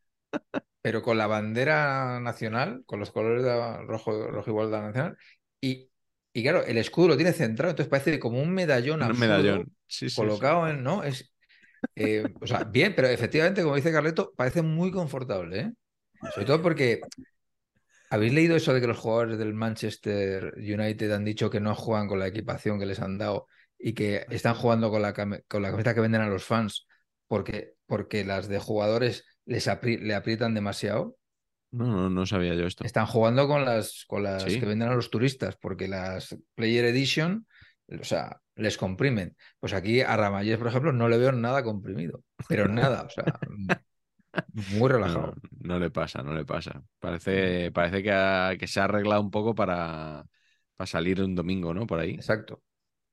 pero 0.83 1.03
con 1.03 1.19
la 1.19 1.27
bandera 1.29 2.21
nacional, 2.21 2.85
con 2.87 3.01
los 3.01 3.11
colores 3.13 3.45
de 3.45 3.79
rojo, 3.87 4.29
rojo 4.31 4.51
igual 4.51 4.71
de 4.71 4.79
la 4.79 4.83
nacional, 4.89 5.19
y, 5.61 5.91
y 6.33 6.43
claro, 6.43 6.65
el 6.65 6.79
escudo 6.79 7.09
lo 7.09 7.17
tiene 7.17 7.33
centrado, 7.33 7.71
entonces 7.71 7.91
parece 7.91 8.21
como 8.21 8.41
un 8.43 8.53
medallón 8.55 9.03
Un 9.03 9.19
medallón. 9.19 9.77
Sí, 9.89 10.09
sí, 10.09 10.31
sí. 10.31 10.39
colocado 10.39 10.69
en, 10.69 10.83
¿no? 10.83 11.03
Es, 11.05 11.33
eh, 11.97 12.35
o 12.41 12.47
sea, 12.47 12.65
bien, 12.65 12.95
pero 12.97 13.09
efectivamente, 13.09 13.63
como 13.63 13.77
dice 13.77 13.93
Carleto, 13.93 14.33
parece 14.37 14.63
muy 14.63 14.91
confortable, 14.93 15.61
¿eh? 15.61 15.73
Sobre 16.35 16.47
todo 16.47 16.63
porque 16.63 17.01
¿habéis 18.11 18.33
leído 18.33 18.57
eso 18.57 18.73
de 18.75 18.81
que 18.81 18.87
los 18.87 18.99
jugadores 18.99 19.39
del 19.39 19.55
Manchester 19.55 20.55
United 20.57 21.13
han 21.13 21.25
dicho 21.25 21.51
que 21.51 21.61
no 21.61 21.75
juegan 21.75 22.09
con 22.09 22.19
la 22.19 22.27
equipación 22.27 22.79
que 22.79 22.87
les 22.87 23.01
han 23.01 23.19
dado 23.19 23.47
y 23.79 23.95
que 23.95 24.27
están 24.31 24.55
jugando 24.55 24.91
con 24.91 25.03
la, 25.03 25.13
con 25.15 25.63
la 25.63 25.71
camiseta 25.71 25.95
que 25.95 26.01
venden 26.01 26.23
a 26.23 26.29
los 26.29 26.45
fans 26.45 26.87
porque, 27.29 27.75
porque 27.87 28.25
las 28.25 28.49
de 28.49 28.59
jugadores 28.59 29.25
les 29.47 29.69
apri- 29.69 30.01
le 30.01 30.15
aprietan 30.15 30.55
demasiado? 30.55 31.17
No, 31.73 31.87
no, 31.87 32.11
no 32.11 32.27
sabía 32.27 32.55
yo 32.55 32.67
esto. 32.67 32.85
Están 32.85 33.07
jugando 33.07 33.47
con 33.47 33.65
las, 33.65 34.05
con 34.09 34.25
las 34.25 34.43
Sí. 34.43 34.59
que 34.59 34.67
venden 34.67 34.89
a 34.89 34.95
los 34.97 35.09
turistas, 35.11 35.57
porque 35.57 35.87
las 35.87 36.37
Player 36.57 36.85
Edition, 36.87 37.47
o 37.89 38.03
sea, 38.05 38.41
les 38.57 38.77
comprimen. 38.77 39.37
Pues 39.61 39.73
aquí 39.73 40.01
a 40.01 40.17
Ramallés, 40.17 40.59
por 40.59 40.67
ejemplo, 40.67 40.93
no 40.93 41.09
le 41.09 41.17
veo 41.19 41.31
nada 41.31 41.63
comprimido, 41.63 42.25
pero 42.49 42.67
nada, 42.69 43.03
o 43.03 43.09
sea, 43.11 43.39
muy 44.53 44.89
No, 44.91 44.95
relajado. 44.95 45.35
no, 45.35 45.35
no 45.61 45.79
le 45.79 45.91
pasa, 45.91 46.23
no 46.23 46.35
le 46.35 46.45
pasa. 46.45 46.83
Parece, 46.99 47.71
parece 47.73 48.03
que, 48.03 48.13
ha- 48.13 48.57
que 48.59 48.67
se 48.67 48.81
ha 48.81 48.85
arreglado 48.85 49.21
un 49.21 49.31
poco 49.31 49.55
para, 49.55 50.27
para 50.77 50.87
salir 50.87 51.23
un 51.23 51.35
domingo, 51.35 51.75
¿no? 51.75 51.87
Por 51.87 52.01
ahí. 52.01 52.15
Exacto. 52.15 52.63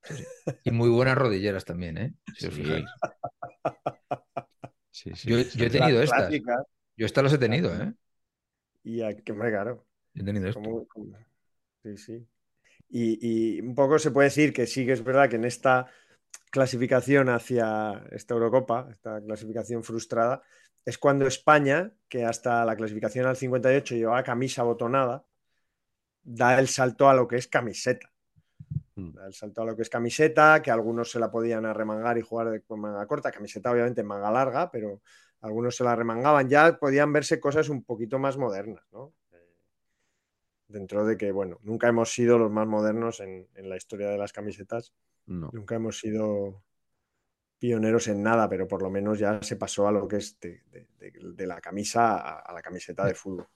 Y 0.63 0.71
muy 0.71 0.89
buenas 0.89 1.17
rodilleras 1.17 1.65
también, 1.65 1.97
¿eh? 1.97 2.13
Si 2.33 2.47
os 2.47 2.53
Sí. 2.53 2.61
fijáis. 2.61 2.85
Sí, 4.91 5.11
sí, 5.15 5.29
Yo, 5.29 5.37
he 5.39 5.43
Las 5.45 5.71
tenido 5.71 6.01
estas. 6.01 6.19
clásicas, 6.19 6.65
Yo 6.97 7.05
estas 7.05 7.23
las 7.23 7.33
he 7.33 7.37
tenido, 7.37 7.73
¿eh? 7.75 7.93
Y 8.83 9.01
a- 9.01 9.15
que 9.15 9.23
claro. 9.23 9.85
Yo 10.13 10.23
he 10.23 10.25
tenido 10.25 10.47
esto. 10.47 10.61
como- 10.61 10.87
como- 10.87 11.17
Sí, 11.83 11.97
sí. 11.97 12.27
Y, 12.89 13.57
y 13.57 13.61
un 13.61 13.75
poco 13.75 13.99
se 13.99 14.11
puede 14.11 14.27
decir 14.29 14.53
que 14.53 14.67
sí 14.67 14.85
que 14.85 14.93
es 14.93 15.03
verdad 15.03 15.29
que 15.29 15.37
en 15.37 15.45
esta 15.45 15.87
clasificación 16.51 17.29
hacia 17.29 18.03
esta 18.11 18.33
Eurocopa, 18.35 18.89
esta 18.91 19.21
clasificación 19.21 19.83
frustrada, 19.83 20.43
es 20.87 20.97
cuando 20.97 21.27
España, 21.27 21.91
que 22.07 22.23
hasta 22.23 22.63
la 22.63 22.77
clasificación 22.77 23.25
al 23.27 23.35
58 23.35 23.93
llevaba 23.95 24.23
camisa 24.23 24.63
botonada, 24.63 25.25
da 26.23 26.57
el 26.59 26.69
salto 26.69 27.09
a 27.09 27.13
lo 27.13 27.27
que 27.27 27.35
es 27.35 27.49
camiseta. 27.49 28.09
Mm. 28.95 29.11
Da 29.11 29.27
el 29.27 29.33
salto 29.33 29.63
a 29.63 29.65
lo 29.65 29.75
que 29.75 29.81
es 29.81 29.89
camiseta, 29.89 30.61
que 30.61 30.71
algunos 30.71 31.11
se 31.11 31.19
la 31.19 31.29
podían 31.29 31.65
arremangar 31.65 32.17
y 32.17 32.21
jugar 32.21 32.51
de- 32.51 32.61
con 32.61 32.79
manga 32.79 33.05
corta, 33.05 33.33
camiseta 33.33 33.69
obviamente 33.69 33.99
en 33.99 34.07
manga 34.07 34.31
larga, 34.31 34.71
pero 34.71 35.01
algunos 35.41 35.75
se 35.75 35.83
la 35.83 35.93
remangaban. 35.93 36.47
Ya 36.47 36.77
podían 36.79 37.11
verse 37.11 37.37
cosas 37.41 37.67
un 37.67 37.83
poquito 37.83 38.17
más 38.17 38.37
modernas, 38.37 38.85
¿no? 38.93 39.13
Eh, 39.33 39.57
Dentro 40.69 41.05
de 41.05 41.17
que, 41.17 41.33
bueno, 41.33 41.59
nunca 41.63 41.89
hemos 41.89 42.13
sido 42.13 42.37
los 42.37 42.49
más 42.49 42.65
modernos 42.65 43.19
en, 43.19 43.45
en 43.55 43.67
la 43.69 43.75
historia 43.75 44.07
de 44.09 44.17
las 44.17 44.31
camisetas, 44.31 44.93
No. 45.25 45.49
nunca 45.51 45.75
hemos 45.75 45.99
sido 45.99 46.63
pioneros 47.59 48.07
en 48.07 48.23
nada, 48.23 48.49
pero 48.49 48.67
por 48.67 48.81
lo 48.81 48.89
menos 48.89 49.19
ya 49.19 49.41
se 49.41 49.55
pasó 49.57 49.87
a 49.87 49.91
lo 49.91 50.07
que 50.07 50.17
es 50.17 50.39
de, 50.39 50.63
de- 50.71 50.87
de- 50.99 51.13
de 51.35 51.47
la 51.47 51.61
camisa 51.61 52.17
a, 52.17 52.39
a 52.41 52.53
la 52.53 52.61
camiseta 52.61 53.05
de 53.05 53.15
fútbol. 53.15 53.47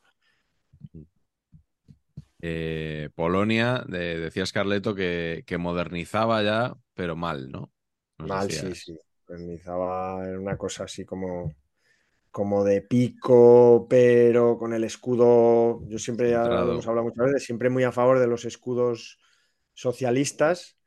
Eh, 2.41 3.09
Polonia, 3.15 3.83
de- 3.87 4.19
decías 4.19 4.51
Carleto 4.51 4.95
que, 4.95 5.43
que 5.45 5.57
modernizaba 5.57 6.41
ya, 6.43 6.75
pero 6.95 7.15
mal, 7.15 7.51
¿no? 7.51 7.71
Nos 8.17 8.27
Mal, 8.27 8.49
decías. 8.49 8.65
sí, 8.75 8.75
sí. 8.75 8.97
modernizaba 9.27 10.27
en 10.27 10.37
una 10.39 10.57
cosa 10.57 10.83
así 10.85 11.05
como, 11.05 11.53
como 12.31 12.63
de 12.65 12.81
pico, 12.83 13.87
pero 13.89 14.57
con 14.57 14.73
el 14.73 14.83
escudo. 14.85 15.81
Yo 15.87 15.99
siempre 15.99 16.31
ya 16.31 16.43
Centrado. 16.43 16.71
hemos 16.71 16.87
hablado 16.87 17.07
muchas 17.07 17.27
veces, 17.27 17.45
siempre 17.45 17.69
muy 17.69 17.83
a 17.85 17.91
favor 17.93 18.19
de 18.19 18.27
los 18.27 18.45
escudos 18.45 19.19
socialistas. 19.73 20.77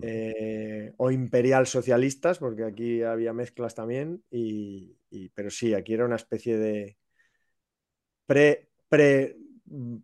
Eh, 0.00 0.92
o 0.98 1.10
imperial 1.10 1.66
socialistas, 1.66 2.38
porque 2.38 2.64
aquí 2.64 3.02
había 3.02 3.32
mezclas 3.32 3.74
también. 3.74 4.24
Y, 4.30 4.96
y- 5.10 5.28
pero 5.30 5.50
sí, 5.50 5.74
aquí 5.74 5.94
era 5.94 6.04
una 6.06 6.16
especie 6.16 6.58
de 6.58 6.96
pre, 8.26 8.68
pre, 8.88 9.36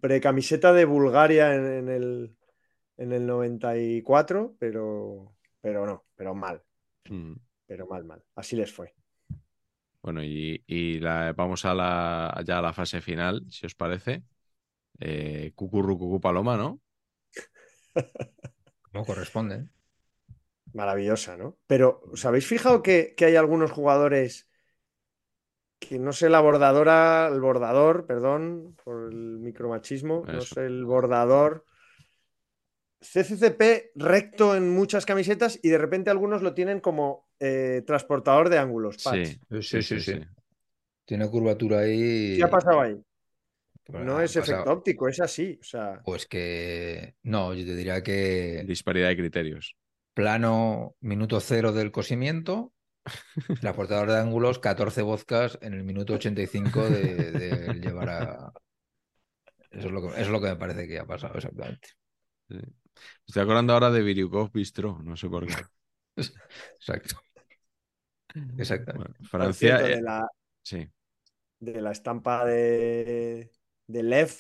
pre 0.01 0.21
camiseta 0.21 0.73
de 0.73 0.85
Bulgaria 0.85 1.55
en, 1.55 1.65
en 1.67 1.89
el, 1.89 2.37
en 2.97 3.13
el 3.13 3.27
94, 3.27 4.57
pero, 4.59 5.37
pero 5.61 5.87
no, 5.87 6.05
pero 6.17 6.35
mal, 6.35 6.63
Mm. 7.11 7.35
pero 7.67 7.87
mal, 7.87 8.05
mal. 8.05 8.23
Así 8.35 8.57
les 8.57 8.73
fue. 8.73 8.95
Bueno, 10.03 10.23
y, 10.25 10.63
y 10.67 10.99
la- 10.99 11.33
vamos 11.33 11.65
a 11.65 11.75
la, 11.75 12.43
ya 12.45 12.59
a 12.59 12.63
la 12.63 12.73
fase 12.73 13.01
final, 13.01 13.45
si 13.51 13.67
os 13.67 13.75
parece. 13.75 14.25
Eh, 15.01 15.53
Cucurru 15.57 15.99
Cucú 15.99 16.21
Paloma, 16.21 16.57
¿no? 16.57 16.81
No 18.93 19.05
corresponde. 19.05 19.67
Maravillosa, 20.73 21.37
¿no? 21.37 21.57
Pero, 21.67 22.03
¿os 22.13 22.25
habéis 22.25 22.47
fijado 22.47 22.83
que, 22.83 23.15
que 23.17 23.27
hay 23.27 23.37
algunos 23.37 23.71
jugadores 23.71 24.49
que 25.89 25.99
no 25.99 26.13
sé 26.13 26.31
la 26.31 26.41
bordadora, 26.41 27.29
el 27.29 27.41
bordador, 27.41 28.07
perdón 28.07 28.77
por 28.85 29.13
el 29.13 29.39
micromachismo, 29.41 30.25
no 30.27 30.41
sé 30.41 30.67
el 30.67 30.85
bordador. 30.85 31.65
CCCP 33.01 33.91
recto 33.97 34.55
en 34.55 34.73
muchas 34.73 35.05
camisetas 35.05 35.59
y 35.61 35.71
de 35.71 35.79
repente 35.79 36.11
algunos 36.11 36.41
lo 36.41 36.55
tienen 36.55 36.79
como 36.79 37.29
eh, 37.41 37.83
transportador 37.85 38.49
de 38.49 38.59
ángulos. 38.59 39.03
Patch. 39.03 39.39
Sí, 39.51 39.63
Sí, 39.63 39.83
sí, 39.83 40.01
sí. 40.01 40.21
Tiene 41.05 41.29
curvatura 41.29 41.81
ahí. 41.81 42.37
¿Qué 42.37 42.45
ha 42.45 42.51
pasado 42.51 42.81
ahí? 42.81 43.03
No 43.89 44.21
es 44.21 44.35
pasado- 44.35 44.55
efecto 44.55 44.73
óptico, 44.73 45.09
es 45.09 45.21
así. 45.21 45.59
O 45.61 45.65
sea, 45.65 46.03
Pues 46.05 46.27
que. 46.27 47.15
No, 47.23 47.55
yo 47.55 47.65
te 47.65 47.75
diría 47.77 48.03
que. 48.03 48.65
Disparidad 48.67 49.09
de 49.09 49.17
criterios. 49.17 49.77
Plano 50.15 50.97
minuto 51.01 51.41
cero 51.41 51.73
del 51.73 51.91
cosimiento. 51.91 52.73
Transportador 53.61 54.09
de 54.11 54.19
ángulos, 54.19 54.59
14 54.59 55.03
vodkas 55.03 55.59
en 55.63 55.75
el 55.75 55.85
minuto 55.85 56.15
85 56.15 56.89
de, 56.89 57.33
de 57.33 57.75
llevar 57.81 58.09
a. 58.11 58.53
Eso 59.71 59.89
es, 59.89 59.93
lo 59.93 60.03
que, 60.03 60.09
eso 60.09 60.17
es 60.21 60.29
lo 60.29 60.41
que 60.41 60.49
me 60.49 60.57
parece 60.57 60.87
que 60.87 60.99
ha 60.99 61.07
pasado 61.07 61.35
exactamente. 61.35 61.89
Sí. 62.49 62.59
Estoy 63.27 63.43
acordando 63.43 63.73
ahora 63.73 63.91
de 63.91 64.03
Viriukov 64.03 64.51
Bistro, 64.53 64.99
no 65.03 65.17
sé 65.17 65.29
por 65.29 65.47
qué. 65.47 65.55
Exacto. 66.79 67.17
Exactamente. 68.59 69.15
Bueno, 69.31 69.31
por 69.41 69.55
Francia. 69.55 69.55
cierto, 69.55 69.87
eh, 69.87 69.97
de, 69.97 70.03
la, 70.03 70.27
sí, 70.63 70.89
de 71.61 71.81
la 71.81 71.93
estampa 71.93 72.45
de, 72.45 73.51
de 73.87 74.03
Lev, 74.03 74.33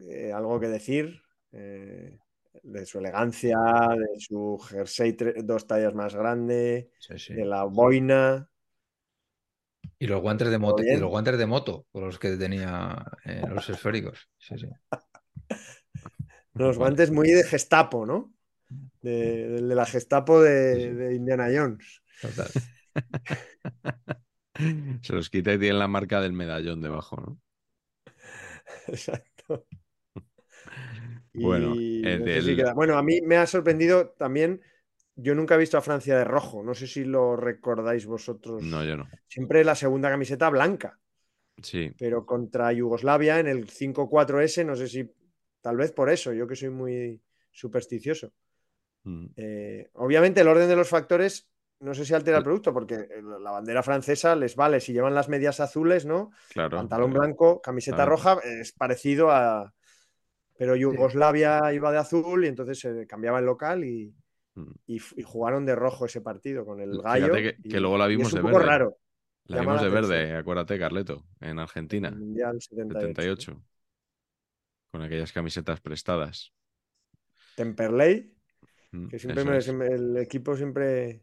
eh, 0.00 0.32
algo 0.32 0.60
que 0.60 0.68
decir. 0.68 1.22
eh, 1.52 2.18
de 2.62 2.84
su 2.86 2.98
elegancia, 2.98 3.56
de 3.98 4.20
su 4.20 4.58
jersey 4.58 5.16
dos 5.42 5.66
tallas 5.66 5.94
más 5.94 6.14
grande, 6.14 6.90
Sí, 6.98 7.18
sí. 7.18 7.34
de 7.34 7.44
la 7.46 7.64
boina. 7.64 8.48
Y 9.98 10.06
los 10.06 10.20
guantes 10.20 10.50
de 10.50 10.58
¿Todo 10.58 10.58
moto, 10.58 10.82
y 10.82 10.96
los 10.96 11.08
guantes 11.10 11.38
de 11.38 11.46
moto, 11.46 11.86
con 11.92 12.04
los 12.04 12.18
que 12.18 12.36
tenía 12.36 13.04
eh, 13.24 13.42
los 13.48 13.68
esféricos. 13.70 14.28
Sí. 14.38 14.56
Los 16.54 16.78
guantes 16.78 17.10
muy 17.10 17.30
de 17.30 17.44
Gestapo, 17.44 18.06
¿no? 18.06 18.32
De 19.02 19.60
la 19.62 19.86
Gestapo 19.86 20.40
de, 20.42 20.94
de 20.94 21.14
Indiana 21.16 21.48
Jones. 21.54 22.02
Total. 22.20 22.52
Se 25.02 25.12
los 25.12 25.28
quita 25.30 25.52
y 25.52 25.58
tiene 25.58 25.78
la 25.78 25.86
marca 25.88 26.20
del 26.20 26.32
medallón 26.32 26.80
debajo, 26.80 27.16
¿no? 27.20 27.38
Exacto. 28.88 29.66
Bueno, 31.34 31.74
Y 31.74 32.02
eh, 32.02 32.18
no 32.18 32.24
sé 32.28 32.42
del- 32.42 32.44
si 32.44 32.56
queda- 32.56 32.74
Bueno, 32.74 32.96
a 32.98 33.02
mí 33.02 33.20
me 33.22 33.36
ha 33.36 33.46
sorprendido 33.46 34.10
también. 34.18 34.60
Yo 35.16 35.34
nunca 35.34 35.54
he 35.54 35.58
visto 35.58 35.78
a 35.78 35.82
Francia 35.82 36.16
de 36.16 36.24
rojo. 36.24 36.62
No 36.62 36.74
sé 36.74 36.86
si 36.86 37.04
lo 37.04 37.36
recordáis 37.36 38.06
vosotros. 38.06 38.62
No, 38.62 38.84
yo 38.84 38.96
no. 38.96 39.08
Siempre 39.28 39.64
la 39.64 39.74
segunda 39.74 40.10
camiseta 40.10 40.50
blanca. 40.50 40.98
Sí, 41.62 41.92
Pero 41.98 42.26
contra 42.26 42.72
Yugoslavia 42.72 43.38
en 43.40 43.46
el 43.46 43.68
5-4S, 43.68 44.64
no 44.64 44.76
sé 44.76 44.88
si. 44.88 45.10
Tal 45.60 45.76
vez 45.76 45.92
por 45.92 46.10
eso, 46.10 46.32
yo 46.32 46.46
que 46.46 46.56
soy 46.56 46.70
muy 46.70 47.20
supersticioso. 47.52 48.32
Mm, 49.06 49.26
Eh, 49.36 49.90
obviamente, 49.94 50.40
el 50.40 50.48
orden 50.48 50.68
de 50.68 50.76
los 50.76 50.88
factores 50.88 51.48
no 51.82 51.94
sé 51.94 52.04
si 52.04 52.14
altera 52.14 52.38
el 52.38 52.44
producto, 52.44 52.72
porque 52.72 52.94
eh, 52.94 53.22
la 53.40 53.50
bandera 53.50 53.82
francesa 53.82 54.34
les 54.36 54.56
vale 54.56 54.80
si 54.80 54.92
llevan 54.92 55.14
las 55.14 55.28
medias 55.28 55.60
azules, 55.60 56.06
¿no? 56.06 56.30
claro. 56.50 56.76
Pantalón 56.78 57.12
blanco, 57.12 57.60
camiseta 57.60 57.96
claro. 57.96 58.10
roja, 58.12 58.38
es 58.60 58.72
parecido 58.72 59.30
a. 59.30 59.74
Pero 60.56 60.76
Yugoslavia 60.76 61.72
iba 61.72 61.90
de 61.90 61.98
azul 61.98 62.44
y 62.44 62.48
entonces 62.48 62.78
se 62.78 63.06
cambiaba 63.06 63.38
el 63.40 63.46
local 63.46 63.84
y, 63.84 64.14
Mm. 64.54 64.70
y 64.86 64.98
jugaron 65.22 65.64
de 65.64 65.74
rojo 65.74 66.04
ese 66.04 66.20
partido 66.20 66.66
con 66.66 66.78
el 66.80 66.90
Fíjate 66.90 67.20
gallo. 67.20 67.32
que- 67.32 67.56
y- 67.64 67.68
que 67.70 67.80
luego 67.80 67.96
la 67.96 68.04
y 68.06 68.10
vimos 68.16 68.26
es 68.28 68.32
un 68.34 68.36
de 68.36 68.42
poco 68.42 68.56
verde. 68.58 68.68
raro. 68.70 68.98
La 69.46 69.60
vimos 69.60 69.80
de 69.82 69.88
verde, 69.88 70.14
atención. 70.16 70.36
acuérdate, 70.38 70.78
Carleto, 70.78 71.24
en 71.40 71.48
el 71.52 71.58
Argentina, 71.58 72.10
Mundial 72.10 72.60
78. 72.60 73.00
78, 73.14 73.62
con 74.90 75.00
aquellas 75.02 75.32
camisetas 75.32 75.80
prestadas. 75.80 76.52
Temperley, 77.56 78.32
Mm, 78.92 79.08
que 79.08 79.18
siempre 79.18 79.42
eso 79.42 79.50
me- 79.50 79.56
es. 79.58 79.64
siempre- 79.64 79.88
el 79.94 80.16
equipo 80.18 80.54
siempre. 80.54 81.22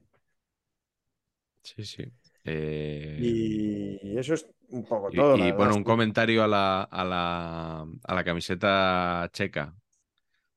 Sí, 1.62 1.84
sí. 1.84 2.04
Eh, 2.46 3.18
Y 3.22 4.18
eso 4.18 4.34
es 4.34 4.48
un 4.70 4.84
poco 4.86 5.10
todo. 5.12 5.38
y, 5.38 5.52
bueno, 5.52 5.76
un 5.76 5.84
comentario 5.84 6.44
a 6.44 6.48
la, 6.48 6.84
a 6.84 7.04
la, 7.04 7.82
a 8.04 8.16
la 8.16 8.24
camiseta 8.24 9.30
checa, 9.34 9.76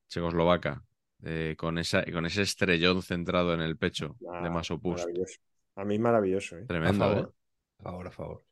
checoslovaca, 0.07 0.83
eh, 1.23 1.55
con, 1.57 1.77
esa, 1.77 2.03
con 2.11 2.25
ese 2.25 2.41
estrellón 2.43 3.01
centrado 3.01 3.53
en 3.53 3.61
el 3.61 3.77
pecho 3.77 4.15
de 4.19 4.27
Ah, 4.31 4.49
Masopust. 4.49 5.07
A 5.75 5.83
mí 5.85 5.97
maravilloso. 5.99 6.57
¿eh? 6.57 6.63
A 6.63 6.67
Tremendo, 6.67 7.05
¿eh? 7.05 7.15
favor. 7.15 7.33
A 7.79 7.83
favor, 7.83 8.07
a 8.07 8.11
favor. 8.11 8.43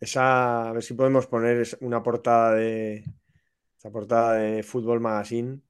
Esa, 0.00 0.68
a 0.68 0.72
ver 0.72 0.82
si 0.82 0.94
podemos 0.94 1.26
poner 1.26 1.66
una 1.80 2.02
portada 2.02 2.54
de. 2.54 3.04
Esta 3.76 3.90
portada 3.90 4.34
de 4.34 4.62
Football 4.62 5.00
Magazine, 5.00 5.60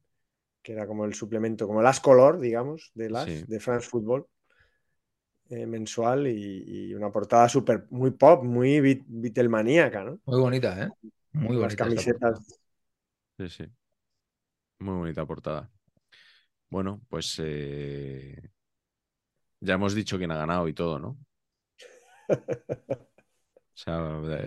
que 0.62 0.72
era 0.72 0.86
como 0.86 1.04
el 1.04 1.14
suplemento, 1.14 1.66
como 1.68 1.80
el 1.80 1.86
As 1.86 2.00
Color, 2.00 2.40
digamos, 2.40 2.90
de 2.94 3.08
las, 3.08 3.24
Sí. 3.26 3.44
de 3.46 3.60
France 3.60 3.88
Football, 3.88 4.26
eh, 5.50 5.66
mensual, 5.66 6.26
y, 6.28 6.90
y 6.90 6.94
una 6.94 7.10
portada 7.12 7.48
súper, 7.48 7.86
muy 7.90 8.12
pop, 8.12 8.44
muy 8.44 8.80
Beatlemaníaca, 9.08 10.04
¿no? 10.04 10.20
Muy 10.24 10.40
bonita, 10.40 10.82
¿eh? 10.82 10.88
Muy 11.32 11.56
Las 11.58 11.76
bonita. 11.76 11.86
portada. 11.88 12.06
camisetas. 12.16 12.60
Sí, 13.38 13.48
sí. 13.48 13.66
Muy 14.80 14.94
bonita 14.96 15.24
portada. 15.26 15.70
Bueno, 16.70 17.00
pues 17.08 17.34
eh, 17.38 18.50
ya 19.60 19.74
hemos 19.74 19.94
dicho 19.94 20.18
quién 20.18 20.30
ha 20.32 20.36
ganado 20.38 20.68
y 20.68 20.74
todo, 20.74 20.98
¿no? 20.98 21.18
O 23.74 23.76
sea, 23.82 23.96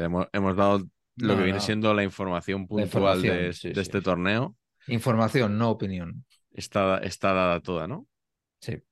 hemos, 0.06 0.28
hemos 0.34 0.56
dado 0.56 0.88
lo 1.18 1.36
No, 1.36 1.38
que 1.38 1.44
viene 1.44 1.60
no. 1.60 1.60
siendo 1.60 1.94
la 1.94 2.04
información 2.04 2.68
puntual 2.68 3.26
de, 3.26 3.52
información, 3.52 3.54
sí, 3.54 3.70
de 3.72 3.82
sí, 3.82 3.82
este 3.82 4.02
sí. 4.02 4.02
torneo. 4.02 4.56
Información, 4.88 5.58
no 5.58 5.72
opinión. 5.72 6.26
Está, 6.54 7.00
está 7.00 7.34
dada 7.34 7.60
toda, 7.62 7.88
¿no? 7.88 8.08
Sí. 8.62 8.84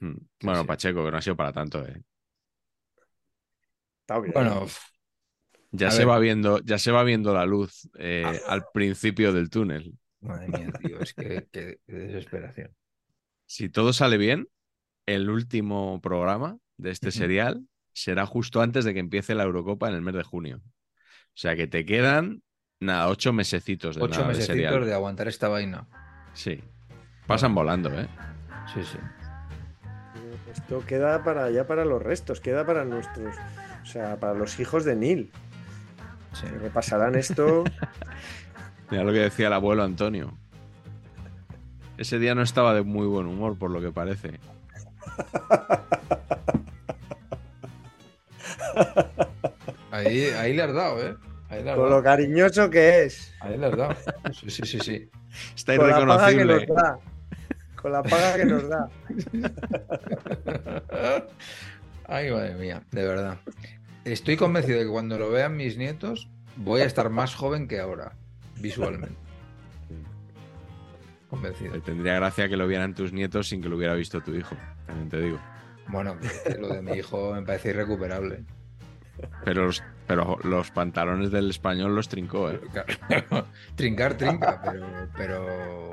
Bueno, 0.00 0.60
sí. 0.62 0.66
Pacheco, 0.66 1.04
que 1.04 1.10
no 1.10 1.16
ha 1.16 1.22
sido 1.22 1.36
para 1.36 1.52
tanto, 1.52 1.84
¿eh? 1.86 2.02
Está 4.00 4.18
bien. 4.20 4.32
Bueno, 4.34 4.66
Ya 5.70 5.90
se 5.90 5.98
ver. 6.00 6.08
va 6.08 6.18
viendo, 6.18 6.60
ya 6.60 6.78
se 6.78 6.90
va 6.92 7.02
viendo 7.04 7.34
la 7.34 7.44
luz 7.44 7.88
eh, 7.98 8.22
Ah. 8.24 8.32
al 8.48 8.64
principio 8.72 9.32
del 9.32 9.50
túnel. 9.50 9.92
madre 10.20 10.48
mía, 10.48 10.72
tío, 10.80 10.98
es 11.00 11.14
que, 11.14 11.78
desesperación. 11.86 12.74
Si 13.46 13.68
todo 13.68 13.92
sale 13.92 14.16
bien, 14.18 14.48
el 15.06 15.30
último 15.30 16.00
programa 16.00 16.58
de 16.76 16.90
este 16.90 17.10
serial 17.12 17.66
será 17.92 18.26
justo 18.26 18.60
antes 18.60 18.84
de 18.84 18.94
que 18.94 19.00
empiece 19.00 19.34
la 19.34 19.44
Eurocopa 19.44 19.88
en 19.88 19.94
el 19.94 20.02
mes 20.02 20.14
de 20.14 20.22
junio. 20.22 20.60
O 20.64 21.40
sea 21.40 21.54
que 21.56 21.66
te 21.66 21.84
quedan, 21.84 22.42
nada, 22.80 23.08
ocho 23.08 23.32
mesecitos 23.32 23.96
de, 23.96 24.02
Ocho 24.02 24.20
nada, 24.22 24.32
de 24.32 24.42
serial. 24.42 24.56
mesecitos 24.72 24.86
de 24.86 24.94
aguantar 24.94 25.28
esta 25.28 25.48
vaina. 25.48 25.86
Sí. 26.34 26.62
Pasan 27.26 27.54
volando, 27.54 27.90
¿eh? 27.98 28.08
Sí, 28.74 28.82
sí. 28.82 28.98
Esto 30.58 30.84
queda 30.86 31.22
para 31.24 31.50
ya 31.50 31.66
para 31.66 31.84
los 31.84 32.02
restos, 32.02 32.40
queda 32.40 32.64
para 32.66 32.84
nuestros, 32.84 33.34
o 33.82 33.86
sea, 33.86 34.16
para 34.16 34.34
los 34.34 34.58
hijos 34.60 34.84
de 34.84 34.96
Neil. 34.96 35.30
sí. 36.34 36.46
Que 36.46 36.58
repasarán 36.58 37.14
esto. 37.14 37.64
Mira 38.90 39.04
lo 39.04 39.12
que 39.12 39.20
decía 39.20 39.48
el 39.48 39.52
abuelo 39.52 39.82
Antonio. 39.82 40.34
Ese 41.96 42.18
día 42.18 42.34
no 42.34 42.42
estaba 42.42 42.74
de 42.74 42.82
muy 42.82 43.06
buen 43.06 43.26
humor, 43.26 43.58
por 43.58 43.70
lo 43.70 43.80
que 43.80 43.90
parece. 43.90 44.38
Ahí, 49.90 50.24
ahí 50.38 50.52
le 50.54 50.62
has 50.62 50.74
dado, 50.74 51.00
¿eh? 51.02 51.16
Ahí 51.48 51.62
le 51.64 51.70
has 51.70 51.76
Con 51.76 51.84
dado. 51.86 51.96
lo 51.96 52.02
cariñoso 52.02 52.70
que 52.70 53.04
es. 53.04 53.34
Ahí 53.40 53.56
le 53.58 53.66
has 53.66 53.76
dado. 53.76 53.94
Sí, 54.32 54.50
sí, 54.50 54.62
sí, 54.64 54.78
sí. 54.80 55.10
Está 55.56 55.76
Con 55.76 55.88
la 55.88 56.06
paga 56.06 56.28
que 56.28 56.34
irreconocible. 56.34 57.02
Con 57.80 57.92
la 57.92 58.02
paga 58.02 58.36
que 58.36 58.44
nos 58.44 58.68
da. 58.68 58.88
Ay, 62.06 62.30
madre 62.30 62.54
mía, 62.54 62.82
de 62.90 63.06
verdad. 63.06 63.38
Estoy 64.04 64.36
convencido 64.36 64.78
de 64.78 64.84
que 64.84 64.90
cuando 64.90 65.18
lo 65.18 65.30
vean 65.30 65.56
mis 65.56 65.76
nietos, 65.76 66.28
voy 66.56 66.80
a 66.80 66.86
estar 66.86 67.10
más 67.10 67.34
joven 67.34 67.68
que 67.68 67.78
ahora, 67.78 68.12
visualmente. 68.60 69.16
Convencido. 71.30 71.80
Tendría 71.82 72.14
gracia 72.14 72.48
que 72.48 72.56
lo 72.56 72.66
vieran 72.66 72.94
tus 72.94 73.12
nietos 73.12 73.48
sin 73.48 73.60
que 73.60 73.68
lo 73.68 73.76
hubiera 73.76 73.94
visto 73.94 74.20
tu 74.22 74.34
hijo, 74.34 74.56
también 74.86 75.08
te 75.10 75.20
digo. 75.20 75.38
Bueno, 75.88 76.16
lo 76.58 76.68
de 76.68 76.82
mi 76.82 76.92
hijo 76.92 77.34
me 77.34 77.42
parece 77.42 77.70
irrecuperable. 77.70 78.44
Pero 79.44 79.66
los, 79.66 79.82
pero 80.06 80.38
los 80.44 80.70
pantalones 80.70 81.30
del 81.30 81.50
español 81.50 81.94
los 81.94 82.08
trincó, 82.08 82.50
¿eh? 82.50 82.60
Trincar, 83.74 84.16
trinca, 84.16 84.62
pero, 84.64 84.86
pero 85.16 85.92